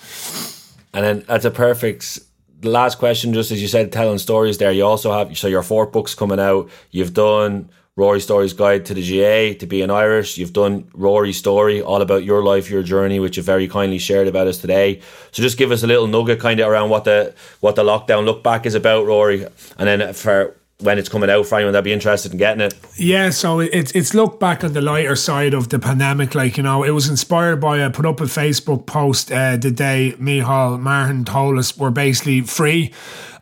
and 0.93 1.05
then 1.05 1.25
that's 1.27 1.45
a 1.45 1.51
perfect 1.51 2.21
the 2.61 2.71
last 2.71 2.99
question, 2.99 3.33
just 3.33 3.51
as 3.51 3.63
you 3.63 3.69
said, 3.69 3.93
telling 3.93 4.19
stories 4.19 4.59
there, 4.59 4.73
you 4.73 4.85
also 4.85 5.13
have 5.13 5.37
so 5.39 5.47
your 5.47 5.63
four 5.63 5.87
books 5.87 6.15
coming 6.15 6.41
out. 6.41 6.69
You've 6.91 7.15
done 7.15 7.71
Rory 7.97 8.21
Story's 8.21 8.53
Guide 8.53 8.87
to 8.87 8.95
the 8.95 9.03
GAA, 9.03 9.59
to 9.59 9.67
being 9.67 9.91
Irish. 9.91 10.39
You've 10.39 10.53
done 10.53 10.89
Rory 10.95 11.33
Story, 11.33 11.83
all 11.83 12.01
about 12.01 12.25
your 12.25 12.43
life, 12.45 12.71
your 12.71 12.83
journey, 12.83 13.21
which 13.21 13.37
you 13.37 13.43
very 13.43 13.69
kindly 13.69 13.99
shared 13.99 14.29
about 14.29 14.47
us 14.47 14.59
today. 14.59 15.01
So 15.33 15.43
just 15.43 15.59
give 15.59 15.73
us 15.73 15.83
a 15.83 15.87
little 15.87 16.07
nugget 16.07 16.41
kind 16.41 16.61
of 16.61 16.69
around 16.69 16.91
what 16.91 17.05
the 17.05 17.35
what 17.61 17.77
the 17.77 17.85
lockdown 17.85 18.25
look 18.25 18.43
back 18.43 18.67
is 18.67 18.75
about, 18.75 19.07
Rory, 19.07 19.47
and 19.79 19.89
then 19.89 20.13
for 20.15 20.57
when 20.81 20.97
it's 20.97 21.09
coming 21.09 21.29
out 21.29 21.45
for 21.45 21.57
anyone 21.57 21.73
that'd 21.73 21.85
be 21.85 21.93
interested 21.93 22.31
in 22.33 22.39
getting 22.39 22.61
it. 22.61 22.75
Yeah, 22.97 23.31
so 23.31 23.61
it's 23.61 23.91
it's 23.93 24.15
look 24.15 24.39
back 24.39 24.63
on 24.63 24.73
the 24.73 24.81
lighter 24.81 25.17
side 25.17 25.55
of 25.55 25.71
the 25.71 25.79
pandemic. 25.79 26.35
Like 26.35 26.57
you 26.57 26.63
know, 26.63 26.85
it 26.85 26.91
was 26.91 27.09
inspired 27.09 27.57
by 27.57 27.85
I 27.85 27.89
put 27.89 28.07
up 28.07 28.21
a 28.21 28.25
Facebook 28.25 28.87
post 28.87 29.33
uh, 29.33 29.57
the 29.57 29.71
day 29.71 30.15
Micheál 30.19 30.79
Martin 30.81 31.25
told 31.25 31.59
us 31.59 31.77
we're 31.77 31.91
basically 31.91 32.43
free. 32.43 32.93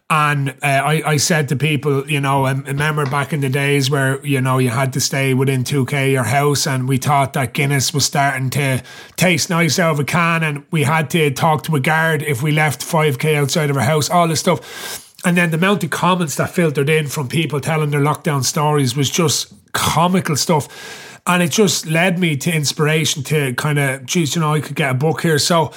And 0.09 0.51
uh, 0.51 0.55
I, 0.63 1.03
I 1.05 1.17
said 1.17 1.49
to 1.49 1.57
people, 1.57 2.09
you 2.09 2.21
know, 2.21 2.45
I 2.45 2.53
remember 2.53 3.07
back 3.07 3.33
in 3.33 3.41
the 3.41 3.49
days 3.49 3.91
where, 3.91 4.25
you 4.25 4.41
know, 4.41 4.59
you 4.59 4.69
had 4.69 4.93
to 4.93 5.01
stay 5.01 5.35
within 5.35 5.65
2K 5.65 6.13
your 6.13 6.23
house 6.23 6.65
and 6.65 6.89
we 6.89 6.97
thought 6.97 7.33
that 7.33 7.55
Guinness 7.55 7.93
was 7.93 8.05
starting 8.05 8.49
to 8.51 8.85
taste 9.17 9.51
nice 9.51 9.81
out 9.81 9.95
of 9.95 9.99
a 9.99 10.05
can 10.05 10.45
and 10.45 10.65
we 10.71 10.85
had 10.85 11.11
to 11.11 11.33
talk 11.33 11.65
to 11.65 11.75
a 11.75 11.81
guard 11.81 12.23
if 12.23 12.41
we 12.41 12.53
left 12.53 12.83
5K 12.83 13.35
outside 13.35 13.69
of 13.69 13.77
our 13.77 13.83
house, 13.83 14.09
all 14.09 14.29
this 14.29 14.39
stuff. 14.39 15.06
And 15.27 15.37
then 15.37 15.51
the 15.51 15.57
amount 15.57 15.83
of 15.83 15.91
comments 15.91 16.37
that 16.37 16.51
filtered 16.51 16.89
in 16.89 17.09
from 17.09 17.27
people 17.27 17.61
telling 17.61 17.91
their 17.91 18.01
lockdown 18.01 18.45
stories 18.45 18.95
was 18.95 19.11
just 19.11 19.53
comical 19.73 20.37
stuff. 20.37 21.19
And 21.27 21.43
it 21.43 21.51
just 21.51 21.85
led 21.85 22.21
me 22.21 22.37
to 22.37 22.55
inspiration 22.55 23.25
to 23.25 23.53
kind 23.55 23.81
of, 23.81 24.07
geez, 24.07 24.37
you 24.37 24.41
know, 24.41 24.55
I 24.55 24.61
could 24.61 24.77
get 24.77 24.93
a 24.93 24.95
book 24.95 25.23
here. 25.23 25.41
So 25.41 25.73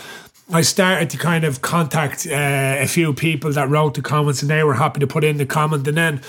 I 0.54 0.62
started 0.62 1.10
to 1.10 1.18
kind 1.18 1.46
of 1.46 1.64
contact 1.64 2.28
uh, 2.28 2.78
a 2.80 2.86
few 2.86 3.12
people 3.12 3.52
that 3.54 3.68
wrote 3.70 3.96
the 3.96 4.04
comments 4.04 4.44
and 4.44 4.52
they 4.52 4.64
were 4.64 4.76
happy 4.76 5.00
to 5.00 5.08
put 5.08 5.24
in 5.24 5.38
the 5.38 5.48
comment. 5.48 5.88
And 5.88 5.98
then, 5.98 6.22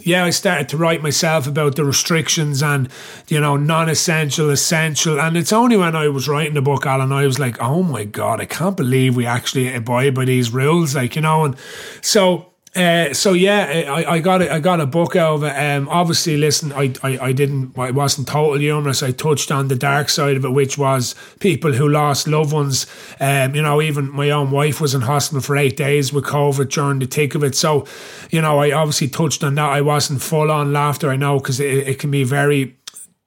yeah, 0.00 0.24
I 0.24 0.30
started 0.30 0.68
to 0.70 0.76
write 0.76 1.04
myself 1.04 1.46
about 1.46 1.76
the 1.76 1.84
restrictions 1.84 2.64
and, 2.64 2.88
you 3.28 3.38
know, 3.38 3.56
non 3.56 3.88
essential, 3.88 4.50
essential. 4.50 5.20
And 5.20 5.36
it's 5.36 5.52
only 5.52 5.76
when 5.76 5.94
I 5.94 6.08
was 6.08 6.26
writing 6.26 6.54
the 6.54 6.62
book, 6.62 6.84
Alan, 6.84 7.12
I 7.12 7.26
was 7.26 7.38
like, 7.38 7.62
oh 7.62 7.84
my 7.84 8.02
God, 8.02 8.40
I 8.40 8.44
can't 8.44 8.76
believe 8.76 9.14
we 9.14 9.24
actually 9.24 9.72
abide 9.72 10.16
by 10.16 10.24
these 10.24 10.52
rules. 10.52 10.96
Like, 10.96 11.14
you 11.14 11.22
know, 11.22 11.44
and 11.44 11.56
so 12.02 12.54
uh, 12.76 13.14
so 13.14 13.32
yeah, 13.32 13.84
I, 13.88 14.14
I 14.14 14.18
got 14.20 14.42
a, 14.42 14.52
I 14.52 14.60
got 14.60 14.80
a 14.80 14.86
book 14.86 15.16
out 15.16 15.36
of 15.36 15.44
it. 15.44 15.56
Um, 15.56 15.88
obviously, 15.88 16.36
listen, 16.36 16.72
I, 16.72 16.92
I, 17.02 17.18
I 17.18 17.32
didn't, 17.32 17.78
I 17.78 17.90
wasn't 17.90 18.28
total 18.28 18.58
humorous. 18.58 19.02
I 19.02 19.12
touched 19.12 19.50
on 19.50 19.68
the 19.68 19.76
dark 19.76 20.08
side 20.10 20.36
of 20.36 20.44
it, 20.44 20.50
which 20.50 20.76
was 20.76 21.14
people 21.40 21.72
who 21.72 21.88
lost 21.88 22.28
loved 22.28 22.52
ones. 22.52 22.86
Um, 23.18 23.54
you 23.54 23.62
know, 23.62 23.80
even 23.80 24.10
my 24.10 24.30
own 24.30 24.50
wife 24.50 24.80
was 24.80 24.94
in 24.94 25.00
hospital 25.00 25.40
for 25.40 25.56
eight 25.56 25.76
days 25.76 26.12
with 26.12 26.24
COVID 26.24 26.70
during 26.70 26.98
the 26.98 27.06
thick 27.06 27.34
of 27.34 27.42
it. 27.42 27.54
So, 27.54 27.86
you 28.30 28.42
know, 28.42 28.58
I 28.58 28.72
obviously 28.72 29.08
touched 29.08 29.42
on 29.42 29.54
that. 29.54 29.70
I 29.70 29.80
wasn't 29.80 30.20
full 30.20 30.50
on 30.50 30.72
laughter. 30.72 31.10
I 31.10 31.16
know 31.16 31.38
because 31.38 31.60
it, 31.60 31.88
it 31.88 31.98
can 31.98 32.10
be 32.10 32.24
very 32.24 32.76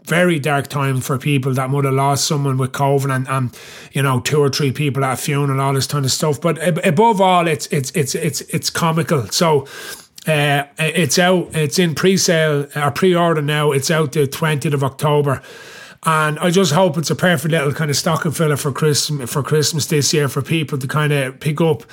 very 0.10 0.39
dark 0.39 0.68
time 0.68 0.99
for 0.99 1.18
people 1.18 1.53
that 1.53 1.70
might 1.70 1.86
have 1.86 1.93
lost 1.93 2.28
someone 2.28 2.57
with 2.57 2.72
COVID 2.72 3.16
and, 3.16 3.28
and 3.30 3.57
you 3.93 4.01
know 4.01 4.20
two 4.20 4.39
or 4.41 4.49
three 4.49 4.72
people 4.72 5.05
at 5.05 5.14
a 5.14 5.18
funeral, 5.18 5.62
all 5.62 5.74
this 5.74 5.88
kind 5.88 6.03
of 6.03 6.12
stuff. 6.12 6.41
But 6.41 6.57
above 6.86 7.22
all, 7.22 7.47
it's 7.47 7.68
it's 7.68 7.91
it's 7.91 8.16
it's 8.16 8.41
it's 8.41 8.70
comical. 8.70 9.28
So. 9.28 9.68
Uh, 10.28 10.66
it's 10.78 11.18
out. 11.18 11.55
It's 11.55 11.80
in 11.80 11.95
pre-sale 11.95 12.68
or 12.76 12.91
pre-order 12.91 13.41
now. 13.41 13.72
It's 13.72 13.89
out 13.89 14.12
the 14.12 14.28
twentieth 14.28 14.74
of 14.74 14.84
October, 14.84 15.41
and 16.03 16.38
I 16.39 16.51
just 16.51 16.74
hope 16.74 16.97
it's 16.97 17.10
a 17.10 17.16
perfect 17.16 17.51
little 17.51 17.72
kind 17.72 17.89
of 17.89 17.95
stocking 17.95 18.32
filler 18.32 18.57
for 18.57 18.72
Christmas 18.72 19.32
for 19.32 19.41
Christmas 19.41 19.88
this 19.88 20.14
year 20.14 20.28
for 20.28 20.41
people 20.41 20.78
to 20.78 20.88
kind 20.88 21.14
of 21.14 21.39
pick 21.39 21.62
up 21.62 21.84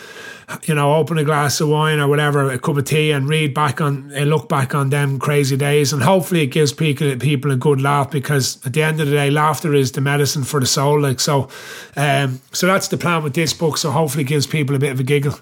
you 0.65 0.75
know, 0.75 0.95
open 0.95 1.19
a 1.19 1.25
glass 1.25 1.61
of 1.61 1.69
wine 1.69 1.99
or 1.99 2.09
whatever, 2.09 2.51
a 2.51 2.59
cup 2.59 2.77
of 2.77 2.85
tea, 2.85 3.11
and 3.11 3.29
read 3.29 3.53
back 3.53 3.81
on, 3.81 4.11
and 4.15 4.31
look 4.31 4.49
back 4.49 4.75
on 4.75 4.91
them 4.91 5.19
crazy 5.19 5.57
days, 5.57 5.93
and 5.93 6.03
hopefully 6.03 6.43
it 6.43 6.49
gives 6.49 6.73
people 6.73 7.17
people 7.17 7.51
a 7.51 7.57
good 7.57 7.81
laugh 7.81 8.11
because 8.11 8.65
at 8.65 8.73
the 8.73 8.83
end 8.83 9.01
of 9.01 9.09
the 9.09 9.15
day, 9.15 9.31
laughter 9.31 9.75
is 9.75 9.93
the 9.93 10.01
medicine 10.01 10.45
for 10.45 10.61
the 10.61 10.67
soul. 10.67 11.01
Like 11.01 11.21
so, 11.21 11.49
um, 11.97 12.41
so 12.53 12.67
that's 12.67 12.89
the 12.89 12.97
plan 12.97 13.23
with 13.25 13.35
this 13.35 13.53
book. 13.53 13.77
So 13.77 13.91
hopefully, 13.91 14.23
it 14.23 14.29
gives 14.29 14.47
people 14.47 14.77
a 14.77 14.79
bit 14.79 14.93
of 14.93 15.01
a 15.01 15.05
giggle. 15.05 15.39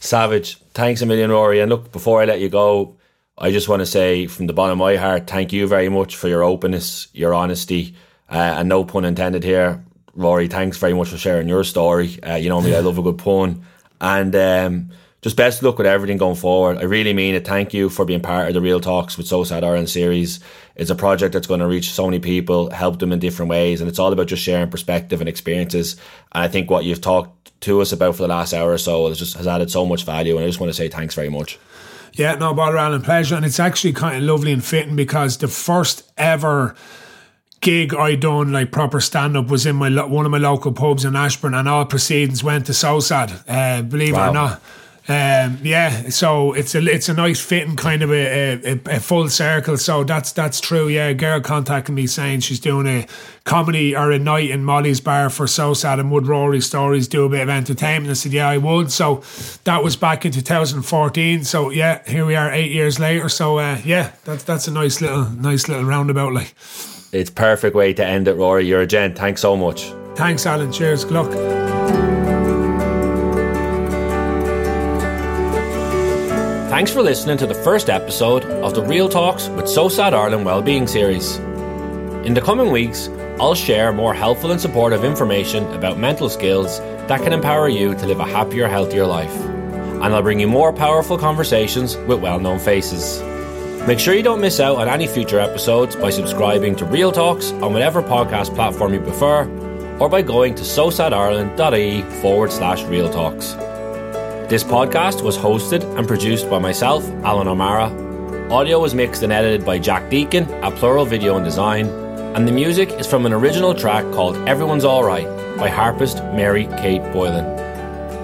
Savage, 0.00 0.60
thanks 0.74 1.00
a 1.02 1.06
million, 1.06 1.30
Rory. 1.30 1.60
And 1.60 1.70
look, 1.70 1.90
before 1.92 2.20
I 2.20 2.26
let 2.26 2.40
you 2.40 2.48
go, 2.48 2.96
I 3.38 3.50
just 3.50 3.68
want 3.68 3.80
to 3.80 3.86
say 3.86 4.26
from 4.26 4.46
the 4.46 4.52
bottom 4.52 4.80
of 4.80 4.84
my 4.84 4.96
heart, 4.96 5.26
thank 5.26 5.52
you 5.52 5.66
very 5.66 5.88
much 5.88 6.16
for 6.16 6.28
your 6.28 6.44
openness, 6.44 7.08
your 7.12 7.34
honesty, 7.34 7.94
uh, 8.30 8.56
and 8.58 8.68
no 8.68 8.84
pun 8.84 9.04
intended 9.04 9.44
here. 9.44 9.84
Rory, 10.16 10.48
thanks 10.48 10.78
very 10.78 10.94
much 10.94 11.08
for 11.10 11.18
sharing 11.18 11.48
your 11.48 11.62
story. 11.62 12.18
Uh, 12.22 12.34
you 12.34 12.48
know 12.48 12.60
me, 12.60 12.74
I 12.74 12.80
love 12.80 12.98
a 12.98 13.02
good 13.02 13.18
pun. 13.18 13.64
And 14.00 14.34
um, 14.34 14.90
just 15.22 15.36
best 15.36 15.62
luck 15.62 15.78
with 15.78 15.86
everything 15.86 16.16
going 16.16 16.36
forward. 16.36 16.78
I 16.78 16.82
really 16.82 17.12
mean 17.12 17.34
it. 17.34 17.46
Thank 17.46 17.74
you 17.74 17.88
for 17.88 18.04
being 18.04 18.20
part 18.20 18.48
of 18.48 18.54
the 18.54 18.60
Real 18.60 18.80
Talks 18.80 19.18
with 19.18 19.26
SOSAD 19.26 19.62
Ireland 19.62 19.90
series. 19.90 20.40
It's 20.74 20.90
a 20.90 20.94
project 20.94 21.34
that's 21.34 21.46
going 21.46 21.60
to 21.60 21.66
reach 21.66 21.90
so 21.90 22.06
many 22.06 22.18
people, 22.18 22.70
help 22.70 22.98
them 22.98 23.12
in 23.12 23.18
different 23.18 23.50
ways, 23.50 23.80
and 23.80 23.88
it's 23.88 23.98
all 23.98 24.12
about 24.12 24.26
just 24.28 24.42
sharing 24.42 24.70
perspective 24.70 25.20
and 25.20 25.28
experiences. 25.28 25.96
And 26.32 26.44
I 26.44 26.48
think 26.48 26.70
what 26.70 26.84
you've 26.84 27.00
talked 27.00 27.60
to 27.62 27.80
us 27.80 27.92
about 27.92 28.16
for 28.16 28.22
the 28.22 28.28
last 28.28 28.52
hour 28.52 28.72
or 28.72 28.78
so 28.78 29.08
has 29.08 29.18
just 29.18 29.36
has 29.36 29.46
added 29.46 29.70
so 29.70 29.84
much 29.84 30.04
value. 30.04 30.36
And 30.36 30.44
I 30.44 30.48
just 30.48 30.60
want 30.60 30.70
to 30.70 30.76
say 30.76 30.88
thanks 30.88 31.14
very 31.14 31.30
much. 31.30 31.58
Yeah, 32.12 32.34
no 32.34 32.54
bother, 32.54 32.78
Alan. 32.78 33.02
Pleasure. 33.02 33.34
And 33.34 33.44
it's 33.44 33.60
actually 33.60 33.92
kind 33.92 34.16
of 34.16 34.22
lovely 34.22 34.52
and 34.52 34.64
fitting 34.64 34.96
because 34.96 35.38
the 35.38 35.48
first 35.48 36.10
ever 36.16 36.74
gig 37.66 37.92
I 37.92 38.14
done 38.14 38.52
like 38.52 38.70
proper 38.70 39.00
stand 39.00 39.36
up 39.36 39.48
was 39.48 39.66
in 39.66 39.74
my 39.74 39.88
one 40.06 40.24
of 40.24 40.30
my 40.30 40.38
local 40.38 40.70
pubs 40.70 41.04
in 41.04 41.16
Ashbourne, 41.16 41.52
and 41.52 41.68
all 41.68 41.84
proceedings 41.84 42.44
went 42.44 42.66
to 42.66 42.72
SOSAD. 42.72 43.42
Uh, 43.48 43.82
believe 43.82 44.14
wow. 44.14 44.26
it 44.26 44.30
or 44.30 44.34
not. 44.34 44.62
Um, 45.08 45.58
yeah, 45.62 46.08
so 46.10 46.52
it's 46.52 46.76
a 46.76 46.78
it's 46.86 47.08
a 47.08 47.14
nice 47.14 47.40
fitting 47.40 47.74
kind 47.74 48.02
of 48.02 48.12
a, 48.12 48.60
a, 48.64 48.80
a, 48.86 49.00
full 49.00 49.28
circle. 49.28 49.76
So 49.78 50.04
that's 50.04 50.30
that's 50.30 50.60
true. 50.60 50.86
Yeah, 50.86 51.08
a 51.08 51.14
girl 51.14 51.40
contacted 51.40 51.92
me 51.92 52.06
saying 52.06 52.40
she's 52.40 52.60
doing 52.60 52.86
a 52.86 53.06
comedy 53.42 53.96
or 53.96 54.12
a 54.12 54.18
night 54.18 54.50
in 54.50 54.64
Molly's 54.64 55.00
bar 55.00 55.28
for 55.28 55.46
SOSAD 55.46 55.98
and 55.98 56.12
would 56.12 56.28
Rory 56.28 56.60
stories 56.60 57.08
do 57.08 57.24
a 57.24 57.28
bit 57.28 57.40
of 57.40 57.48
entertainment. 57.48 58.10
I 58.10 58.14
said 58.14 58.32
yeah, 58.32 58.48
I 58.48 58.58
would. 58.58 58.92
So 58.92 59.24
that 59.64 59.82
was 59.82 59.96
back 59.96 60.24
in 60.24 60.30
2014. 60.30 61.42
So 61.44 61.70
yeah, 61.70 62.08
here 62.08 62.26
we 62.26 62.36
are 62.36 62.52
eight 62.52 62.70
years 62.70 63.00
later. 63.00 63.28
So 63.28 63.58
uh, 63.58 63.80
yeah, 63.84 64.12
that's 64.24 64.44
that's 64.44 64.68
a 64.68 64.72
nice 64.72 65.00
little 65.00 65.30
nice 65.30 65.68
little 65.68 65.84
roundabout 65.84 66.32
like. 66.32 66.54
It's 67.12 67.30
perfect 67.30 67.74
way 67.74 67.92
to 67.94 68.04
end 68.04 68.28
it, 68.28 68.34
Rory. 68.34 68.66
You're 68.66 68.82
a 68.82 68.86
gent. 68.86 69.16
Thanks 69.16 69.40
so 69.40 69.56
much. 69.56 69.92
Thanks, 70.16 70.46
Alan. 70.46 70.72
Cheers. 70.72 71.04
Good 71.04 71.14
luck. 71.14 71.32
Thanks 76.70 76.90
for 76.90 77.00
listening 77.00 77.38
to 77.38 77.46
the 77.46 77.54
first 77.54 77.88
episode 77.88 78.44
of 78.44 78.74
the 78.74 78.82
Real 78.82 79.08
Talks 79.08 79.48
with 79.48 79.64
SOSAD 79.64 80.12
Ireland 80.12 80.44
Wellbeing 80.44 80.86
series. 80.86 81.36
In 82.26 82.34
the 82.34 82.40
coming 82.42 82.70
weeks, 82.70 83.08
I'll 83.40 83.54
share 83.54 83.92
more 83.92 84.12
helpful 84.12 84.50
and 84.50 84.60
supportive 84.60 85.04
information 85.04 85.64
about 85.72 85.98
mental 85.98 86.28
skills 86.28 86.80
that 87.08 87.22
can 87.22 87.32
empower 87.32 87.68
you 87.68 87.94
to 87.94 88.06
live 88.06 88.20
a 88.20 88.26
happier, 88.26 88.68
healthier 88.68 89.06
life. 89.06 89.34
And 89.34 90.04
I'll 90.14 90.22
bring 90.22 90.40
you 90.40 90.48
more 90.48 90.72
powerful 90.72 91.16
conversations 91.16 91.96
with 91.96 92.20
well 92.20 92.40
known 92.40 92.58
faces. 92.58 93.22
Make 93.86 94.00
sure 94.00 94.14
you 94.14 94.22
don't 94.24 94.40
miss 94.40 94.58
out 94.58 94.78
on 94.78 94.88
any 94.88 95.06
future 95.06 95.38
episodes 95.38 95.94
by 95.94 96.10
subscribing 96.10 96.74
to 96.76 96.84
Real 96.84 97.12
Talks 97.12 97.52
on 97.52 97.72
whatever 97.72 98.02
podcast 98.02 98.52
platform 98.56 98.92
you 98.92 99.00
prefer, 99.00 99.44
or 100.00 100.08
by 100.08 100.22
going 100.22 100.56
to 100.56 100.64
sosadireland.ie 100.64 102.02
forward 102.20 102.50
slash 102.50 102.82
Real 102.82 103.08
Talks. 103.08 103.52
This 104.50 104.64
podcast 104.64 105.22
was 105.22 105.38
hosted 105.38 105.84
and 105.96 106.08
produced 106.08 106.50
by 106.50 106.58
myself, 106.58 107.08
Alan 107.22 107.46
O'Mara. 107.46 107.92
Audio 108.52 108.80
was 108.80 108.92
mixed 108.92 109.22
and 109.22 109.32
edited 109.32 109.64
by 109.64 109.78
Jack 109.78 110.10
Deacon 110.10 110.50
at 110.64 110.74
Plural 110.74 111.04
Video 111.04 111.36
and 111.36 111.44
Design, 111.44 111.86
and 111.86 112.48
the 112.48 112.52
music 112.52 112.90
is 112.90 113.06
from 113.06 113.24
an 113.24 113.32
original 113.32 113.72
track 113.72 114.02
called 114.12 114.36
Everyone's 114.48 114.84
Alright 114.84 115.28
by 115.58 115.68
harpist 115.68 116.16
Mary 116.34 116.66
Kate 116.78 117.02
Boylan. 117.12 117.56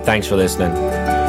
Thanks 0.04 0.26
for 0.26 0.34
listening. 0.34 1.21